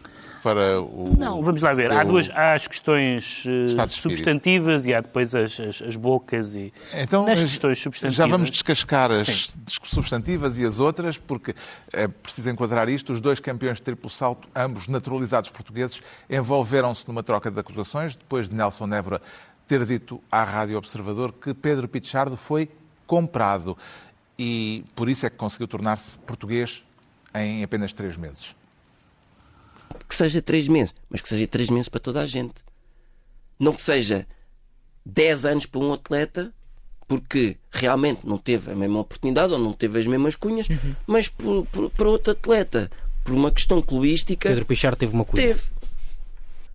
para 0.43 0.81
o. 0.81 1.15
Não, 1.17 1.43
vamos 1.43 1.63
lá 1.63 1.73
ver. 1.73 1.91
Há, 1.91 2.05
duas, 2.05 2.31
há 2.31 2.55
as 2.55 2.67
questões 2.67 3.45
uh, 3.45 3.89
substantivas 3.89 4.87
e 4.87 4.95
há 4.95 5.01
depois 5.01 5.35
as, 5.35 5.59
as, 5.59 5.83
as 5.83 5.97
bocas 5.97 6.55
e. 6.55 6.73
Então, 6.95 7.27
Nas 7.27 7.41
questões 7.41 7.79
substantivas. 7.79 8.17
Já 8.17 8.27
vamos 8.27 8.51
descascar 8.51 9.11
as 9.11 9.47
Sim. 9.47 9.53
substantivas 9.85 10.59
e 10.59 10.65
as 10.65 10.79
outras, 10.79 11.19
porque 11.19 11.55
é 11.93 12.09
preciso 12.09 12.51
enquadrar 12.51 12.89
isto. 12.89 13.13
Os 13.13 13.21
dois 13.21 13.41
campeões 13.41 13.77
de 13.77 13.83
triplo 13.83 14.11
salto, 14.11 14.49
ambos 14.55 14.89
naturalizados 14.89 15.51
portugueses, 15.51 16.01
envolveram-se 16.29 17.07
numa 17.07 17.23
troca 17.23 17.51
de 17.51 17.61
acusações, 17.61 18.17
depois 18.17 18.49
de 18.49 18.55
Nelson 18.55 18.93
Évora 18.93 19.21
ter 19.67 19.85
dito 19.85 20.21
à 20.33 20.43
Rádio 20.45 20.79
Observador 20.79 21.33
que 21.33 21.53
Pedro 21.53 21.87
Pichardo 21.87 22.37
foi 22.39 22.71
comprado 23.07 23.77
e 24.39 24.85
por 24.95 25.09
isso 25.09 25.27
é 25.27 25.31
que 25.31 25.37
conseguiu 25.37 25.69
tornar-se 25.69 26.19
português 26.21 26.85
em 27.35 27.63
apenas 27.63 27.93
três 27.93 28.17
meses. 28.17 28.55
Que 30.09 30.15
seja 30.15 30.41
três 30.41 30.67
meses, 30.69 30.95
mas 31.09 31.21
que 31.21 31.29
seja 31.29 31.47
três 31.47 31.69
meses 31.69 31.89
para 31.89 32.01
toda 32.01 32.21
a 32.21 32.27
gente. 32.27 32.65
Não 33.59 33.73
que 33.73 33.81
seja 33.81 34.27
dez 35.05 35.45
anos 35.45 35.67
para 35.67 35.81
um 35.81 35.93
atleta, 35.93 36.53
porque 37.07 37.57
realmente 37.71 38.27
não 38.27 38.39
teve 38.39 38.71
a 38.71 38.75
mesma 38.75 39.01
oportunidade 39.01 39.53
ou 39.53 39.59
não 39.59 39.73
teve 39.73 39.99
as 39.99 40.07
mesmas 40.07 40.37
cunhas, 40.37 40.69
uhum. 40.69 40.95
mas 41.07 41.29
por, 41.29 41.67
por, 41.67 41.91
para 41.91 42.09
outro 42.09 42.33
atleta, 42.33 42.91
por 43.25 43.35
uma 43.35 43.51
questão 43.51 43.81
clubística. 43.83 44.49
Pedro 44.49 44.67
Pichar 44.67 44.95
teve 44.95 45.13
uma 45.13 45.25
cunha. 45.25 45.49
Teve. 45.49 45.63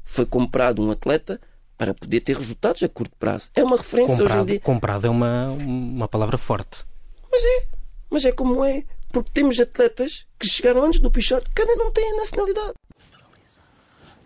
Foi 0.03 0.25
comprado 0.25 0.83
um 0.83 0.91
atleta 0.91 1.39
para 1.77 1.93
poder 1.93 2.21
ter 2.21 2.35
resultados 2.35 2.81
a 2.83 2.89
curto 2.89 3.15
prazo. 3.19 3.49
É 3.55 3.63
uma 3.63 3.77
referência 3.77 4.17
comprado, 4.17 4.37
hoje 4.37 4.43
em 4.43 4.45
dia. 4.45 4.59
Comprado 4.59 5.07
é 5.07 5.09
uma, 5.09 5.49
uma 5.51 6.07
palavra 6.07 6.37
forte. 6.37 6.83
Mas 7.31 7.43
é, 7.43 7.65
mas 8.09 8.25
é 8.25 8.31
como 8.31 8.63
é. 8.63 8.83
Porque 9.11 9.31
temos 9.31 9.59
atletas 9.59 10.25
que 10.39 10.47
chegaram 10.47 10.83
antes 10.83 10.99
do 10.99 11.11
Pichard, 11.11 11.45
que 11.53 11.61
ainda 11.61 11.75
não 11.75 11.91
têm 11.91 12.13
a 12.13 12.17
nacionalidade. 12.17 12.73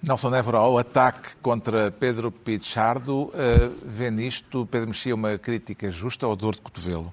Nelson 0.02 0.34
Évora, 0.34 0.58
ao 0.58 0.78
ataque 0.78 1.36
contra 1.42 1.92
Pedro 1.92 2.32
Pichardo, 2.32 3.24
uh, 3.24 3.32
vê 3.84 4.12
nisto, 4.12 4.66
Pedro 4.68 4.90
Mexia, 4.90 5.16
uma 5.16 5.38
crítica 5.38 5.90
justa 5.90 6.28
ou 6.28 6.36
dor 6.36 6.56
de 6.56 6.62
cotovelo? 6.62 7.12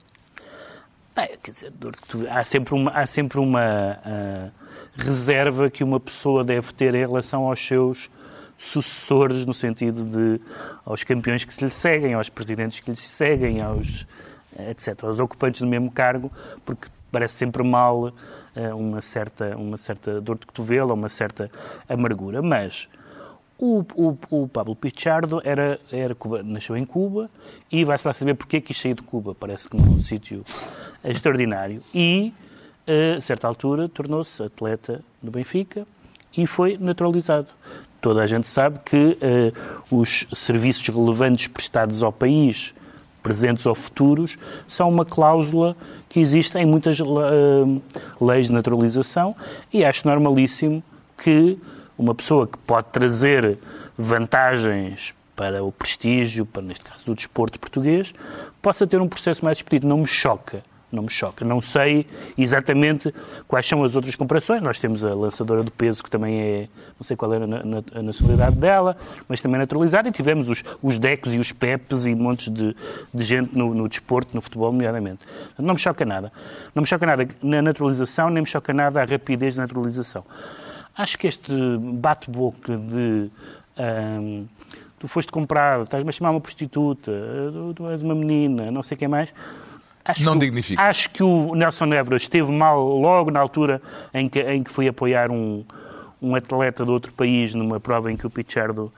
Bem, 1.17 1.29
quer 1.43 1.51
dizer, 1.51 1.71
dor 1.71 1.93
de 1.93 2.01
cotovelo. 2.03 2.31
Há 2.33 2.45
sempre 2.45 2.75
uma, 2.75 2.91
há 2.91 3.07
sempre 3.07 3.39
uma 3.39 3.99
uh, 4.05 4.53
reserva 4.97 5.71
que 5.71 5.83
uma 5.83 5.99
pessoa 5.99 6.45
deve 6.45 6.73
ter 6.73 6.95
em 6.95 7.07
relação 7.07 7.45
aos 7.45 7.67
seus 7.67 8.11
sucessores, 8.57 9.47
no 9.47 9.55
sentido 9.55 10.05
de 10.05 10.41
aos 10.85 11.03
campeões 11.03 11.45
que 11.45 11.53
se 11.53 11.65
lhe 11.65 11.71
seguem, 11.71 12.15
aos 12.15 12.29
presidentes 12.29 12.81
que 12.81 12.91
lhe 12.91 12.97
seguem, 12.97 13.61
aos 13.61 14.07
etc., 14.59 15.05
aos 15.05 15.19
ocupantes 15.19 15.61
do 15.61 15.67
mesmo 15.67 15.91
cargo, 15.91 16.31
porque 16.65 16.89
parece 17.11 17.35
sempre 17.35 17.63
mal 17.63 18.13
uma, 18.75 19.01
certa, 19.01 19.57
uma 19.57 19.77
certa 19.77 20.21
dor 20.21 20.39
de 20.39 20.47
cotovelo, 20.47 20.95
uma 20.95 21.09
certa 21.09 21.51
amargura. 21.89 22.41
Mas 22.43 22.89
o, 23.59 23.85
o, 23.95 24.19
o 24.31 24.49
Pablo 24.49 24.75
Pichardo 24.75 25.41
era, 25.45 25.81
era 25.91 26.15
Cuba, 26.15 26.43
nasceu 26.43 26.77
em 26.77 26.85
Cuba 26.85 27.31
e 27.71 27.85
vai-se 27.85 28.07
lá 28.07 28.13
saber 28.13 28.35
porque 28.35 28.61
quis 28.61 28.81
sair 28.81 28.95
de 28.95 29.03
Cuba, 29.03 29.35
parece 29.35 29.69
que 29.69 29.77
num 29.77 29.99
sítio 29.99 30.45
extraordinário. 31.03 31.81
E, 31.95 32.33
a 33.17 33.21
certa 33.21 33.47
altura, 33.47 33.89
tornou-se 33.89 34.43
atleta 34.43 35.03
do 35.23 35.31
Benfica 35.31 35.87
e 36.37 36.47
foi 36.47 36.77
naturalizado. 36.79 37.49
Toda 38.01 38.23
a 38.23 38.27
gente 38.27 38.47
sabe 38.47 38.81
que 38.85 39.17
uh, 39.17 39.97
os 39.97 40.27
serviços 40.35 40.87
relevantes 40.89 41.47
prestados 41.47 42.03
ao 42.03 42.13
país 42.13 42.75
presentes 43.25 43.65
ou 43.65 43.75
futuros, 43.75 44.37
são 44.69 44.89
uma 44.89 45.05
cláusula 45.05 45.75
que 46.11 46.21
existe 46.21 46.57
em 46.59 46.67
muitas 46.67 47.01
uh, 47.01 47.83
leis 48.21 48.47
de 48.49 48.53
naturalização 48.53 49.35
e 49.73 49.83
acho 49.83 50.07
normalíssimo 50.07 50.85
que 51.17 51.59
uma 51.99 52.15
pessoa 52.15 52.47
que 52.47 52.59
pode 52.59 52.89
trazer 52.93 53.59
vantagens 53.97 55.15
para 55.35 55.65
o 55.65 55.73
prestígio, 55.73 56.45
para, 56.45 56.63
neste 56.63 56.85
caso, 56.85 57.07
do 57.07 57.15
desporto 57.15 57.59
português, 57.59 58.13
possa 58.61 58.87
ter 58.87 59.01
um 59.01 59.09
processo 59.09 59.45
mais 59.45 59.59
expedito. 59.59 59.89
Não 59.89 59.99
me 59.99 60.07
choca 60.07 60.63
não 60.95 61.03
me 61.03 61.11
choca. 61.11 61.45
Não 61.45 61.61
sei 61.61 62.07
exatamente 62.37 63.13
quais 63.47 63.67
são 63.67 63.83
as 63.85 63.97
outras 63.97 64.15
comparações. 64.15 64.63
Nós 64.63 64.79
temos 64.79 65.05
a 65.05 65.15
lançadora 65.15 65.63
do 65.63 65.71
peso, 65.71 66.03
que 66.03 66.11
também 66.11 66.41
é, 66.41 66.69
não 66.99 67.05
sei 67.05 67.17
qual 67.17 67.33
era 67.33 67.45
a 67.45 68.03
nacionalidade 68.03 68.57
dela, 68.57 68.97
mas 69.29 69.41
também 69.41 69.59
naturalizada, 69.59 70.09
e 70.09 70.13
tivemos 70.13 70.49
os, 70.49 70.63
os 70.83 70.99
Decos 70.99 71.35
e 71.35 71.39
os 71.39 71.53
Pepes 71.53 72.07
e 72.07 72.15
montes 72.15 72.53
de, 72.53 72.77
de 73.13 73.25
gente 73.25 73.57
no, 73.57 73.75
no 73.75 73.89
desporto, 73.89 74.35
no 74.35 74.41
futebol, 74.41 74.73
nomeadamente. 74.73 75.21
Não 75.59 75.75
me 75.75 75.81
choca 75.81 76.05
nada. 76.05 76.33
Não 76.75 76.83
me 76.83 76.87
choca 76.87 77.07
nada 77.07 77.27
na 77.43 77.61
naturalização, 77.61 78.31
nem 78.31 78.43
me 78.43 78.49
choca 78.49 78.73
nada 78.73 79.03
a 79.03 79.05
rapidez 79.05 79.57
da 79.57 79.63
naturalização. 79.63 80.25
Acho 80.97 81.19
que 81.19 81.27
este 81.27 81.53
bate-boca 81.79 82.77
de. 82.77 83.31
Tu 84.99 85.09
foste 85.09 85.31
comprado, 85.31 85.83
estás-me 85.83 86.09
a 86.09 86.13
chamar 86.13 86.31
uma 86.31 86.41
prostituta, 86.41 87.13
tu 87.75 87.87
és 87.91 88.01
uma 88.01 88.15
menina, 88.15 88.71
não 88.71 88.83
sei 88.83 88.97
quem 88.97 89.09
mais 89.09 89.35
Acho 90.05 90.23
não 90.23 90.35
que, 90.35 90.41
dignifica. 90.41 90.83
Acho 90.83 91.11
que 91.11 91.23
o 91.23 91.55
Nelson 91.55 91.93
Évora 91.93 92.17
esteve 92.17 92.53
mal 92.53 92.83
logo 92.85 93.31
na 93.31 93.41
altura 93.41 93.81
em 94.13 94.29
que, 94.29 94.41
em 94.41 94.63
que 94.63 94.71
foi 94.71 94.87
apoiar 94.87 95.31
um, 95.31 95.65
um 96.21 96.35
atleta 96.35 96.85
de 96.85 96.91
outro 96.91 97.13
país 97.13 97.55
numa 97.55 97.81
prova 97.81 98.13
em 98.13 98.17
que 98.17 98.27
o 98.27 98.31
Pichardo 98.31 98.93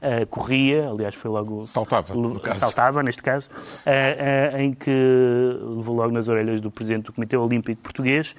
uh, 0.00 0.26
corria, 0.28 0.88
aliás 0.88 1.14
foi 1.14 1.30
logo... 1.30 1.64
Saltava, 1.64 2.14
no 2.14 2.38
caso. 2.38 2.60
Saltava, 2.60 3.02
neste 3.02 3.22
caso, 3.22 3.50
uh, 3.50 4.54
uh, 4.54 4.58
em 4.58 4.72
que 4.72 4.90
levou 5.76 5.96
logo 5.96 6.12
nas 6.12 6.28
orelhas 6.28 6.60
do 6.60 6.70
Presidente 6.70 7.06
do 7.06 7.12
Comitê 7.12 7.36
Olímpico 7.36 7.82
Português 7.82 8.36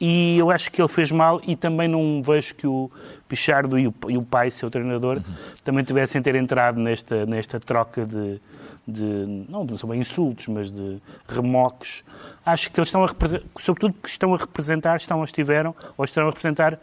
e 0.00 0.36
eu 0.38 0.50
acho 0.50 0.70
que 0.70 0.82
ele 0.82 0.88
fez 0.88 1.10
mal 1.10 1.40
e 1.46 1.54
também 1.54 1.88
não 1.88 2.22
vejo 2.22 2.54
que 2.54 2.66
o 2.66 2.90
Pichardo 3.28 3.78
e 3.78 3.86
o, 3.86 3.94
e 4.08 4.18
o 4.18 4.22
pai, 4.22 4.50
seu 4.50 4.70
treinador, 4.70 5.16
uhum. 5.16 5.34
também 5.62 5.84
tivessem 5.84 6.20
ter 6.20 6.34
entrado 6.34 6.80
nesta, 6.80 7.24
nesta 7.24 7.60
troca 7.60 8.04
de 8.04 8.40
de 8.86 9.46
não, 9.48 9.64
não 9.64 9.76
são 9.76 9.88
bem 9.88 10.00
insultos, 10.00 10.46
mas 10.46 10.70
de 10.70 11.00
remoques, 11.28 12.04
acho 12.44 12.70
que 12.70 12.78
eles 12.78 12.88
estão 12.88 13.02
a 13.02 13.06
representar, 13.06 13.46
sobretudo 13.58 13.94
que 13.94 14.08
estão 14.08 14.34
a 14.34 14.36
representar, 14.36 14.96
estão 14.96 15.18
ou 15.18 15.24
estiveram, 15.24 15.74
ou 15.96 16.04
estão 16.04 16.24
a 16.24 16.26
representar 16.26 16.78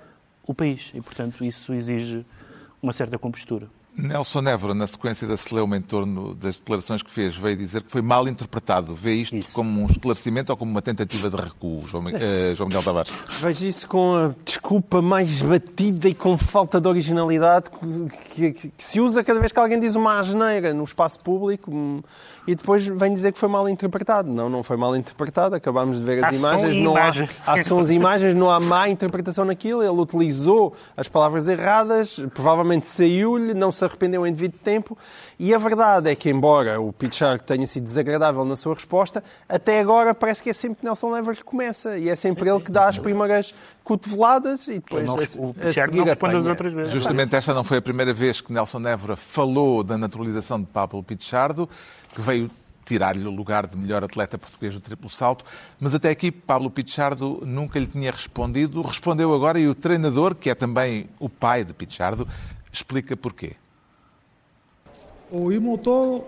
o 0.46 0.54
país. 0.54 0.92
E, 0.94 1.02
portanto, 1.02 1.46
isso 1.46 1.74
exige 1.74 2.26
uma 2.82 2.94
certa 2.94 3.18
compostura. 3.18 3.68
Nelson 3.96 4.42
Évora, 4.48 4.74
na 4.74 4.88
sequência 4.88 5.28
da 5.28 5.36
celeuma 5.36 5.76
em 5.76 5.82
torno 5.82 6.34
das 6.34 6.60
declarações 6.60 7.04
que 7.04 7.12
fez, 7.12 7.36
veio 7.36 7.58
dizer 7.58 7.84
que 7.84 7.92
foi 7.92 8.02
mal 8.02 8.28
interpretado. 8.28 8.96
Vê 8.96 9.14
isto 9.14 9.36
isso. 9.36 9.54
como 9.54 9.82
um 9.82 9.86
esclarecimento 9.86 10.52
ou 10.52 10.58
como 10.58 10.72
uma 10.72 10.82
tentativa 10.82 11.30
de 11.30 11.36
recuo, 11.36 11.86
João, 11.86 12.06
uh, 12.06 12.56
João 12.56 12.68
Miguel 12.70 12.84
Tavares? 12.84 13.12
Vejo 13.42 13.68
isso 13.68 13.88
com 13.88 14.16
a 14.16 14.32
desculpa 14.46 15.02
mais 15.02 15.42
batida 15.42 16.08
e 16.08 16.14
com 16.14 16.38
falta 16.38 16.80
de 16.80 16.88
originalidade 16.88 17.70
que, 18.34 18.54
que, 18.54 18.70
que 18.70 18.84
se 18.84 19.00
usa 19.00 19.24
cada 19.24 19.40
vez 19.40 19.52
que 19.52 19.60
alguém 19.60 19.80
diz 19.80 19.96
uma 19.96 20.20
asneira 20.20 20.74
no 20.74 20.84
espaço 20.84 21.20
público 21.20 22.04
e 22.48 22.56
depois 22.56 22.86
vem 22.86 23.14
dizer 23.14 23.32
que 23.32 23.40
foi 23.40 23.50
mal 23.50 23.70
interpretado. 23.70 24.30
Não, 24.30 24.50
não 24.50 24.64
foi 24.64 24.76
mal 24.78 24.96
interpretado, 24.96 25.56
acabámos 25.56 25.98
de 25.98 26.04
ver 26.04 26.24
as 26.24 26.34
há 26.34 26.38
imagens. 26.38 26.76
Não 26.76 26.92
imagem. 26.92 27.30
há, 27.46 27.54
há 27.54 27.64
sons 27.64 27.90
e 27.90 27.94
imagens, 27.94 28.34
não 28.34 28.50
há 28.50 28.60
má 28.60 28.90
interpretação 28.90 29.46
naquilo. 29.46 29.84
Ele 29.84 30.02
utilizou 30.02 30.74
as 30.98 31.08
palavras 31.08 31.48
erradas, 31.48 32.24
provavelmente 32.34 32.88
saiu-lhe, 32.88 33.54
não 33.54 33.72
se 33.72 33.86
arrependeu 33.86 34.26
em 34.26 34.32
devido 34.32 34.58
tempo. 34.64 34.98
E 35.44 35.56
a 35.56 35.58
verdade 35.58 36.08
é 36.08 36.16
que, 36.16 36.30
embora 36.30 36.80
o 36.80 36.94
Pichard 36.94 37.44
tenha 37.44 37.66
sido 37.66 37.86
desagradável 37.86 38.46
na 38.46 38.56
sua 38.56 38.76
resposta, 38.76 39.24
até 39.50 39.80
agora 39.80 40.14
parece 40.14 40.44
que 40.44 40.52
é 40.52 40.54
sempre 40.54 40.86
Nelson 40.86 41.10
Lever 41.10 41.36
que 41.36 41.44
começa. 41.44 41.98
E 41.98 42.10
é 42.10 42.16
sempre 42.16 42.48
ele 42.48 42.60
que 42.60 42.72
dá 42.72 42.88
as 42.88 43.00
primeiras 43.00 43.52
cotoveladas 43.84 44.68
e 44.68 44.74
depois 44.74 45.04
Não, 45.04 45.16
a, 45.16 45.50
o 45.50 45.52
Pichard 45.52 45.98
não 45.98 46.06
responde 46.06 46.36
as 46.36 46.46
outras 46.46 46.74
vezes. 46.74 46.92
Justamente 46.92 47.36
esta 47.36 47.56
não 47.56 47.64
foi 47.64 47.80
a 47.80 47.82
primeira 47.82 48.14
vez 48.14 48.40
que 48.40 48.54
Nelson 48.54 48.88
Évora 48.88 49.16
falou 49.16 49.84
da 49.84 49.98
naturalização 49.98 50.62
de 50.62 50.68
Pablo 50.68 51.02
Pichardo, 51.02 51.68
que 52.14 52.22
veio 52.22 52.48
tirar-lhe 52.86 53.26
o 53.26 53.32
lugar 53.32 53.66
de 53.66 53.76
melhor 53.76 54.04
atleta 54.04 54.38
português 54.38 54.76
do 54.76 54.80
triplo 54.80 55.10
salto, 55.10 55.44
mas 55.80 55.96
até 55.96 56.12
aqui 56.12 56.32
Pablo 56.32 56.70
Pichardo 56.70 57.42
nunca 57.44 57.80
lhe 57.80 57.88
tinha 57.88 58.12
respondido. 58.12 58.80
Respondeu 58.84 59.34
agora 59.34 59.60
e 59.60 59.68
o 59.68 59.74
treinador, 59.74 60.36
que 60.36 60.52
é 60.52 60.54
também 60.54 61.10
o 61.20 61.28
pai 61.28 61.66
de 61.66 61.74
Pichardo, 61.74 62.28
explica 62.72 63.18
porquê. 63.18 63.56
Oímos 65.32 65.82
todo 65.82 66.28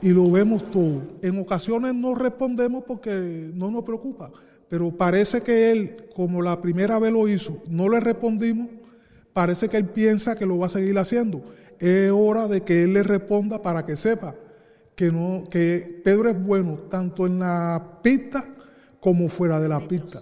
y 0.00 0.10
lo 0.10 0.30
vemos 0.30 0.70
todo. 0.70 1.02
En 1.22 1.38
ocasiones 1.38 1.94
no 1.94 2.14
respondemos 2.14 2.84
porque 2.84 3.50
no 3.54 3.70
nos 3.70 3.84
preocupa, 3.84 4.30
pero 4.68 4.90
parece 4.90 5.42
que 5.42 5.70
él, 5.70 6.08
como 6.14 6.42
la 6.42 6.60
primera 6.60 6.98
vez 6.98 7.12
lo 7.12 7.28
hizo, 7.28 7.62
no 7.68 7.88
le 7.88 8.00
respondimos, 8.00 8.68
parece 9.32 9.68
que 9.68 9.76
él 9.76 9.86
piensa 9.86 10.36
que 10.36 10.46
lo 10.46 10.58
va 10.58 10.66
a 10.66 10.70
seguir 10.70 10.98
haciendo. 10.98 11.42
Es 11.78 12.10
hora 12.10 12.48
de 12.48 12.62
que 12.62 12.82
él 12.82 12.94
le 12.94 13.02
responda 13.02 13.62
para 13.62 13.86
que 13.86 13.96
sepa 13.96 14.34
que, 14.98 15.12
no, 15.12 15.44
que 15.48 16.00
Pedro 16.04 16.28
es 16.28 16.42
bueno 16.44 16.74
tanto 16.90 17.24
en 17.26 17.38
la 17.38 18.00
pista 18.02 18.44
como 18.98 19.28
fuera 19.28 19.60
de 19.60 19.68
la 19.68 19.86
pista. 19.86 20.20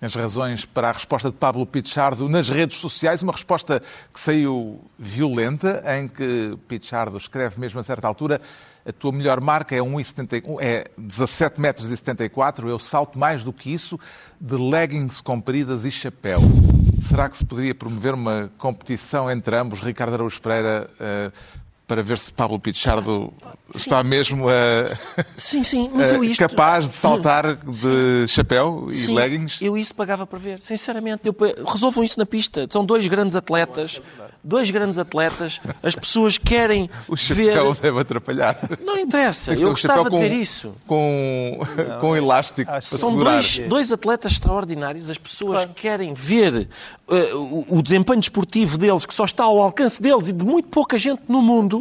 As 0.00 0.14
razões 0.14 0.64
para 0.64 0.90
a 0.90 0.92
resposta 0.92 1.30
de 1.30 1.36
Pablo 1.36 1.64
Pichardo 1.64 2.28
nas 2.28 2.50
redes 2.50 2.76
sociais, 2.76 3.22
uma 3.22 3.32
resposta 3.32 3.82
que 4.12 4.20
saiu 4.20 4.80
violenta, 4.98 5.82
em 5.98 6.06
que 6.06 6.58
Pichardo 6.68 7.16
escreve 7.16 7.58
mesmo 7.58 7.80
a 7.80 7.82
certa 7.82 8.06
altura 8.06 8.40
a 8.86 8.92
tua 8.92 9.10
melhor 9.10 9.40
marca 9.40 9.74
é, 9.74 9.80
1,71 9.80 10.58
é 10.60 10.88
17 10.96 11.60
metros 11.60 11.90
e 11.90 11.96
74, 11.96 12.68
eu 12.68 12.78
salto 12.78 13.18
mais 13.18 13.42
do 13.42 13.52
que 13.52 13.72
isso 13.72 13.98
de 14.40 14.54
leggings 14.54 15.20
compridas 15.20 15.84
e 15.84 15.90
chapéu. 15.90 16.38
Será 17.00 17.28
que 17.28 17.36
se 17.36 17.44
poderia 17.44 17.74
promover 17.74 18.14
uma 18.14 18.50
competição 18.56 19.28
entre 19.30 19.56
ambos, 19.56 19.80
Ricardo 19.80 20.14
Araújo 20.14 20.40
Pereira, 20.40 20.88
eh, 21.00 21.32
para 21.86 22.02
ver 22.02 22.18
se 22.18 22.32
Pablo 22.32 22.58
Pichardo 22.58 23.32
está 23.74 24.02
mesmo 24.02 24.46
a, 24.48 24.84
Sim, 25.36 25.62
sim, 25.62 25.90
mas 25.94 26.10
eu 26.12 26.22
isto... 26.24 26.38
capaz 26.40 26.88
de 26.88 26.94
saltar 26.94 27.56
de 27.64 28.26
chapéu 28.28 28.86
e 28.90 28.94
Sim, 28.94 29.14
leggings? 29.14 29.60
Eu 29.62 29.76
isso 29.76 29.94
pagava 29.94 30.26
para 30.26 30.38
ver, 30.38 30.58
sinceramente. 30.60 31.22
Eu, 31.26 31.36
resolvam 31.66 32.02
isso 32.02 32.18
na 32.18 32.26
pista. 32.26 32.66
São 32.70 32.84
dois 32.84 33.06
grandes 33.06 33.36
atletas. 33.36 34.00
Dois 34.42 34.70
grandes 34.70 34.96
atletas. 34.96 35.60
As 35.82 35.96
pessoas 35.96 36.38
querem 36.38 36.88
O 37.08 37.16
ver. 37.16 37.54
chapéu 37.54 37.74
deve 37.74 38.00
atrapalhar. 38.00 38.58
Não 38.80 38.96
interessa. 38.96 39.50
Aquele 39.52 39.66
Eu 39.66 39.70
gostava 39.70 40.04
chapéu 40.04 40.10
de 40.20 40.24
ver 40.24 40.34
com- 40.34 40.40
isso. 40.42 40.74
Com, 40.86 41.58
com 42.00 42.10
um 42.10 42.16
elástico 42.16 42.70
para 42.70 42.80
São 42.80 43.08
segurar. 43.10 43.32
dois, 43.32 43.58
dois 43.60 43.92
atletas 43.92 44.32
extraordinários. 44.32 45.10
As 45.10 45.18
pessoas 45.18 45.64
querem 45.74 46.14
ver 46.14 46.68
eh, 47.10 47.34
o, 47.34 47.78
o 47.78 47.82
desempenho 47.82 48.20
desportivo 48.20 48.78
deles, 48.78 49.04
que 49.04 49.12
só 49.14 49.24
está 49.24 49.42
ao 49.44 49.60
alcance 49.60 50.00
deles 50.00 50.28
e 50.28 50.32
de 50.32 50.44
muito 50.44 50.68
pouca 50.68 50.96
gente 50.96 51.22
no 51.28 51.42
mundo, 51.42 51.75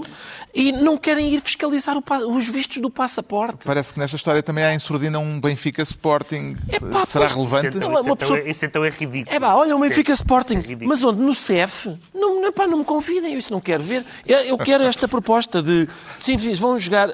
e 0.54 0.72
não 0.72 0.98
querem 0.98 1.30
ir 1.34 1.42
fiscalizar 1.42 1.98
o 1.98 2.04
os 2.36 2.48
vistos 2.50 2.78
do 2.78 2.90
passaporte. 2.90 3.60
Parece 3.66 3.94
que 3.94 4.00
nesta 4.00 4.16
história 4.16 4.42
também 4.44 4.64
há 4.64 4.74
em 4.74 4.80
surdina 4.80 5.20
um 5.20 5.40
Benfica 5.40 5.82
Sporting. 5.84 6.56
Epá, 6.72 7.06
Será 7.06 7.26
pois- 7.26 7.34
relevante? 7.34 7.68
Então, 7.78 7.80
Não, 7.82 7.88
isso, 7.94 8.02
uma 8.02 8.02
então, 8.02 8.16
pessoa- 8.16 8.40
é- 8.40 8.50
isso 8.50 8.66
então 8.66 8.84
é 8.86 8.90
ridículo. 8.90 9.36
É 9.36 9.40
pá, 9.40 9.54
olha 9.54 9.76
o 9.76 9.78
Isso 9.80 9.86
é- 9.86 9.90
Benfica 9.90 10.12
é 10.12 10.14
Sporting. 10.14 10.56
ridículo. 10.56 10.90
Mas 10.90 11.04
onde? 11.04 11.20
No 11.22 11.34
CEF? 11.36 11.98
Não, 12.14 12.42
não, 12.42 12.52
pá, 12.54 12.68
não 12.68 12.80
me 12.80 12.86
convidem, 12.86 13.34
eu 13.34 13.40
isso 13.40 13.52
não 13.52 13.60
quero 13.62 13.84
ver. 13.84 14.06
Eu, 14.26 14.40
eu 14.40 14.58
quero 14.58 14.84
esta 14.84 15.08
proposta 15.08 15.62
de. 15.62 15.88
Sim, 16.20 16.38
sim, 16.38 16.54
vão 16.54 16.78
jogar. 16.80 17.10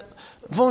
Vão 0.52 0.70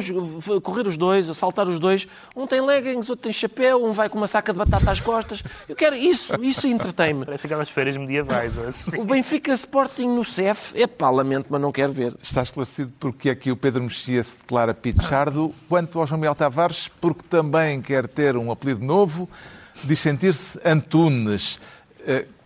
correr 0.62 0.86
os 0.86 0.96
dois, 0.96 1.28
assaltar 1.28 1.68
os 1.68 1.80
dois. 1.80 2.06
Um 2.36 2.46
tem 2.46 2.60
leggings, 2.60 3.08
outro 3.08 3.24
tem 3.24 3.32
chapéu, 3.32 3.82
um 3.84 3.92
vai 3.92 4.08
com 4.08 4.18
uma 4.18 4.26
saca 4.26 4.52
de 4.52 4.58
batata 4.58 4.90
às 4.90 5.00
costas. 5.00 5.42
Eu 5.66 5.74
quero 5.74 5.96
isso, 5.96 6.34
isso 6.42 6.66
entretém-me. 6.66 7.24
Parece 7.24 7.46
aquelas 7.46 7.70
feiras 7.70 7.96
medievais. 7.96 8.58
assim. 8.58 8.90
O 9.00 9.04
Benfica 9.04 9.52
Sporting 9.54 10.08
no 10.08 10.22
CEF, 10.22 10.74
é 10.80 10.86
pá, 10.86 11.08
lamento, 11.10 11.46
mas 11.48 11.60
não 11.60 11.72
quero 11.72 11.92
ver. 11.92 12.14
Está 12.22 12.42
esclarecido 12.42 12.92
porque 13.00 13.30
é 13.30 13.34
que 13.34 13.50
o 13.50 13.56
Pedro 13.56 13.82
Mexia 13.82 14.22
se 14.22 14.36
declara 14.36 14.74
Pichardo. 14.74 15.54
Quanto 15.68 15.98
ao 15.98 16.06
João 16.06 16.20
Miguel 16.20 16.34
Tavares, 16.34 16.88
porque 17.00 17.22
também 17.28 17.80
quer 17.80 18.06
ter 18.06 18.36
um 18.36 18.50
apelido 18.50 18.84
novo, 18.84 19.28
diz 19.82 19.98
sentir-se 19.98 20.60
Antunes. 20.64 21.58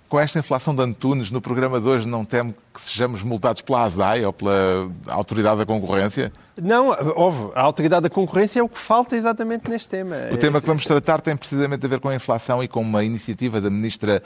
Com 0.08 0.20
esta 0.20 0.38
inflação 0.38 0.74
de 0.74 0.82
Antunes, 0.82 1.30
no 1.30 1.40
programa 1.40 1.80
de 1.80 1.88
hoje 1.88 2.06
não 2.06 2.24
temo 2.24 2.54
que 2.72 2.80
sejamos 2.80 3.22
multados 3.22 3.62
pela 3.62 3.84
ASAI 3.84 4.24
ou 4.24 4.32
pela 4.32 4.90
Autoridade 5.08 5.58
da 5.58 5.66
Concorrência? 5.66 6.32
Não, 6.60 6.96
houve. 7.16 7.50
A 7.54 7.62
autoridade 7.62 8.02
da 8.02 8.10
concorrência 8.10 8.60
é 8.60 8.62
o 8.62 8.68
que 8.68 8.78
falta 8.78 9.16
exatamente 9.16 9.68
neste 9.68 9.88
tema. 9.88 10.16
O 10.32 10.36
tema 10.36 10.60
que 10.60 10.66
vamos 10.66 10.84
tratar 10.84 11.20
tem 11.20 11.36
precisamente 11.36 11.84
a 11.84 11.88
ver 11.88 11.98
com 11.98 12.08
a 12.08 12.14
inflação 12.14 12.62
e 12.62 12.68
com 12.68 12.80
uma 12.80 13.02
iniciativa 13.02 13.60
da 13.60 13.70
ministra 13.70 14.22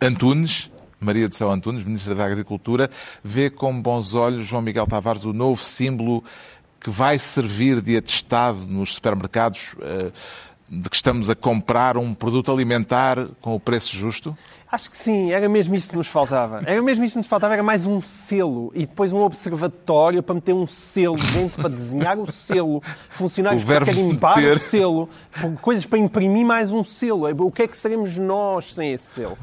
Antunes, 0.00 0.70
Maria 1.00 1.28
do 1.28 1.34
Céu 1.34 1.50
Antunes, 1.50 1.82
ministra 1.82 2.14
da 2.14 2.24
Agricultura, 2.24 2.88
vê 3.24 3.50
com 3.50 3.80
bons 3.80 4.14
olhos 4.14 4.46
João 4.46 4.62
Miguel 4.62 4.86
Tavares 4.86 5.24
o 5.24 5.32
novo 5.32 5.60
símbolo 5.60 6.22
que 6.80 6.90
vai 6.90 7.18
servir 7.18 7.80
de 7.80 7.96
atestado 7.96 8.66
nos 8.66 8.94
supermercados 8.94 9.74
eh, 9.80 10.12
de 10.68 10.88
que 10.88 10.96
estamos 10.96 11.30
a 11.30 11.34
comprar 11.34 11.96
um 11.96 12.14
produto 12.14 12.52
alimentar 12.52 13.28
com 13.40 13.54
o 13.54 13.60
preço 13.60 13.96
justo? 13.96 14.36
Acho 14.70 14.90
que 14.90 14.98
sim, 14.98 15.32
era 15.32 15.48
mesmo 15.48 15.76
isso 15.76 15.90
que 15.90 15.96
nos 15.96 16.08
faltava. 16.08 16.60
Era 16.66 16.82
mesmo 16.82 17.04
isso 17.04 17.12
que 17.12 17.18
nos 17.18 17.28
faltava, 17.28 17.54
era 17.54 17.62
mais 17.62 17.86
um 17.86 18.02
selo 18.02 18.72
e 18.74 18.80
depois 18.80 19.12
um 19.12 19.20
observatório 19.20 20.22
para 20.22 20.34
meter 20.34 20.52
um 20.52 20.66
selo 20.66 21.16
dentro, 21.32 21.60
para 21.62 21.70
desenhar 21.70 22.18
o 22.18 22.30
selo, 22.32 22.82
funcionários 23.08 23.62
O 23.62 23.66
para 23.66 23.84
verbo 23.84 23.86
carimpar 23.86 24.36
meter. 24.38 24.56
o 24.56 24.58
selo, 24.58 25.08
coisas 25.60 25.86
para 25.86 25.98
imprimir 25.98 26.44
mais 26.44 26.72
um 26.72 26.82
selo. 26.82 27.28
O 27.46 27.52
que 27.52 27.62
é 27.62 27.68
que 27.68 27.76
seremos 27.76 28.18
nós 28.18 28.74
sem 28.74 28.92
esse 28.92 29.06
selo? 29.06 29.38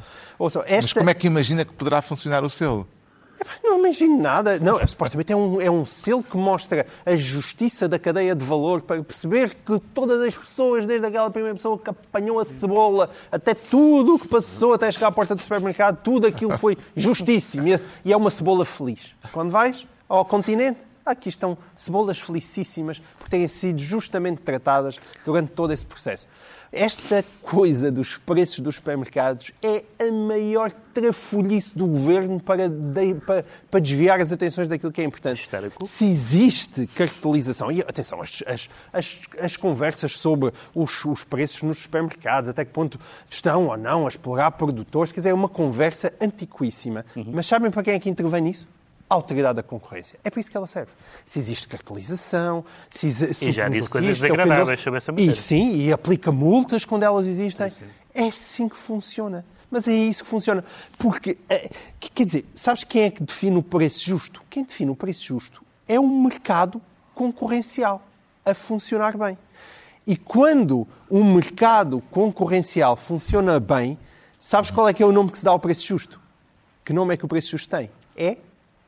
Esta... 0.65 0.65
Mas 0.82 0.93
como 0.93 1.09
é 1.09 1.13
que 1.13 1.28
imagina 1.28 1.63
que 1.63 1.71
poderá 1.71 2.01
funcionar 2.01 2.43
o 2.43 2.49
selo? 2.49 2.86
Não 3.63 3.79
imagino 3.79 4.21
nada. 4.21 4.59
Não, 4.59 4.86
supostamente 4.88 5.31
é 5.31 5.36
um, 5.36 5.61
é 5.61 5.69
um 5.69 5.86
selo 5.86 6.23
que 6.23 6.38
mostra 6.38 6.86
a 7.05 7.15
justiça 7.15 7.88
da 7.88 7.97
cadeia 7.97 8.36
de 8.36 8.43
valor 8.43 8.81
para 8.81 9.01
perceber 9.03 9.53
que 9.53 9.79
todas 9.93 10.21
as 10.21 10.38
pessoas, 10.38 10.86
desde 10.86 11.05
aquela 11.05 11.29
primeira 11.29 11.55
pessoa 11.55 11.77
que 11.77 11.89
apanhou 11.89 12.39
a 12.39 12.45
cebola, 12.45 13.09
até 13.31 13.53
tudo 13.53 14.15
o 14.15 14.19
que 14.19 14.27
passou 14.27 14.73
até 14.73 14.91
chegar 14.91 15.07
à 15.07 15.11
porta 15.11 15.36
do 15.36 15.41
supermercado, 15.41 16.01
tudo 16.03 16.27
aquilo 16.27 16.57
foi 16.57 16.77
justíssimo. 16.95 17.67
E 18.03 18.11
é 18.11 18.17
uma 18.17 18.31
cebola 18.31 18.65
feliz. 18.65 19.13
Quando 19.31 19.49
vais 19.49 19.86
ao 20.07 20.25
continente, 20.25 20.79
aqui 21.05 21.29
estão 21.29 21.57
cebolas 21.75 22.19
felicíssimas 22.19 22.99
por 23.19 23.27
terem 23.29 23.47
sido 23.47 23.79
justamente 23.79 24.41
tratadas 24.41 24.99
durante 25.25 25.51
todo 25.51 25.71
esse 25.73 25.85
processo. 25.85 26.25
Esta 26.71 27.23
coisa 27.43 27.91
dos 27.91 28.17
preços 28.17 28.59
dos 28.59 28.75
supermercados 28.77 29.51
é 29.61 29.83
a 29.99 30.11
maior 30.11 30.71
trafolhice 30.91 31.77
do 31.77 31.85
governo 31.85 32.39
para, 32.39 32.67
de- 32.67 33.13
para, 33.15 33.45
para 33.69 33.79
desviar 33.79 34.19
as 34.19 34.31
atenções 34.31 34.67
daquilo 34.67 34.91
que 34.91 34.99
é 35.01 35.03
importante. 35.03 35.41
Histérico. 35.41 35.85
Se 35.85 36.05
existe 36.05 36.87
cartelização, 36.87 37.71
e 37.71 37.81
atenção, 37.81 38.19
as, 38.21 38.41
as, 38.47 38.69
as, 38.91 39.19
as 39.39 39.55
conversas 39.57 40.17
sobre 40.17 40.51
os, 40.73 41.05
os 41.05 41.23
preços 41.23 41.61
nos 41.61 41.77
supermercados, 41.79 42.49
até 42.49 42.65
que 42.65 42.71
ponto 42.71 42.99
estão 43.29 43.67
ou 43.67 43.77
não 43.77 44.05
a 44.05 44.09
explorar 44.09 44.49
produtores, 44.51 45.11
quer 45.11 45.19
dizer, 45.19 45.29
é 45.29 45.33
uma 45.33 45.49
conversa 45.49 46.11
antiquíssima. 46.19 47.05
Mas 47.31 47.45
sabem 47.45 47.69
para 47.69 47.83
quem 47.83 47.93
é 47.93 47.99
que 47.99 48.09
intervém 48.09 48.41
nisso? 48.41 48.67
Autoridade 49.14 49.55
da 49.57 49.64
concorrência. 49.64 50.20
É 50.24 50.30
para 50.30 50.39
isso 50.39 50.49
que 50.51 50.57
ela 50.57 50.68
serve. 50.68 50.91
Se 51.26 51.39
existe 51.39 51.68
cartelização, 51.68 52.64
se, 52.89 53.07
exi- 53.07 53.34
se 53.34 53.49
E 53.49 53.51
já 53.51 53.70
disse 53.70 53.89
coisas 53.89 54.09
existe, 54.09 54.26
é 54.26 54.30
desagradáveis 54.30 54.80
sobre 54.82 54.97
essa 54.97 55.11
E 55.11 55.14
matéria. 55.14 55.36
sim, 55.36 55.76
e 55.76 55.91
aplica 55.93 56.32
multas 56.32 56.86
quando 56.86 57.03
elas 57.03 57.26
existem. 57.28 57.72
É 58.14 58.24
assim 58.28 58.68
que 58.70 58.78
funciona. 58.78 59.45
Mas 59.72 59.88
é 59.88 59.93
isso 59.93 60.24
que 60.24 60.30
funciona. 60.30 60.64
Porque, 60.99 61.38
que- 61.99 62.09
quer 62.11 62.26
dizer, 62.26 62.45
sabes 62.53 62.84
quem 62.84 63.03
é 63.03 63.09
que 63.11 63.24
define 63.24 63.57
o 63.57 63.64
preço 63.64 64.05
justo? 64.05 64.41
Quem 64.49 64.64
define 64.64 64.91
o 64.91 64.95
preço 64.95 65.24
justo 65.26 65.64
é 65.88 65.99
um 65.99 66.22
mercado 66.24 66.82
concorrencial 67.14 68.01
a 68.45 68.53
funcionar 68.53 69.18
bem. 69.18 69.38
E 70.05 70.16
quando 70.18 70.86
um 71.09 71.34
mercado 71.34 72.03
concorrencial 72.11 72.95
funciona 72.97 73.59
bem, 73.59 73.97
sabes 74.39 74.70
qual 74.70 74.88
é 74.89 74.93
que 74.93 75.01
é 75.01 75.05
o 75.05 75.11
nome 75.11 75.32
que 75.32 75.38
se 75.38 75.45
dá 75.45 75.51
ao 75.51 75.59
preço 75.59 75.86
justo? 75.88 76.20
Que 76.84 76.91
nome 76.91 77.14
é 77.14 77.18
que 77.18 77.24
o 77.24 77.28
preço 77.28 77.51
justo 77.51 77.70
tem? 77.70 77.89
É 78.16 78.38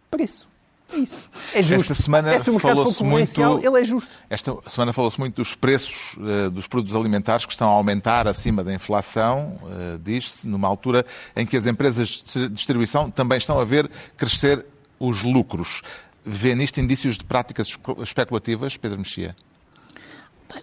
preço. 0.10 0.48
É 0.94 0.98
isso. 0.98 1.30
É 1.54 1.64
justo. 1.64 1.92
Esta 1.92 2.04
semana 2.04 2.32
é, 2.32 2.40
falou-se 2.40 3.04
muito- 3.04 3.42
ele 3.64 3.82
é 3.82 3.84
justo. 3.84 4.10
Esta 4.30 4.56
semana 4.68 4.94
falou-se 4.94 5.20
muito 5.20 5.36
dos 5.36 5.56
preços 5.56 6.16
eh, 6.20 6.50
dos 6.52 6.68
produtos 6.68 6.96
alimentares 6.96 7.46
que 7.46 7.54
estão 7.54 7.70
a 7.70 7.74
aumentar 7.74 8.28
acima 8.28 8.64
da 8.64 8.72
inflação, 8.72 9.58
eh, 9.66 9.98
diz-se, 10.04 10.48
numa 10.48 10.68
altura 10.68 11.04
em 11.36 11.44
que 11.44 11.58
as 11.58 11.66
empresas 11.66 12.24
de 12.32 12.50
distribuição 12.50 13.10
também 13.10 13.38
estão 13.40 13.60
a 13.60 13.66
ver 13.66 13.90
crescer 14.16 14.64
os 15.00 15.24
lucros. 15.24 15.82
Vê 16.24 16.54
nisto 16.54 16.80
indícios 16.80 17.18
de 17.18 17.24
práticas 17.24 17.76
especulativas, 18.04 18.78
Pedro 18.78 19.00
Mexia? 19.00 19.36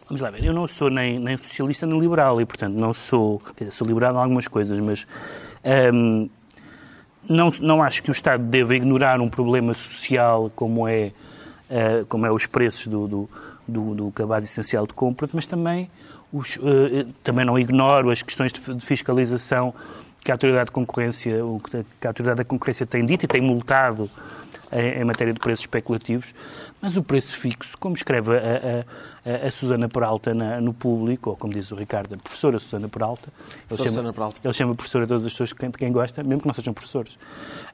Vamos 0.09 0.21
lá 0.21 0.31
ver, 0.31 0.45
eu 0.45 0.55
não 0.55 0.69
sou 0.69 0.89
nem, 0.89 1.19
nem 1.19 1.37
socialista 1.37 1.85
nem 1.85 1.99
liberal 1.99 2.41
e, 2.41 2.47
portanto, 2.47 2.75
não 2.75 2.95
sou. 2.95 3.41
Quer 3.57 3.65
dizer, 3.65 3.73
sou 3.77 3.87
liberal 3.87 4.15
em 4.15 4.19
algumas 4.19 4.47
coisas, 4.47 4.79
mas. 4.79 5.05
hum, 5.93 6.31
não, 7.29 7.51
não 7.61 7.83
acho 7.83 8.03
que 8.03 8.11
o 8.11 8.13
Estado 8.13 8.43
deva 8.43 8.75
ignorar 8.75 9.21
um 9.21 9.29
problema 9.29 9.75
social 9.75 10.51
como 10.55 10.87
é, 10.89 11.13
eh, 11.71 12.05
como 12.09 12.27
é 12.27 12.33
os 12.33 12.47
preços 12.47 12.87
do, 12.87 13.07
do, 13.07 13.31
do, 13.67 13.95
do 13.95 14.11
cabaz 14.13 14.45
essencial 14.45 14.87
de 14.87 14.93
compra, 14.93 15.29
mas 15.33 15.47
também, 15.47 15.91
os, 16.33 16.59
eh, 16.63 17.07
também 17.23 17.45
não 17.45 17.59
ignoro 17.59 18.11
as 18.11 18.23
questões 18.23 18.53
de, 18.53 18.75
de 18.75 18.85
fiscalização 18.85 19.75
que 20.25 20.31
a 20.31 20.35
Autoridade 20.35 20.67
de 20.67 20.73
Concorrência, 20.73 21.45
o 21.45 21.61
que 21.61 22.07
a 22.07 22.11
Autoridade 22.11 22.39
da 22.39 22.45
Concorrência 22.45 22.87
tem 22.87 23.05
dito 23.05 23.25
e 23.25 23.29
tem 23.29 23.41
multado 23.41 24.09
em, 24.73 25.05
matéria 25.05 25.33
de 25.33 25.39
preços 25.39 25.65
especulativos, 25.65 26.35
mas 26.81 26.97
o 26.97 27.03
preço 27.03 27.37
fixo, 27.37 27.77
como 27.79 27.95
escreve 27.95 28.33
a, 28.37 28.85
a, 29.45 29.47
a, 29.47 29.51
Susana 29.51 29.89
Peralta 29.89 30.33
na- 30.35 30.61
no 30.61 30.73
público, 30.73 31.31
ou 31.31 31.37
como 31.37 31.53
diz 31.53 31.71
o 31.71 31.77
Ricardo, 31.77 32.15
a 32.15 32.19
professora 32.19 32.59
Susana 32.59 32.89
Peralta, 32.89 33.29
ele 33.71 33.77
chama, 33.79 33.89
Susana 33.91 34.13
Peralta. 34.13 34.41
ele 34.43 34.53
chama 34.55 34.75
professora 34.75 35.05
a 35.05 35.09
todas 35.09 35.25
as 35.27 35.33
pessoas 35.33 35.51
de 35.51 35.55
quem, 35.55 35.71
de 35.71 35.79
quem 35.79 35.93
gosta, 35.93 36.23
mesmo 36.23 36.41
que 36.41 36.47
não 36.47 36.55
sejam 36.55 36.73
professores. 36.73 37.19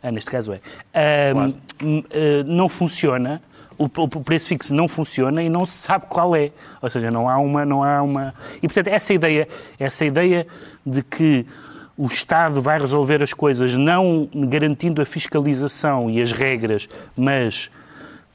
Ah, 0.02 0.10
neste 0.10 0.30
caso 0.30 0.52
é. 0.52 0.60
Ah, 0.92 1.52
hum, 1.82 2.02
ah, 2.10 2.44
não 2.44 2.68
funciona. 2.68 3.40
O 3.80 3.88
preço 3.88 4.48
fixo 4.48 4.74
não 4.74 4.88
funciona 4.88 5.40
e 5.40 5.48
não 5.48 5.64
se 5.64 5.74
sabe 5.78 6.06
qual 6.08 6.34
é. 6.34 6.50
Ou 6.82 6.90
seja, 6.90 7.12
não 7.12 7.28
há 7.28 7.38
uma, 7.38 7.64
não 7.64 7.84
há 7.84 8.02
uma. 8.02 8.34
E 8.56 8.62
portanto 8.66 8.88
essa 8.88 9.14
ideia, 9.14 9.46
essa 9.78 10.04
ideia 10.04 10.48
de 10.84 11.00
que 11.00 11.46
o 11.98 12.06
Estado 12.06 12.60
vai 12.60 12.78
resolver 12.78 13.20
as 13.24 13.34
coisas 13.34 13.74
não 13.74 14.30
garantindo 14.32 15.02
a 15.02 15.04
fiscalização 15.04 16.08
e 16.08 16.22
as 16.22 16.30
regras, 16.30 16.88
mas 17.16 17.68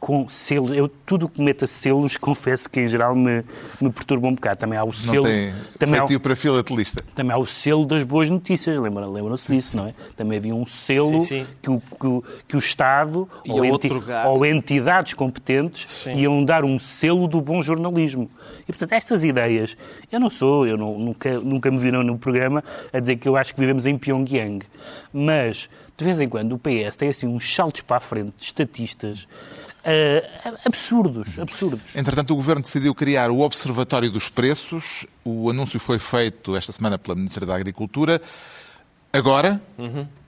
com 0.06 0.28
selos. 0.28 0.72
Eu, 0.76 0.90
tudo 1.06 1.28
o 1.28 1.30
que 1.30 1.42
meta 1.42 1.66
selos, 1.66 2.18
confesso 2.20 2.70
que 2.70 2.82
em 2.82 2.88
geral 2.90 3.16
me, 3.16 3.42
me 3.80 3.90
perturba 3.90 4.28
um 4.28 4.34
bocado. 4.34 4.58
Também 4.58 4.78
há 4.78 4.84
o 4.84 4.88
Não 4.88 4.94
selo. 4.94 5.24
tem 5.24 5.54
também 5.80 5.96
há, 5.96 6.00
feitio 6.00 6.20
para 6.20 6.36
filatelista. 6.36 7.02
também 7.16 7.34
há 7.34 7.38
o 7.38 7.46
selo 7.46 7.86
das 7.86 8.04
boas 8.04 8.30
notícias, 8.30 8.78
lembra- 8.78 9.08
lembram-se 9.08 9.56
disso, 9.56 9.78
não 9.78 9.88
é? 9.88 9.94
Também 10.18 10.38
havia 10.38 10.54
um 10.54 10.66
selo 10.66 11.22
Sim, 11.22 11.46
sim. 11.46 11.48
Que, 11.62 11.70
o, 11.72 11.80
que, 12.00 12.06
o, 12.08 12.24
que 12.50 12.56
o 12.58 12.60
Estado 12.60 13.30
ou, 13.48 13.66
outorgar. 13.66 14.28
ou 14.28 14.46
entidades 14.46 15.14
competentes 15.14 15.90
Sim. 15.90 16.18
iam 16.18 16.44
dar 16.44 16.66
um 16.66 16.78
selo 16.78 17.26
do 17.26 17.40
bom 17.40 17.62
jornalismo. 17.62 18.30
E, 18.64 18.66
portanto, 18.68 18.92
estas 18.92 19.24
ideias, 19.24 19.78
eu 20.12 20.20
não 20.20 20.30
sou, 20.30 20.68
eu 20.68 20.76
não- 20.78 21.00
nunca, 21.00 21.40
nunca 21.40 21.72
me 21.72 21.78
viram 21.78 22.04
no 22.04 22.18
programa 22.18 22.62
a 22.92 23.00
dizer 23.00 23.16
que 23.16 23.28
eu 23.30 23.38
acho 23.38 23.54
que 23.54 23.60
vivemos 23.62 23.86
em 23.86 23.98
Pyongyang, 23.98 24.66
mas 25.14 25.70
de 25.98 26.04
vez 26.04 26.20
em 26.20 26.28
quando 26.28 26.54
o 26.54 26.58
PS 26.60 26.98
tem 26.98 27.10
assim 27.10 27.28
uns 27.28 27.54
saltos 27.56 27.82
para 27.82 27.98
a 27.98 28.00
frente 28.00 28.34
de 28.38 28.44
estatistas 28.44 29.28
ah, 29.84 30.54
absurdos, 30.66 31.38
absurdos. 31.40 31.82
Entretanto, 31.96 32.32
o 32.32 32.36
Governo 32.36 32.62
decidiu 32.62 32.94
criar 32.96 33.30
o 33.30 33.40
Observatório 33.40 34.10
dos 34.10 34.30
Preços. 34.30 35.06
O 35.24 35.50
anúncio 35.50 35.80
foi 35.80 36.00
feito 36.00 36.56
esta 36.56 36.72
semana 36.72 36.98
pela 36.98 37.16
Ministra 37.16 37.46
da 37.46 37.56
Agricultura. 37.56 38.22
Agora 39.12 39.62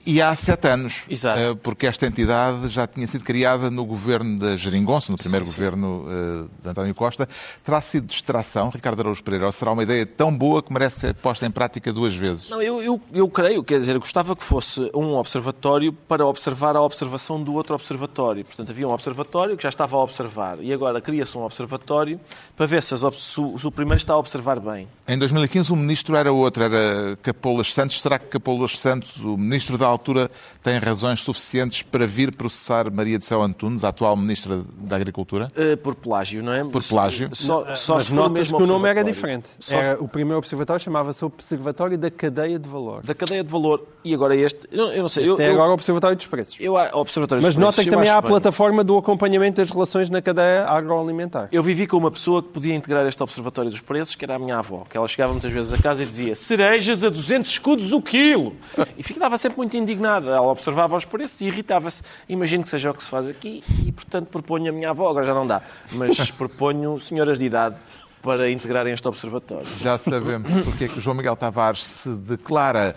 e 0.06 0.22
há 0.22 0.34
sete 0.36 0.68
anos. 0.68 1.02
Exato. 1.10 1.40
Eh, 1.40 1.54
Porque 1.62 1.86
esta 1.86 2.06
entidade 2.06 2.68
já 2.68 2.86
tinha 2.86 3.06
sido 3.06 3.24
criada 3.24 3.70
no 3.70 3.84
governo 3.84 4.38
da 4.38 4.56
Geringonça, 4.56 5.10
no 5.10 5.18
primeiro 5.18 5.44
governo 5.44 6.06
eh, 6.08 6.48
de 6.62 6.70
António 6.70 6.94
Costa. 6.94 7.28
Terá 7.64 7.80
sido 7.80 8.06
distração, 8.06 8.70
Ricardo 8.70 9.00
Araújo 9.00 9.22
Pereira, 9.24 9.46
ou 9.46 9.52
será 9.52 9.72
uma 9.72 9.82
ideia 9.82 10.06
tão 10.06 10.32
boa 10.32 10.62
que 10.62 10.72
merece 10.72 11.00
ser 11.00 11.14
posta 11.14 11.44
em 11.44 11.50
prática 11.50 11.92
duas 11.92 12.14
vezes? 12.14 12.48
Não, 12.48 12.62
eu, 12.62 12.80
eu, 12.80 13.00
eu 13.12 13.28
creio, 13.28 13.64
quer 13.64 13.80
dizer, 13.80 13.98
gostava 13.98 14.36
que 14.36 14.44
fosse 14.44 14.88
um 14.94 15.14
observatório 15.14 15.92
para 15.92 16.24
observar 16.24 16.76
a 16.76 16.80
observação 16.80 17.42
do 17.42 17.52
outro 17.54 17.74
observatório. 17.74 18.44
Portanto, 18.44 18.70
havia 18.70 18.86
um 18.86 18.92
observatório 18.92 19.56
que 19.56 19.62
já 19.64 19.68
estava 19.68 19.96
a 19.96 20.00
observar 20.00 20.62
e 20.62 20.72
agora 20.72 21.00
cria-se 21.00 21.36
um 21.36 21.42
observatório 21.42 22.20
para 22.54 22.66
ver 22.66 22.82
se, 22.82 22.94
as 22.94 23.00
se 23.16 23.40
o 23.40 23.72
primeiro 23.72 23.98
está 23.98 24.14
a 24.14 24.18
observar 24.18 24.60
bem. 24.60 24.86
Em 25.08 25.18
2015 25.18 25.72
o 25.72 25.76
ministro 25.76 26.14
era 26.14 26.32
outro, 26.32 26.62
era 26.62 27.16
Capolas 27.22 27.72
Santos. 27.72 28.00
Será 28.00 28.18
que 28.18 28.26
Capolas 28.26 28.78
Santos, 28.78 29.16
o 29.16 29.36
ministro 29.36 29.76
da 29.76 29.95
altura, 29.96 30.30
tem 30.62 30.78
razões 30.78 31.20
suficientes 31.20 31.82
para 31.82 32.06
vir 32.06 32.34
processar 32.36 32.90
Maria 32.90 33.18
do 33.18 33.24
Céu 33.24 33.42
Antunes, 33.42 33.82
a 33.84 33.88
atual 33.88 34.16
ministra 34.16 34.62
da 34.78 34.96
Agricultura? 34.96 35.50
Eh, 35.56 35.76
por 35.76 35.94
plágio, 35.94 36.42
não 36.42 36.52
é? 36.52 36.64
Por 36.64 36.82
plágio. 36.82 37.34
Só, 37.34 37.74
só 37.74 37.94
Mas 37.94 38.06
for 38.08 38.12
o 38.12 38.16
notas 38.16 38.48
que 38.48 38.54
o 38.54 38.66
nome 38.66 38.88
era 38.88 39.00
observatório. 39.00 39.12
diferente. 39.12 39.48
Só 39.58 39.68
se- 39.68 39.74
Era, 39.74 40.02
o 40.02 40.08
primeiro 40.08 40.38
observatório 40.38 40.82
chamava-se 40.82 41.24
Observatório 41.24 41.98
da 41.98 42.10
Cadeia 42.10 42.58
de 42.58 42.68
Valor. 42.68 43.02
Da 43.02 43.14
cadeia 43.14 43.42
de 43.42 43.50
valor. 43.50 43.86
E 44.04 44.14
agora 44.14 44.34
este. 44.36 44.60
Eu, 44.70 44.78
não- 44.78 44.92
eu 44.92 45.02
não 45.02 45.08
sei. 45.08 45.24
Este 45.24 45.30
eu, 45.34 45.40
é 45.40 45.48
eu, 45.50 45.54
agora 45.54 45.70
o 45.70 45.74
Observatório 45.74 46.16
dos 46.16 46.26
Preços. 46.26 46.56
eu, 46.60 46.76
há 46.76 46.90
observatórios 46.94 47.44
Mas 47.44 47.54
de 47.54 47.60
nota 47.60 47.82
que 47.82 47.90
também 47.90 48.08
há 48.08 48.18
a 48.18 48.20
bem. 48.20 48.30
plataforma 48.30 48.84
do 48.84 48.96
acompanhamento 48.96 49.60
das 49.60 49.70
relações 49.70 50.08
na 50.10 50.20
cadeia 50.22 50.66
agroalimentar. 50.66 51.48
Eu 51.52 51.62
vivi 51.62 51.86
com 51.86 51.96
uma 51.96 52.10
pessoa 52.10 52.42
que 52.42 52.48
podia 52.50 52.74
integrar 52.74 53.06
este 53.06 53.22
observatório 53.22 53.70
dos 53.70 53.80
preços, 53.80 54.14
que 54.14 54.24
era 54.24 54.36
a 54.36 54.38
minha 54.38 54.58
avó, 54.58 54.84
que 54.88 54.96
ela 54.96 55.06
chegava 55.08 55.32
muitas 55.32 55.50
vezes 55.52 55.72
a 55.72 55.78
casa 55.82 56.02
e 56.02 56.06
dizia 56.06 56.34
cerejas 56.36 57.04
a 57.04 57.08
200 57.08 57.50
escudos 57.52 57.92
o 57.92 58.00
quilo. 58.02 58.54
E 58.96 59.02
ficava 59.02 59.36
sempre 59.36 59.58
muito 59.58 59.76
indignada. 59.86 60.30
Ela 60.30 60.46
observava 60.48 60.96
os 60.96 61.04
preços 61.04 61.40
e 61.40 61.46
irritava-se. 61.46 62.02
Imagino 62.28 62.64
que 62.64 62.68
seja 62.68 62.90
o 62.90 62.94
que 62.94 63.02
se 63.02 63.08
faz 63.08 63.28
aqui 63.28 63.62
e, 63.86 63.92
portanto, 63.92 64.26
proponho 64.26 64.70
a 64.70 64.72
minha 64.72 64.90
avó, 64.90 65.08
agora 65.08 65.24
já 65.24 65.34
não 65.34 65.46
dá, 65.46 65.62
mas 65.92 66.30
proponho 66.32 66.98
senhoras 67.00 67.38
de 67.38 67.44
idade 67.44 67.76
para 68.22 68.50
integrarem 68.50 68.92
este 68.92 69.06
observatório. 69.06 69.66
Já 69.78 69.96
sabemos 69.96 70.50
porque 70.64 70.84
é 70.84 70.88
que 70.88 70.98
o 70.98 71.00
João 71.00 71.16
Miguel 71.16 71.36
Tavares 71.36 71.84
se 71.84 72.08
declara 72.08 72.96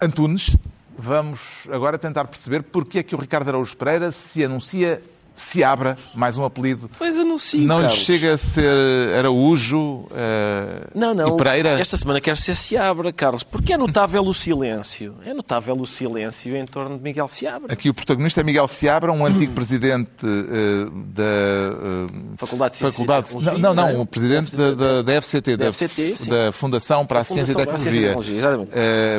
Antunes. 0.00 0.56
Vamos 0.98 1.68
agora 1.70 1.98
tentar 1.98 2.24
perceber 2.26 2.62
porque 2.62 2.98
é 2.98 3.02
que 3.02 3.14
o 3.14 3.18
Ricardo 3.18 3.48
Araújo 3.48 3.76
Pereira 3.76 4.12
se 4.12 4.44
anuncia 4.44 5.02
Seabra, 5.36 5.98
mais 6.14 6.38
um 6.38 6.44
apelido. 6.44 6.90
Pois 6.96 7.18
anuncio, 7.18 7.60
Não 7.60 7.82
lhe 7.82 7.90
chega 7.90 8.32
a 8.34 8.38
ser 8.38 8.74
Araújo 9.18 10.06
eh, 10.14 10.88
Não, 10.94 11.12
não. 11.12 11.34
e 11.34 11.36
Pereira? 11.36 11.78
Esta 11.78 11.96
semana 11.98 12.22
quer 12.22 12.38
ser 12.38 12.54
Seabra, 12.56 13.12
Carlos, 13.12 13.42
porque 13.42 13.74
é 13.74 13.76
notável 13.76 14.22
o 14.26 14.32
silêncio. 14.32 15.14
É 15.26 15.34
notável 15.34 15.76
o 15.76 15.86
silêncio 15.86 16.56
em 16.56 16.64
torno 16.64 16.96
de 16.96 17.04
Miguel 17.04 17.28
Seabra. 17.28 17.70
Aqui 17.70 17.90
o 17.90 17.94
protagonista 17.94 18.40
é 18.40 18.44
Miguel 18.44 18.66
Seabra, 18.66 19.12
um 19.12 19.26
antigo 19.26 19.52
presidente 19.54 20.24
eh, 20.24 20.90
da 21.08 21.22
eh, 21.22 22.06
Faculdade 22.38 22.72
de 22.72 22.78
Ciência 22.78 22.88
e 22.88 22.92
Faculdade... 22.92 23.26
Tecnologia, 23.26 23.52
Não, 23.58 23.74
não, 23.74 23.92
não 23.92 23.98
é? 23.98 24.02
o 24.02 24.06
presidente 24.06 24.56
da, 24.56 24.72
da, 24.72 25.02
da 25.02 25.20
FCT, 25.20 25.56
da, 25.58 25.72
FCT, 25.72 26.30
da 26.30 26.52
Fundação 26.52 27.04
para 27.04 27.20
a, 27.20 27.24
Fundação 27.24 27.46
Ciência 27.46 27.62
e 27.62 27.66
para 27.66 27.74
a 27.74 27.78
Ciência 27.78 27.98
e 27.98 28.02
Tecnologia. 28.02 28.38
Exatamente. 28.38 28.70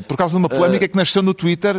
Por 0.07 0.17
causa 0.17 0.31
de 0.31 0.37
uma 0.37 0.49
polémica 0.49 0.87
que 0.87 0.95
nasceu 0.97 1.21
no 1.21 1.33
Twitter, 1.33 1.75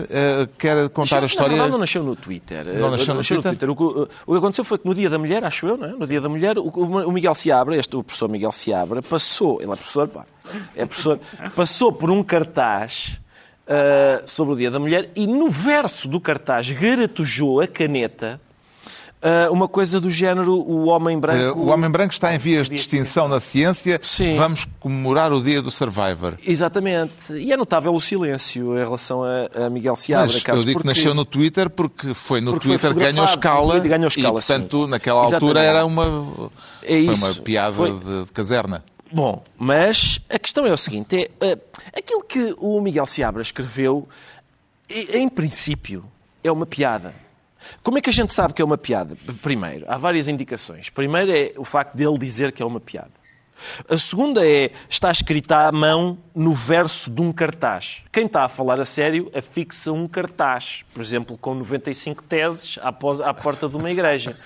quer 0.56 0.88
contar 0.90 1.24
a 1.24 1.26
história... 1.26 1.50
verdade, 1.50 1.72
não 1.72 1.78
nasceu 1.78 2.04
no 2.04 2.14
Twitter. 2.14 2.64
Não 2.78 2.90
nasceu 2.92 3.14
no 3.14 3.24
Twitter? 3.24 3.70
O, 3.70 3.76
que, 3.76 4.08
o 4.27 4.27
que 4.32 4.38
aconteceu 4.38 4.64
foi 4.64 4.78
que 4.78 4.86
no 4.86 4.94
Dia 4.94 5.08
da 5.08 5.18
Mulher, 5.18 5.44
acho 5.44 5.66
eu, 5.66 5.76
não 5.76 5.86
é? 5.86 5.92
no 5.92 6.06
Dia 6.06 6.20
da 6.20 6.28
Mulher, 6.28 6.58
o, 6.58 6.68
o 6.68 7.12
Miguel 7.12 7.34
Seabra, 7.34 7.76
este, 7.76 7.96
o 7.96 8.02
professor 8.02 8.28
Miguel 8.28 8.52
Seabra, 8.52 9.02
passou, 9.02 9.60
ele 9.62 9.72
é 9.72 9.76
professor, 9.76 10.08
pá, 10.08 10.24
é 10.76 10.84
professor, 10.84 11.18
passou 11.54 11.92
por 11.92 12.10
um 12.10 12.22
cartaz 12.22 13.18
ah, 13.70 14.22
sobre 14.24 14.54
o 14.54 14.56
Dia 14.56 14.70
da 14.70 14.78
Mulher 14.78 15.10
e 15.14 15.26
no 15.26 15.50
verso 15.50 16.08
do 16.08 16.18
cartaz 16.18 16.70
garatujou 16.70 17.60
a 17.60 17.66
caneta 17.66 18.40
uma 19.50 19.66
coisa 19.66 20.00
do 20.00 20.10
género 20.10 20.54
o 20.54 20.86
homem 20.86 21.16
Eh, 21.16 21.20
branco... 21.20 21.58
O 21.60 21.66
homem 21.68 21.90
branco 21.90 22.12
está 22.12 22.34
em 22.34 22.38
vias 22.38 22.68
de 22.68 22.76
extinção 22.76 23.26
na 23.28 23.40
ciência. 23.40 23.98
Sim. 24.02 24.36
Vamos 24.36 24.64
comemorar 24.78 25.32
o 25.32 25.42
dia 25.42 25.60
do 25.60 25.70
Survivor. 25.70 26.34
Exatamente. 26.46 27.12
E 27.32 27.52
é 27.52 27.56
notável 27.56 27.92
o 27.92 28.00
silêncio 28.00 28.74
em 28.74 28.78
relação 28.84 29.22
a, 29.24 29.66
a 29.66 29.70
Miguel 29.70 29.96
Seabra, 29.96 30.26
Mas 30.32 30.42
Carlos, 30.42 30.64
eu 30.64 30.68
digo 30.68 30.78
que 30.80 30.84
porque- 30.86 30.98
nasceu 31.00 31.14
no 31.14 31.24
Twitter 31.24 31.68
porque 31.70 32.14
foi 32.14 32.40
no 32.40 32.52
Porque 32.52 32.68
foi 32.68 32.78
Twitter 32.78 32.94
que 32.94 33.00
ganhou 33.12 33.24
escala. 33.24 33.78
e 33.78 33.88
ganhou 33.88 34.06
escala, 34.08 34.28
e, 34.28 34.32
portanto, 34.32 34.84
sim. 34.84 34.90
naquela 34.90 35.20
altura 35.22 35.60
Exatamente. 35.64 35.66
era 35.68 35.84
uma, 35.86 36.50
É 36.82 36.86
foi 36.88 36.98
isso. 36.98 37.26
uma 37.26 37.34
piada 37.42 37.72
Foi- 37.72 37.92
de, 37.92 38.24
de 38.24 38.30
caserna. 38.32 38.84
Bom, 39.10 39.42
mas 39.58 40.20
a 40.28 40.38
questão 40.38 40.66
é 40.66 40.72
o 40.72 40.76
seguinte: 40.76 41.16
é, 41.16 41.30
eh, 41.40 41.58
aquilo 41.96 42.22
que 42.22 42.54
o 42.58 42.80
Miguel 42.80 43.06
Seabra 43.06 43.40
escreveu, 43.42 44.06
em 44.88 45.28
princípio, 45.28 46.04
é 46.44 46.52
uma 46.52 46.66
piada. 46.66 47.14
Como 47.82 47.98
é 47.98 48.00
que 48.00 48.10
a 48.10 48.12
gente 48.12 48.32
sabe 48.32 48.54
que 48.54 48.62
é 48.62 48.64
uma 48.64 48.78
piada? 48.78 49.16
Primeiro, 49.42 49.84
há 49.88 49.96
várias 49.96 50.28
indicações. 50.28 50.90
Primeiro 50.90 51.30
é 51.30 51.52
o 51.56 51.64
facto 51.64 51.94
dele 51.94 52.18
dizer 52.18 52.52
que 52.52 52.62
é 52.62 52.66
uma 52.66 52.80
piada. 52.80 53.18
A 53.88 53.98
segunda 53.98 54.46
é, 54.46 54.70
está 54.88 55.10
escrita 55.10 55.66
à 55.66 55.72
mão 55.72 56.18
no 56.34 56.54
verso 56.54 57.10
de 57.10 57.20
um 57.20 57.32
cartaz. 57.32 58.04
Quem 58.12 58.26
está 58.26 58.44
a 58.44 58.48
falar 58.48 58.80
a 58.80 58.84
sério 58.84 59.30
afixa 59.34 59.92
um 59.92 60.06
cartaz, 60.06 60.84
por 60.94 61.02
exemplo, 61.02 61.36
com 61.36 61.54
95 61.54 62.22
teses 62.22 62.78
à 62.82 62.92
porta 63.34 63.68
de 63.68 63.76
uma 63.76 63.90
igreja. 63.90 64.36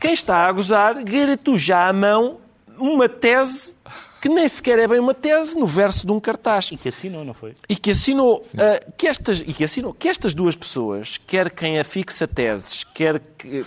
Quem 0.00 0.12
está 0.12 0.46
a 0.46 0.52
gozar 0.52 1.02
garatuja 1.04 1.88
à 1.88 1.92
mão 1.92 2.38
uma 2.78 3.08
tese 3.08 3.76
que 4.24 4.28
nem 4.30 4.48
sequer 4.48 4.78
é 4.78 4.88
bem 4.88 4.98
uma 4.98 5.12
tese 5.12 5.58
no 5.58 5.66
verso 5.66 6.06
de 6.06 6.10
um 6.10 6.18
cartaz. 6.18 6.70
E 6.72 6.78
que 6.78 6.88
assinou, 6.88 7.26
não 7.26 7.34
foi? 7.34 7.52
E 7.68 7.76
que 7.76 7.90
assinou, 7.90 8.42
ah, 8.56 8.80
que 8.96 9.06
estas, 9.06 9.40
e 9.40 9.52
que 9.52 9.62
assinou 9.62 9.92
que 9.92 10.08
estas 10.08 10.32
duas 10.32 10.56
pessoas, 10.56 11.20
quer 11.26 11.50
quem 11.50 11.78
afixa 11.78 12.26
teses, 12.26 12.84
quer 12.84 13.20
que, 13.44 13.64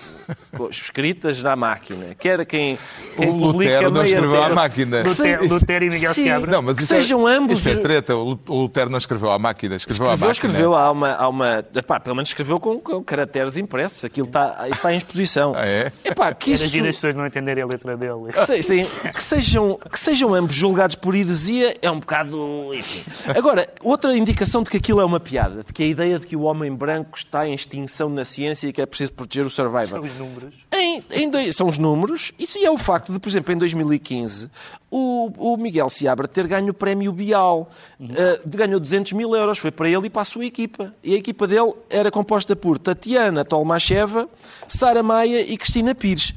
escritas 0.70 1.42
na 1.44 1.56
máquina, 1.56 2.16
quer 2.18 2.46
quem, 2.46 2.78
quem 3.16 3.30
O 3.30 3.34
Lutero 3.52 3.92
não 3.92 4.04
escreveu 4.04 4.44
à 4.44 4.50
máquina. 4.50 5.04
Lutero- 5.04 5.48
Lutero 5.48 5.86
e 5.86 5.90
Miguel 5.90 6.14
Seabra. 6.14 6.52
Não, 6.52 6.62
mas 6.62 6.78
que 6.78 6.84
é- 6.84 6.86
sejam 6.86 7.26
ambos. 7.28 7.60
Isso 7.60 7.70
é 7.70 7.76
treta. 7.78 8.16
O 8.16 8.38
Lutero 8.48 8.90
não 8.90 8.98
escreveu 8.98 9.32
à 9.32 9.40
máquina, 9.40 9.76
escreveu, 9.76 10.08
à 10.08 10.14
Escreveu, 10.14 10.28
máquina. 10.30 10.50
escreveu, 10.50 10.76
há 10.76 10.92
uma, 10.92 11.12
há 11.14 11.28
uma 11.28 11.66
epá, 11.76 12.00
pelo 12.00 12.16
menos 12.16 12.30
escreveu 12.30 12.60
com, 12.60 12.80
com 12.80 13.04
caracteres 13.04 13.58
impressos, 13.58 14.04
aquilo 14.06 14.28
está, 14.28 14.62
isso 14.66 14.74
está 14.74 14.94
em 14.94 14.98
exposição. 14.98 15.54
Ah, 15.56 15.66
é? 15.66 15.92
Epá, 16.04 16.34
que 16.34 16.52
isso, 16.52 16.68
giro 16.68 16.88
as 16.88 16.96
pessoas 16.96 17.16
não 17.16 17.26
entenderem 17.26 17.64
a 17.64 17.68
letra 17.68 17.96
dele. 17.96 18.32
que, 18.34 18.46
se- 18.46 18.64
sim, 18.64 18.86
que 19.14 19.24
sejam, 19.24 19.80
que 19.92 20.00
sejam 20.00 20.34
ambos 20.34 20.56
julgados 20.56 20.96
por 20.96 21.16
heresia, 21.16 21.76
é 21.82 21.90
um 21.92 22.00
bocado. 22.00 22.74
Enfim. 22.74 23.02
Agora, 23.36 23.68
outra 23.82 24.16
indicação 24.18 24.64
de 24.64 24.70
que 24.70 24.78
aquilo 24.78 25.02
é 25.02 25.06
uma 25.06 25.20
piada, 25.20 25.64
de 25.64 25.74
que 25.74 25.84
a 25.84 25.86
ideia 25.86 26.20
de 26.20 26.26
que 26.26 26.36
o 26.36 26.42
homem 26.42 26.74
branco 26.74 27.18
está 27.18 27.48
em 27.48 27.54
extinção 27.54 28.10
na 28.10 28.26
ciência 28.26 28.68
e 28.68 28.74
que 28.74 28.82
é 28.82 28.86
preciso 28.86 29.14
proteger 29.14 29.46
o 29.46 29.50
survivor. 29.70 29.88
São 29.88 30.02
os 30.02 30.18
números. 30.18 30.54
Em, 30.74 31.04
em 31.12 31.30
dois- 31.30 31.56
são 31.56 31.68
os 31.68 31.78
números, 31.78 32.32
e 32.40 32.46
sim 32.48 32.66
é 32.66 32.72
o 32.72 32.78
facto 32.78 33.12
de, 33.14 33.20
por 33.20 33.30
exemplo, 33.30 33.54
em 33.54 33.58
2015, 33.58 34.50
o, 34.90 35.32
o 35.54 35.58
Miguel 35.58 35.90
Seabra 35.90 36.28
ter 36.28 36.48
ganho 36.48 36.70
o 36.72 36.74
prémio 36.74 37.12
Bial. 37.12 37.70
Uh, 38.00 38.08
ganhou 38.48 38.80
200 38.80 39.14
mil 39.14 39.36
euros, 39.36 39.58
foi 39.58 39.72
para 39.72 39.90
ele 39.90 40.08
e 40.08 40.10
para 40.10 40.22
a 40.22 40.26
sua 40.26 40.46
equipa. 40.46 40.94
E 41.04 41.14
a 41.14 41.18
equipa 41.18 41.48
dele 41.48 41.74
era 41.90 42.10
composta 42.12 42.56
por 42.56 42.78
Tatiana 42.80 43.44
Tolmacheva, 43.46 44.28
Sara 44.68 45.04
Maia 45.04 45.42
e 45.42 45.58
Cristina 45.58 45.94
Pires. 45.96 46.34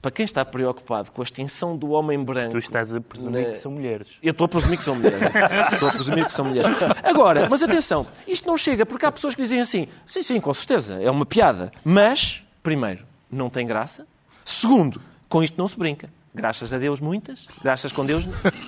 Para 0.00 0.12
quem 0.12 0.24
está 0.24 0.44
preocupado 0.44 1.10
com 1.10 1.20
a 1.20 1.24
extinção 1.24 1.76
do 1.76 1.90
homem 1.90 2.22
branco... 2.22 2.52
Tu 2.52 2.58
estás 2.58 2.94
a 2.94 3.00
presumir 3.00 3.46
na- 3.48 3.50
que 3.52 3.58
são 3.58 3.72
mulheres. 3.72 4.06
eu 4.22 4.30
estou 4.30 4.44
a 4.44 4.48
presumir 4.48 4.78
que 4.78 4.84
são 4.84 4.94
mulheres. 4.94 5.18
Estou 5.72 5.88
a 5.88 5.92
presumir 5.92 6.24
que 6.24 6.32
são 6.32 6.44
mulheres. 6.44 6.70
Agora, 7.02 7.48
mas 7.50 7.64
atenção, 7.64 8.06
isto 8.26 8.46
não 8.46 8.56
chega, 8.56 8.86
porque 8.86 9.04
há 9.04 9.10
pessoas 9.10 9.34
que 9.34 9.42
dizem 9.42 9.58
assim: 9.60 9.88
sim, 10.06 10.22
sim, 10.22 10.38
com 10.38 10.54
certeza, 10.54 11.02
é 11.02 11.10
uma 11.10 11.26
piada. 11.26 11.72
Mas, 11.84 12.44
primeiro, 12.62 13.04
não 13.30 13.50
tem 13.50 13.66
graça. 13.66 14.06
Segundo, 14.44 15.00
com 15.28 15.42
isto 15.42 15.56
não 15.58 15.68
se 15.68 15.78
brinca. 15.78 16.10
Graças 16.34 16.72
a 16.72 16.78
Deus, 16.78 17.00
muitas. 17.00 17.48
Graças 17.62 17.92
com 17.92 18.04
Deus, 18.04 18.26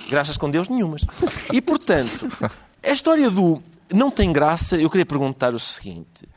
graças 0.09 0.37
com 0.37 0.49
Deus, 0.49 0.67
nenhumas. 0.67 1.03
E, 1.53 1.61
portanto, 1.61 2.27
a 2.83 2.91
história 2.91 3.29
do 3.29 3.63
não 3.93 4.09
tem 4.09 4.31
graça, 4.31 4.77
eu 4.77 4.89
queria 4.89 5.05
perguntar 5.05 5.53
o 5.53 5.59
seguinte: 5.59 6.27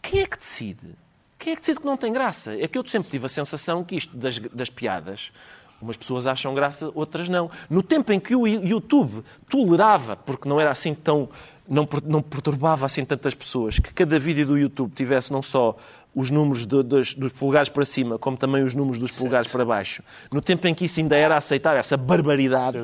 quem 0.00 0.20
é 0.20 0.26
que 0.26 0.36
decide? 0.36 0.94
Quem 1.38 1.52
é 1.52 1.56
que 1.56 1.62
decide 1.62 1.80
que 1.80 1.86
não 1.86 1.96
tem 1.96 2.12
graça? 2.12 2.56
É 2.58 2.68
que 2.68 2.78
eu 2.78 2.86
sempre 2.86 3.10
tive 3.10 3.26
a 3.26 3.28
sensação 3.28 3.82
que 3.82 3.96
isto 3.96 4.16
das, 4.16 4.38
das 4.38 4.70
piadas, 4.70 5.32
umas 5.80 5.96
pessoas 5.96 6.26
acham 6.26 6.54
graça, 6.54 6.90
outras 6.94 7.28
não. 7.28 7.50
No 7.68 7.82
tempo 7.82 8.12
em 8.12 8.20
que 8.20 8.34
o 8.34 8.46
YouTube 8.46 9.24
tolerava, 9.48 10.16
porque 10.16 10.48
não 10.48 10.60
era 10.60 10.70
assim 10.70 10.94
tão. 10.94 11.28
não, 11.68 11.88
não 12.04 12.22
perturbava 12.22 12.86
assim 12.86 13.04
tantas 13.04 13.34
pessoas, 13.34 13.78
que 13.78 13.92
cada 13.92 14.18
vídeo 14.18 14.46
do 14.46 14.58
YouTube 14.58 14.92
tivesse 14.94 15.32
não 15.32 15.42
só 15.42 15.76
os 16.14 16.30
números 16.30 16.66
de- 16.66 16.82
dos, 16.82 17.14
dos 17.14 17.32
polegares 17.32 17.68
para 17.70 17.84
cima, 17.84 18.18
como 18.18 18.36
também 18.36 18.62
os 18.62 18.74
números 18.74 18.98
dos 18.98 19.10
polegares 19.10 19.48
para 19.50 19.64
baixo. 19.64 20.02
No 20.32 20.42
tempo 20.42 20.66
em 20.66 20.74
que 20.74 20.84
isso 20.84 21.00
ainda 21.00 21.16
era 21.16 21.36
aceitável, 21.36 21.78
essa 21.80 21.96
barbaridade, 21.96 22.78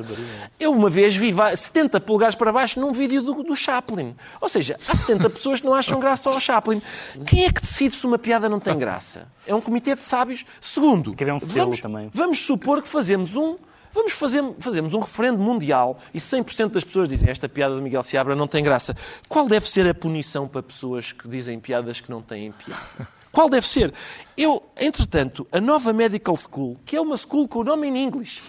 eu 0.59 0.71
uma 0.71 0.89
vez 0.89 1.15
vi 1.15 1.31
va- 1.31 1.55
70 1.55 1.99
polegares 1.99 2.35
para 2.35 2.51
baixo 2.51 2.79
num 2.79 2.91
vídeo 2.91 3.21
do, 3.21 3.43
do 3.43 3.55
Chaplin. 3.55 4.15
Ou 4.41 4.49
seja, 4.49 4.77
há 4.87 4.95
70 4.95 5.29
pessoas 5.29 5.59
que 5.61 5.65
não 5.67 5.73
acham 5.75 5.99
graça 5.99 6.29
ao 6.29 6.39
Chaplin. 6.39 6.81
Quem 7.25 7.45
é 7.45 7.51
que 7.51 7.61
decide 7.61 7.95
se 7.95 8.05
uma 8.07 8.17
piada 8.17 8.49
não 8.49 8.59
tem 8.59 8.77
graça? 8.77 9.27
É 9.45 9.53
um 9.53 9.61
comitê 9.61 9.93
de 9.95 10.03
sábios. 10.03 10.43
Segundo, 10.59 11.13
um 11.35 11.39
vamos, 11.63 11.79
vamos 12.13 12.39
supor 12.45 12.81
que 12.81 12.87
fazemos 12.87 13.35
um. 13.35 13.57
Vamos 13.91 14.13
fazer, 14.13 14.43
fazemos 14.59 14.93
um 14.93 14.99
referendo 14.99 15.39
mundial 15.39 15.97
e 16.13 16.19
100% 16.19 16.69
das 16.69 16.83
pessoas 16.83 17.09
dizem 17.09 17.27
esta 17.27 17.49
piada 17.49 17.75
de 17.75 17.81
Miguel 17.81 18.03
Seabra 18.03 18.35
não 18.35 18.47
tem 18.47 18.63
graça. 18.63 18.95
Qual 19.27 19.47
deve 19.47 19.67
ser 19.67 19.87
a 19.87 19.95
punição 19.95 20.47
para 20.47 20.61
pessoas 20.61 21.11
que 21.11 21.27
dizem 21.27 21.59
piadas 21.59 21.99
que 21.99 22.09
não 22.11 22.21
têm 22.21 22.51
piada? 22.51 23.07
Qual 23.31 23.49
deve 23.49 23.67
ser? 23.67 23.93
Eu, 24.35 24.63
entretanto, 24.79 25.47
a 25.51 25.61
nova 25.61 25.93
Medical 25.93 26.35
School, 26.35 26.77
que 26.85 26.95
é 26.95 27.01
uma 27.01 27.15
school 27.15 27.47
com 27.47 27.59
o 27.59 27.63
nome 27.63 27.87
em 27.87 28.03
inglês, 28.03 28.41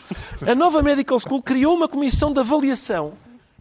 a 0.47 0.55
nova 0.55 0.83
Medical 0.83 1.19
School 1.19 1.43
criou 1.43 1.75
uma 1.75 1.89
comissão 1.89 2.33
de 2.33 2.41
avaliação 2.41 3.13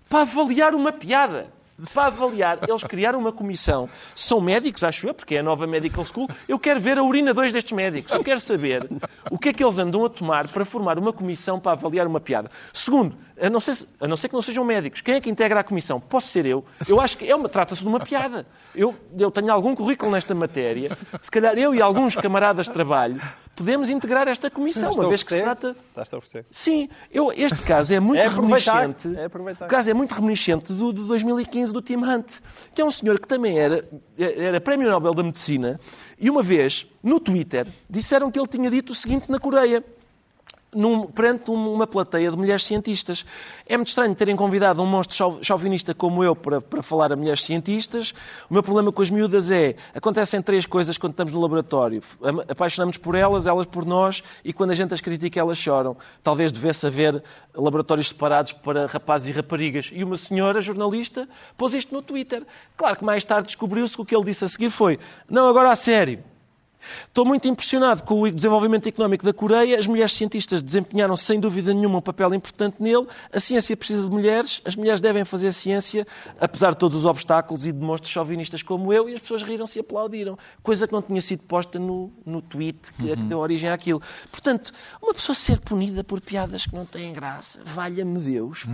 para 0.09 0.22
avaliar 0.22 0.74
uma 0.74 0.91
piada. 0.91 1.59
Para 1.93 2.07
avaliar, 2.07 2.59
eles 2.67 2.84
criaram 2.84 3.19
uma 3.19 3.32
comissão. 3.32 3.89
São 4.15 4.41
médicos, 4.41 4.84
acho 4.84 5.07
eu, 5.07 5.13
porque 5.13 5.36
é 5.36 5.39
a 5.39 5.43
nova 5.43 5.65
Medical 5.67 6.03
School. 6.03 6.27
Eu 6.47 6.59
quero 6.59 6.80
ver 6.80 6.97
a 6.97 7.03
urina 7.03 7.34
dois 7.34 7.53
destes 7.53 7.71
médicos. 7.73 8.11
Eu 8.11 8.23
quero 8.23 8.39
saber 8.39 8.88
o 9.32 9.38
que 9.38 9.49
é 9.49 9.53
que 9.53 9.63
eles 9.63 9.80
andam 9.80 10.03
a 10.05 10.09
tomar 10.09 10.47
para 10.47 10.65
formar 10.65 10.97
uma 10.99 11.13
comissão 11.13 11.59
para 11.59 11.71
avaliar 11.73 12.07
uma 12.07 12.19
piada. 12.19 12.49
Segundo, 12.73 13.15
a 13.41 13.49
não 13.49 13.59
ser, 13.59 13.73
se- 13.75 13.88
a 13.99 14.07
não 14.07 14.17
ser 14.17 14.27
que 14.27 14.34
não 14.34 14.41
sejam 14.41 14.63
médicos, 14.65 15.01
quem 15.01 15.15
é 15.15 15.21
que 15.21 15.30
integra 15.30 15.59
a 15.61 15.63
comissão? 15.63 15.99
Posso 15.99 16.27
ser 16.27 16.45
eu? 16.45 16.65
Eu 16.88 16.99
acho 16.99 17.17
que 17.17 17.30
é 17.30 17.36
uma, 17.36 17.47
trata-se 17.47 17.82
de 17.82 17.88
uma 17.88 17.99
piada. 17.99 18.45
Eu, 18.75 18.95
eu 19.17 19.32
tenho 19.32 19.51
algum 19.51 19.73
currículo 19.75 20.11
nesta 20.11 20.36
matéria. 20.36 20.97
Se 21.21 21.32
calhar 21.32 21.57
eu 21.57 21.73
e 21.73 21.82
alguns 21.82 22.15
camaradas 22.15 22.67
de 22.67 22.73
trabalho 22.73 23.21
podemos 23.60 23.89
integrar 23.89 24.26
esta 24.30 24.49
comissão, 24.49 24.93
uma 24.93 25.10
vez 25.10 25.22
que 25.22 25.34
se 25.34 25.41
trata. 25.41 25.76
Estás 25.89 26.14
a 26.14 26.18
oferecer. 26.18 26.45
Sim, 26.49 26.88
eu, 27.12 27.30
este 27.36 27.62
caso 27.64 27.93
é 27.93 27.99
muito 27.99 28.20
É 28.22 28.28
reminiscente. 28.28 29.16
é 29.18 29.26
aproveitar. 29.26 29.66
O 29.66 29.68
caso 29.68 29.89
é 29.89 29.93
muito 29.93 30.14
reminiscente 30.16 30.72
do 30.72 30.93
de 30.93 31.03
2015 31.03 31.74
do 31.74 31.82
Tim 31.82 31.97
Hunt, 31.97 32.32
que 32.74 32.82
é 32.82 32.86
um 32.86 32.89
senhor 32.91 33.20
que 33.20 33.28
também 33.28 33.60
era, 33.60 33.86
era 34.18 34.62
Prémio 34.62 34.89
Nobel 34.89 35.14
da 35.14 35.22
Medicina, 35.24 35.78
e 36.18 36.30
uma 36.30 36.41
vez, 36.41 36.88
no 37.03 37.20
Twitter, 37.20 37.68
disseram 37.89 38.32
que 38.32 38.39
ele 38.39 38.47
tinha 38.47 38.72
dito 38.72 38.91
o 38.91 38.95
seguinte 38.95 39.30
na 39.30 39.38
Coreia. 39.39 39.84
Num, 40.74 41.07
perante 41.07 41.49
um- 41.49 41.74
uma 41.74 41.88
plateia 41.88 42.30
de 42.30 42.38
mulheres 42.38 42.63
cientistas. 42.63 43.26
É 43.65 43.76
muito 43.76 43.88
estranho 43.88 44.13
terem 44.13 44.36
convidado 44.36 44.84
um 44.84 44.86
monstro 44.86 45.15
chau- 45.15 45.39
chauvinista 45.41 45.95
como 45.95 46.24
eu 46.24 46.36
para, 46.36 46.61
para 46.61 46.84
falar 46.84 47.11
a 47.11 47.15
mulheres 47.15 47.43
cientistas. 47.43 48.13
O 48.47 48.53
meu 48.53 48.61
problema 48.61 48.91
com 48.91 49.01
as 49.01 49.09
miúdas 49.09 49.49
é, 49.49 49.76
acontecem 49.95 50.39
três 50.43 50.67
coisas 50.67 50.95
quando 50.95 51.13
estamos 51.13 51.34
no 51.34 51.41
laboratório. 51.41 52.03
Apaixonamos 52.47 52.97
por 52.97 53.15
elas, 53.15 53.47
elas 53.47 53.65
por 53.65 53.84
nós, 53.84 54.22
e 54.45 54.53
quando 54.53 54.70
a 54.70 54.76
gente 54.76 54.93
as 54.93 55.01
critica, 55.01 55.39
elas 55.39 55.57
choram. 55.57 55.97
Talvez 56.22 56.51
devesse 56.51 56.86
haver 56.86 57.24
laboratórios 57.55 58.09
separados 58.09 58.51
para 58.53 58.86
rapazes 58.86 59.30
e 59.30 59.32
raparigas. 59.32 59.89
E 59.91 60.03
uma 60.03 60.17
senhora, 60.17 60.61
jornalista, 60.61 61.28
pôs 61.57 61.74
isto 61.74 61.91
no 61.95 62.01
Twitter. 62.03 62.45
Claro 62.78 62.95
que 62.95 63.03
mais 63.03 63.26
tarde 63.26 63.47
descobriu-se 63.47 63.95
que 63.95 64.01
o 64.03 64.05
que 64.05 64.15
ele 64.15 64.24
disse 64.26 64.45
a 64.45 64.47
seguir 64.47 64.70
foi 64.70 64.99
não, 65.28 65.47
agora 65.47 65.72
a 65.72 65.76
sério. 65.76 66.24
Estou 67.07 67.25
muito 67.25 67.47
impressionado 67.47 68.03
com 68.03 68.21
o 68.21 68.32
desenvolvimento 68.32 68.88
económico 68.88 69.25
da 69.25 69.34
Coreia. 69.34 69.77
As 69.80 69.88
mulheres 69.88 70.13
cientistas 70.13 70.61
desempenharam 70.61 71.15
sem 71.15 71.39
dúvida 71.39 71.73
nenhuma 71.73 71.99
um 71.99 72.01
papel 72.01 72.34
importante 72.34 72.77
nele. 72.80 73.07
A 73.32 73.39
ciência 73.39 73.75
precisa 73.75 74.03
de 74.03 74.09
mulheres, 74.09 74.61
as 74.65 74.75
mulheres 74.75 75.01
devem 75.01 75.25
fazer 75.25 75.53
ciência, 75.53 76.05
apesar 76.39 76.71
de 76.71 76.77
todos 76.77 76.99
os 76.99 77.05
obstáculos 77.05 77.65
e 77.65 77.71
de 77.71 77.80
monstros 77.80 78.11
chauvinistas 78.11 78.63
como 78.63 78.93
eu, 78.93 79.09
e 79.09 79.15
as 79.15 79.21
pessoas 79.21 79.43
riram-se 79.43 79.80
e 79.80 79.82
aplaudiram. 79.82 80.38
Coisa 80.61 80.88
que 80.88 80.93
não 80.93 81.01
tinha 81.01 81.21
sido 81.21 81.43
posta 81.43 81.80
no, 81.80 82.11
no 82.25 82.41
tweet 82.41 82.93
que, 82.93 83.15
que 83.15 83.23
deu 83.23 83.39
origem 83.39 83.69
àquilo. 83.69 84.01
Portanto, 84.32 84.71
uma 85.01 85.13
pessoa 85.13 85.36
ser 85.36 85.59
punida 85.59 86.03
por 86.03 86.21
piadas 86.21 86.65
que 86.65 86.75
não 86.75 86.86
têm 86.86 87.13
graça, 87.13 87.61
valha-me 87.65 88.19
Deus. 88.19 88.65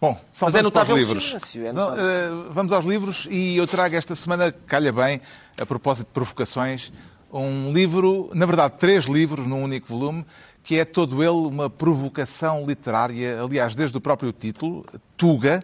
Bom, 0.00 0.18
Mas 0.40 0.54
é 0.54 0.58
os 0.58 0.64
notável 0.64 0.96
livros. 0.96 1.26
silêncio, 1.26 1.66
é 1.66 1.72
notável. 1.72 2.04
eh, 2.04 2.28
vamos 2.50 2.72
aos 2.72 2.84
livros 2.86 3.28
e 3.30 3.56
eu 3.56 3.66
trago 3.66 3.94
esta 3.94 4.16
semana, 4.16 4.50
calha 4.66 4.90
bem, 4.92 5.20
a 5.60 5.66
propósito 5.66 6.06
de 6.06 6.12
provocações, 6.14 6.90
um 7.30 7.70
livro, 7.72 8.30
na 8.32 8.46
verdade, 8.46 8.74
três 8.78 9.04
livros 9.04 9.46
num 9.46 9.62
único 9.62 9.86
volume, 9.88 10.24
que 10.62 10.78
é 10.78 10.84
todo 10.86 11.22
ele 11.22 11.30
uma 11.46 11.68
provocação 11.68 12.64
literária, 12.66 13.42
aliás, 13.42 13.74
desde 13.74 13.96
o 13.96 14.00
próprio 14.00 14.32
título, 14.32 14.86
Tuga. 15.16 15.62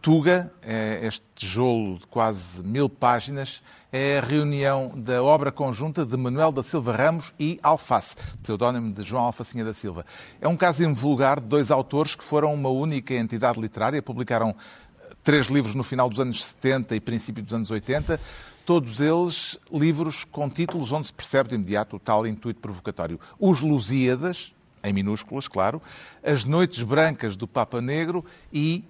Tuga, 0.00 0.52
é 0.62 1.06
este 1.06 1.22
tijolo 1.34 1.98
de 1.98 2.06
quase 2.06 2.62
mil 2.62 2.88
páginas, 2.88 3.62
é 3.92 4.18
a 4.18 4.20
reunião 4.20 4.92
da 4.96 5.22
obra 5.22 5.52
conjunta 5.52 6.04
de 6.04 6.16
Manuel 6.16 6.50
da 6.50 6.62
Silva 6.62 6.94
Ramos 6.94 7.32
e 7.38 7.58
Alface, 7.62 8.16
pseudónimo 8.42 8.92
de 8.92 9.02
João 9.02 9.24
Alfacinha 9.24 9.64
da 9.64 9.72
Silva. 9.72 10.04
É 10.40 10.48
um 10.48 10.56
caso 10.56 10.82
invulgar 10.82 11.40
de 11.40 11.46
dois 11.46 11.70
autores 11.70 12.14
que 12.14 12.24
foram 12.24 12.52
uma 12.52 12.68
única 12.68 13.14
entidade 13.14 13.60
literária, 13.60 14.02
publicaram 14.02 14.54
eh, 15.00 15.12
três 15.22 15.46
livros 15.46 15.74
no 15.74 15.82
final 15.82 16.08
dos 16.08 16.18
anos 16.18 16.44
70 16.44 16.96
e 16.96 17.00
princípio 17.00 17.42
dos 17.42 17.54
anos 17.54 17.70
80, 17.70 18.20
todos 18.64 19.00
eles 19.00 19.56
livros 19.72 20.24
com 20.24 20.50
títulos 20.50 20.90
onde 20.90 21.06
se 21.06 21.12
percebe 21.12 21.50
de 21.50 21.54
imediato 21.54 21.96
o 21.96 22.00
tal 22.00 22.26
intuito 22.26 22.60
provocatório. 22.60 23.20
Os 23.38 23.60
Lusíadas, 23.60 24.52
em 24.82 24.92
minúsculas, 24.92 25.46
claro, 25.46 25.80
As 26.24 26.44
Noites 26.44 26.82
Brancas 26.82 27.36
do 27.36 27.46
Papa 27.46 27.80
Negro 27.80 28.24
e 28.52 28.84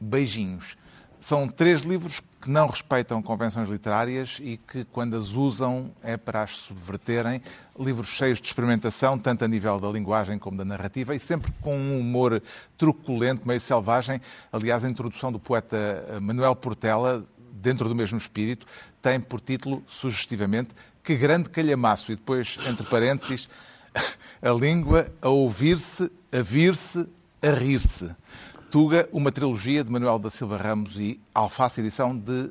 Beijinhos. 0.00 0.76
São 1.18 1.48
três 1.48 1.80
livros 1.80 2.22
que 2.40 2.50
não 2.50 2.68
respeitam 2.68 3.20
convenções 3.20 3.68
literárias 3.68 4.38
e 4.40 4.56
que, 4.56 4.84
quando 4.84 5.16
as 5.16 5.30
usam, 5.30 5.90
é 6.02 6.16
para 6.16 6.42
as 6.42 6.52
subverterem. 6.52 7.42
Livros 7.76 8.08
cheios 8.08 8.40
de 8.40 8.46
experimentação, 8.46 9.18
tanto 9.18 9.44
a 9.44 9.48
nível 9.48 9.80
da 9.80 9.88
linguagem 9.88 10.38
como 10.38 10.56
da 10.56 10.64
narrativa, 10.64 11.14
e 11.14 11.18
sempre 11.18 11.50
com 11.60 11.76
um 11.76 11.98
humor 11.98 12.40
truculento, 12.78 13.48
meio 13.48 13.60
selvagem. 13.60 14.20
Aliás, 14.52 14.84
a 14.84 14.88
introdução 14.88 15.32
do 15.32 15.40
poeta 15.40 15.76
eh, 16.08 16.20
Manuel 16.20 16.54
Portela, 16.54 17.26
dentro 17.50 17.88
do 17.88 17.94
mesmo 17.94 18.18
espírito, 18.18 18.66
tem 19.02 19.18
por 19.18 19.40
título, 19.40 19.82
sugestivamente, 19.86 20.70
Que 21.02 21.16
Grande 21.16 21.48
Calhamaço. 21.48 22.12
E 22.12 22.14
depois, 22.14 22.58
entre 22.68 22.86
parênteses, 22.86 23.48
a 24.40 24.50
língua 24.50 25.08
a 25.20 25.28
ouvir-se, 25.28 26.08
a 26.30 26.42
vir-se, 26.42 27.08
a 27.42 27.50
rir-se. 27.50 28.14
Uma 29.10 29.32
trilogia 29.32 29.82
de 29.82 29.90
Manuel 29.90 30.18
da 30.18 30.28
Silva 30.28 30.58
Ramos 30.58 30.98
e 30.98 31.18
Alface, 31.32 31.80
edição 31.80 32.14
de 32.14 32.50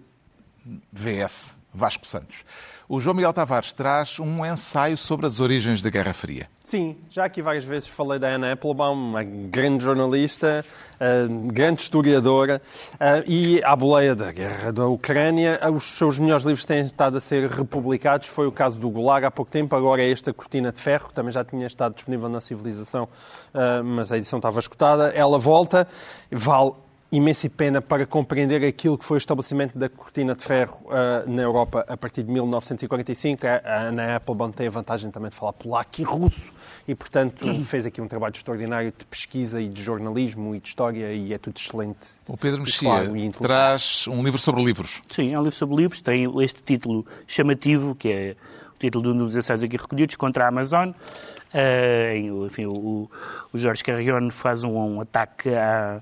VS, 0.92 1.56
Vasco 1.72 2.08
Santos. 2.08 2.44
O 2.88 3.00
João 3.00 3.16
Miguel 3.16 3.34
Tavares 3.34 3.74
traz 3.74 4.20
um 4.20 4.46
ensaio 4.46 4.96
sobre 4.96 5.26
as 5.26 5.40
origens 5.40 5.82
da 5.82 5.90
Guerra 5.90 6.14
Fria. 6.14 6.48
Sim, 6.64 6.96
já 7.10 7.26
aqui 7.26 7.42
várias 7.42 7.64
vezes 7.64 7.88
falei 7.88 8.20
da 8.20 8.36
Anna 8.36 8.52
Applebaum, 8.52 8.94
uma 8.94 9.24
grande 9.24 9.84
jornalista, 9.84 10.64
uh, 10.96 11.48
grande 11.48 11.82
historiadora, 11.82 12.62
uh, 12.94 13.24
e 13.26 13.60
à 13.64 13.76
boleia 13.76 14.14
da 14.14 14.32
guerra 14.32 14.72
da 14.72 14.86
Ucrânia, 14.86 15.60
os 15.74 15.84
seus 15.84 16.20
melhores 16.20 16.46
livros 16.46 16.64
têm 16.64 16.86
estado 16.86 17.18
a 17.18 17.20
ser 17.20 17.50
republicados. 17.50 18.28
Foi 18.28 18.46
o 18.46 18.52
caso 18.52 18.80
do 18.80 18.88
Gulag 18.88 19.26
há 19.26 19.32
pouco 19.32 19.50
tempo, 19.50 19.76
agora 19.76 20.04
é 20.04 20.12
esta 20.12 20.32
Cortina 20.32 20.72
de 20.72 20.80
Ferro, 20.80 21.08
que 21.08 21.14
também 21.16 21.32
já 21.32 21.44
tinha 21.44 21.66
estado 21.66 21.96
disponível 21.96 22.30
na 22.30 22.40
Civilização, 22.40 23.06
uh, 23.06 23.84
mas 23.84 24.12
a 24.12 24.18
edição 24.18 24.38
estava 24.38 24.60
escutada. 24.60 25.10
Ela 25.10 25.40
volta, 25.40 25.88
vale 26.32 26.85
imensa 27.16 27.50
pena 27.50 27.82
para 27.82 28.06
compreender 28.06 28.64
aquilo 28.66 28.98
que 28.98 29.06
foi 29.06 29.18
o 29.18 29.20
estabelecimento 29.20 29.78
da 29.78 29.88
cortina 29.88 30.36
de 30.36 30.44
ferro 30.44 30.80
uh, 30.86 31.30
na 31.30 31.42
Europa 31.42 31.86
a 31.88 31.96
partir 31.96 32.24
de 32.24 32.32
1945. 32.32 33.46
A 33.48 33.82
Ana 33.88 34.16
Applebaum 34.18 34.52
tem 34.52 34.68
a 34.68 34.70
vantagem 34.70 35.10
também 35.12 35.30
de 35.30 35.36
falar 35.36 35.54
polaco 35.54 36.02
e 36.02 36.04
russo 36.04 36.52
e, 36.88 36.94
portanto, 36.94 37.46
fez 37.64 37.86
aqui 37.86 38.02
um 38.02 38.08
trabalho 38.08 38.34
extraordinário 38.34 38.94
de 38.98 39.06
pesquisa 39.06 39.62
e 39.62 39.70
de 39.70 39.82
jornalismo 39.82 40.56
e 40.56 40.60
de 40.60 40.68
história 40.68 41.14
e 41.14 41.34
é 41.34 41.38
tudo 41.38 41.58
excelente. 41.58 42.00
O 42.28 42.38
Pedro 42.38 42.62
Mexia 42.62 42.90
claro, 42.90 43.32
traz 43.42 44.08
um 44.08 44.22
livro 44.24 44.40
sobre 44.40 44.64
livros. 44.64 45.02
Sim, 45.08 45.34
é 45.34 45.40
um 45.40 45.44
livro 45.44 45.58
sobre 45.58 45.76
livros. 45.76 46.02
Tem 46.02 46.26
este 46.44 46.64
título 46.64 47.06
chamativo, 47.26 47.96
que 47.96 48.10
é 48.10 48.36
o 48.76 48.80
título 48.80 49.04
de 49.04 49.10
um 49.10 49.26
dos 49.26 49.36
ensaios 49.36 49.64
aqui 49.64 49.78
recolhidos, 49.78 50.16
contra 50.16 50.46
a 50.46 50.48
Amazon. 50.50 50.90
Uh, 50.90 52.46
enfim, 52.46 52.66
o, 52.66 53.10
o 53.54 53.58
Jorge 53.58 53.82
Carrion 53.82 54.30
faz 54.30 54.66
um, 54.66 54.76
um 54.76 55.02
ataque 55.02 55.50
à 55.50 56.02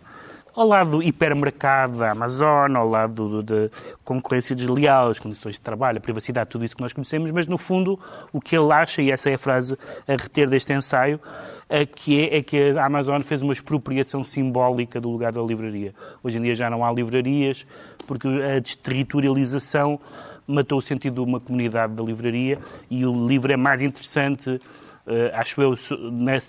ao 0.55 0.67
lado 0.67 0.91
do 0.91 1.03
hipermercado 1.03 1.97
da 1.97 2.11
Amazon, 2.11 2.75
ao 2.75 2.87
lado 2.87 3.41
da 3.41 3.69
concorrência 4.03 4.55
desleal, 4.55 5.09
as 5.09 5.19
condições 5.19 5.55
de 5.55 5.61
trabalho, 5.61 5.97
a 5.97 6.01
privacidade, 6.01 6.49
tudo 6.49 6.63
isso 6.63 6.75
que 6.75 6.81
nós 6.81 6.93
conhecemos, 6.93 7.31
mas 7.31 7.47
no 7.47 7.57
fundo 7.57 7.99
o 8.31 8.39
que 8.39 8.55
ele 8.55 8.71
acha, 8.71 9.01
e 9.01 9.11
essa 9.11 9.29
é 9.29 9.33
a 9.33 9.37
frase 9.37 9.77
a 10.07 10.11
reter 10.11 10.49
deste 10.49 10.73
ensaio, 10.73 11.19
é 11.67 11.85
que 11.85 12.19
é, 12.19 12.37
é 12.37 12.43
que 12.43 12.77
a 12.77 12.85
Amazon 12.85 13.21
fez 13.21 13.41
uma 13.41 13.53
expropriação 13.53 14.23
simbólica 14.23 15.01
do 15.01 15.09
lugar 15.09 15.31
da 15.31 15.41
livraria. 15.41 15.93
Hoje 16.23 16.37
em 16.37 16.41
dia 16.41 16.53
já 16.53 16.69
não 16.69 16.85
há 16.85 16.91
livrarias, 16.91 17.65
porque 18.05 18.27
a 18.27 18.59
desterritorialização 18.59 19.99
matou 20.45 20.77
o 20.77 20.81
sentido 20.81 21.23
de 21.23 21.29
uma 21.29 21.39
comunidade 21.39 21.93
da 21.93 22.03
livraria 22.03 22.59
e 22.89 23.05
o 23.05 23.27
livro 23.27 23.51
é 23.51 23.57
mais 23.57 23.81
interessante, 23.81 24.61
eh, 25.07 25.31
acho 25.33 25.61
eu, 25.61 25.73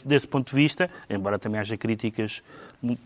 desse 0.04 0.26
ponto 0.26 0.50
de 0.50 0.54
vista, 0.56 0.90
embora 1.08 1.38
também 1.38 1.60
haja 1.60 1.76
críticas 1.76 2.42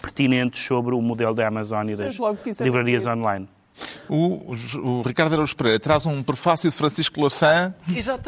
pertinentes 0.00 0.60
sobre 0.60 0.94
o 0.94 1.00
modelo 1.00 1.34
da 1.34 1.46
Amazon 1.46 1.88
e 1.90 1.96
das 1.96 2.16
livrarias 2.60 3.06
online. 3.06 3.48
O, 4.08 4.54
o, 4.82 5.02
Ricardo 5.02 5.32
Araújo 5.34 5.54
Pereira 5.54 5.78
traz 5.78 6.06
um 6.06 6.22
prefácio 6.22 6.70
de 6.70 6.76
Francisco 6.76 7.20
Louçã 7.20 7.74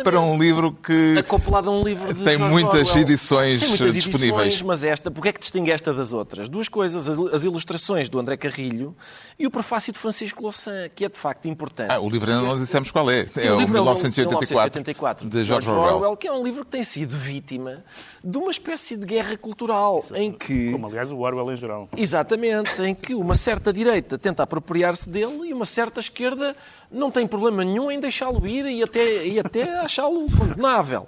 para 0.05 0.21
um 0.21 0.39
livro 0.39 0.73
que 0.73 1.17
acoplado 1.19 1.71
a 1.71 1.73
um 1.73 1.83
livro 1.83 2.15
tem 2.15 2.37
muitas 2.37 2.95
edições 2.95 3.61
tem 3.61 3.69
muitas 3.69 3.95
disponíveis. 3.95 4.49
Edições, 4.49 4.63
mas 4.63 4.85
esta, 4.85 5.11
porque 5.11 5.31
é 5.31 5.33
que 5.33 5.41
distingue 5.41 5.71
esta 5.71 5.95
das 5.95 6.13
outras? 6.13 6.49
Duas 6.49 6.69
coisas, 6.69 7.09
as, 7.09 7.19
as, 7.19 7.45
ilustrações 7.45 8.09
do 8.09 8.19
André 8.19 8.37
Carrilho 8.37 8.95
e 9.39 9.47
o 9.47 9.51
prefácio 9.51 9.93
de 9.93 9.99
Francisco 9.99 10.43
Louçã, 10.43 10.89
que 10.95 11.05
é 11.05 11.09
de 11.09 11.19
facto 11.19 11.47
importante. 11.47 11.91
Ah, 11.91 12.01
o 12.01 12.09
livro 12.09 12.31
ainda 12.31 12.47
não 12.47 12.57
dissemos 12.57 12.91
qual 12.91 13.11
é. 13.11 13.27
Sim, 13.27 13.49
é 13.49 13.53
o, 13.53 13.61
1984, 13.61 14.81
1984 14.81 15.29
de 15.29 15.45
George. 15.45 15.69
Orwell. 15.69 16.17
que 16.17 16.29
é 16.29 16.33
um 16.33 16.43
livro 16.45 16.65
que 16.65 16.71
tem 16.71 16.85
sido 16.85 17.17
vítima 17.17 17.83
de 18.23 18.39
uma 18.39 18.51
espécie 18.51 18.97
de 18.97 19.07
guerra 19.07 19.37
cultural 19.37 20.05
em 20.15 20.33
que... 20.33 20.73
Como 20.73 20.87
aliás 20.87 21.11
o 21.11 21.19
Orwell 21.19 21.53
em 21.53 21.57
geral. 21.57 21.89
Exatamente, 21.97 22.81
em 22.83 22.95
que 22.95 23.15
uma 23.15 23.35
certa 23.35 23.73
direita 23.73 24.19
tenta 24.19 24.43
apropriar-se 24.43 25.09
dele 25.09 25.40
e 25.45 25.53
uma 25.53 25.67
certa 25.67 26.01
esquerda 26.01 26.57
não 26.91 27.11
tem 27.11 27.27
problema 27.27 27.65
nenhum 27.65 27.91
em 27.91 28.01
deixá-lo 28.01 28.47
ir 28.47 28.67
e 28.67 28.83
até, 28.83 29.27
e 29.27 29.39
até 29.39 29.79
achá-lo 29.81 30.27
condenável. 30.37 31.07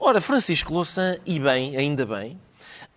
Ora, 0.00 0.20
Francisco 0.20 0.72
Louçã, 0.72 1.18
e 1.26 1.40
bem, 1.40 1.76
ainda 1.76 2.06
bem, 2.06 2.40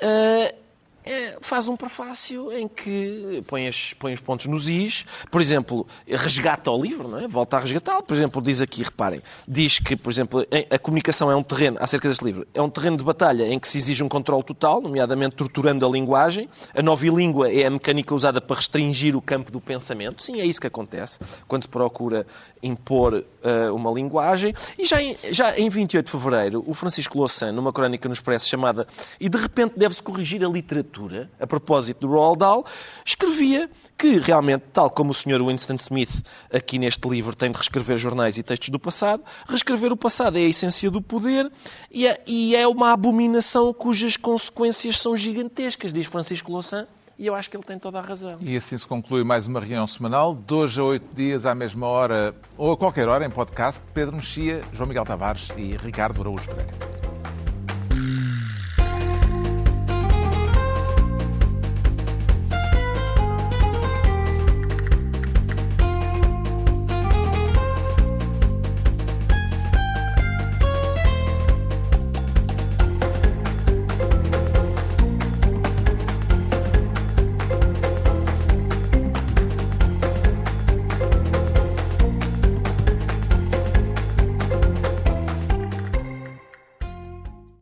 uh, 0.01 0.60
é, 1.05 1.37
faz 1.41 1.67
um 1.67 1.75
prefácio 1.75 2.51
em 2.51 2.67
que 2.67 3.43
põe, 3.47 3.69
põe 3.97 4.13
os 4.13 4.21
pontos 4.21 4.45
nos 4.45 4.69
is, 4.69 5.05
por 5.29 5.41
exemplo, 5.41 5.87
resgata 6.07 6.69
o 6.71 6.81
livro, 6.81 7.07
não 7.07 7.19
é? 7.19 7.27
volta 7.27 7.57
a 7.57 7.59
resgatá-lo. 7.59 8.03
Por 8.03 8.13
exemplo, 8.13 8.41
diz 8.41 8.61
aqui, 8.61 8.83
reparem, 8.83 9.21
diz 9.47 9.79
que, 9.79 9.95
por 9.95 10.11
exemplo, 10.11 10.45
a 10.69 10.77
comunicação 10.77 11.31
é 11.31 11.35
um 11.35 11.43
terreno, 11.43 11.77
acerca 11.79 12.07
deste 12.07 12.23
livro, 12.23 12.47
é 12.53 12.61
um 12.61 12.69
terreno 12.69 12.97
de 12.97 13.03
batalha 13.03 13.47
em 13.47 13.59
que 13.59 13.67
se 13.67 13.77
exige 13.77 14.03
um 14.03 14.09
controle 14.09 14.43
total, 14.43 14.81
nomeadamente 14.81 15.35
torturando 15.35 15.85
a 15.85 15.89
linguagem. 15.89 16.49
A 16.75 16.81
novilíngua 16.81 17.51
é 17.51 17.65
a 17.65 17.69
mecânica 17.69 18.13
usada 18.13 18.39
para 18.39 18.55
restringir 18.55 19.15
o 19.15 19.21
campo 19.21 19.51
do 19.51 19.59
pensamento. 19.59 20.21
Sim, 20.21 20.39
é 20.39 20.45
isso 20.45 20.61
que 20.61 20.67
acontece 20.67 21.19
quando 21.47 21.63
se 21.63 21.69
procura 21.69 22.25
impor 22.61 23.13
uh, 23.15 23.75
uma 23.75 23.91
linguagem. 23.91 24.53
E 24.77 24.85
já 24.85 25.01
em, 25.01 25.17
já 25.31 25.57
em 25.57 25.69
28 25.69 26.05
de 26.05 26.11
fevereiro, 26.11 26.63
o 26.67 26.73
Francisco 26.73 27.17
Louçã, 27.17 27.51
numa 27.51 27.73
crónica 27.73 28.07
no 28.07 28.13
Expresso 28.13 28.47
chamada 28.47 28.85
E 29.19 29.29
de 29.29 29.37
repente 29.37 29.73
deve-se 29.77 30.03
corrigir 30.03 30.43
a 30.43 30.47
literatura 30.47 30.90
a 31.39 31.47
propósito 31.47 32.07
do 32.07 32.13
Roald 32.13 32.39
Dahl, 32.39 32.65
escrevia 33.05 33.69
que 33.97 34.17
realmente, 34.17 34.63
tal 34.73 34.89
como 34.89 35.11
o 35.11 35.13
Sr. 35.13 35.45
Winston 35.45 35.75
Smith 35.75 36.23
aqui 36.51 36.79
neste 36.79 37.07
livro 37.07 37.35
tem 37.35 37.51
de 37.51 37.57
reescrever 37.57 37.97
jornais 37.97 38.37
e 38.37 38.43
textos 38.43 38.69
do 38.69 38.79
passado, 38.79 39.23
reescrever 39.47 39.91
o 39.91 39.97
passado 39.97 40.37
é 40.37 40.41
a 40.41 40.49
essência 40.49 40.89
do 40.89 41.01
poder 41.01 41.51
e 41.91 42.07
é, 42.07 42.21
e 42.25 42.55
é 42.55 42.67
uma 42.67 42.91
abominação 42.91 43.73
cujas 43.73 44.17
consequências 44.17 44.99
são 44.99 45.15
gigantescas, 45.15 45.93
diz 45.93 46.05
Francisco 46.05 46.51
Louçã. 46.51 46.87
E 47.19 47.27
eu 47.27 47.35
acho 47.35 47.51
que 47.51 47.55
ele 47.55 47.63
tem 47.63 47.77
toda 47.77 47.99
a 47.99 48.01
razão. 48.01 48.37
E 48.41 48.57
assim 48.57 48.75
se 48.75 48.87
conclui 48.87 49.23
mais 49.23 49.45
uma 49.45 49.59
reunião 49.59 49.85
semanal, 49.85 50.35
hoje 50.49 50.81
a 50.81 50.83
oito 50.83 51.05
dias, 51.13 51.45
à 51.45 51.53
mesma 51.53 51.85
hora, 51.85 52.33
ou 52.57 52.71
a 52.71 52.77
qualquer 52.77 53.07
hora, 53.07 53.23
em 53.23 53.29
podcast, 53.29 53.79
Pedro 53.93 54.15
Mexia, 54.15 54.63
João 54.73 54.87
Miguel 54.87 55.05
Tavares 55.05 55.49
e 55.55 55.77
Ricardo 55.77 56.19
Araújo 56.19 56.47
Pereira. 56.47 56.71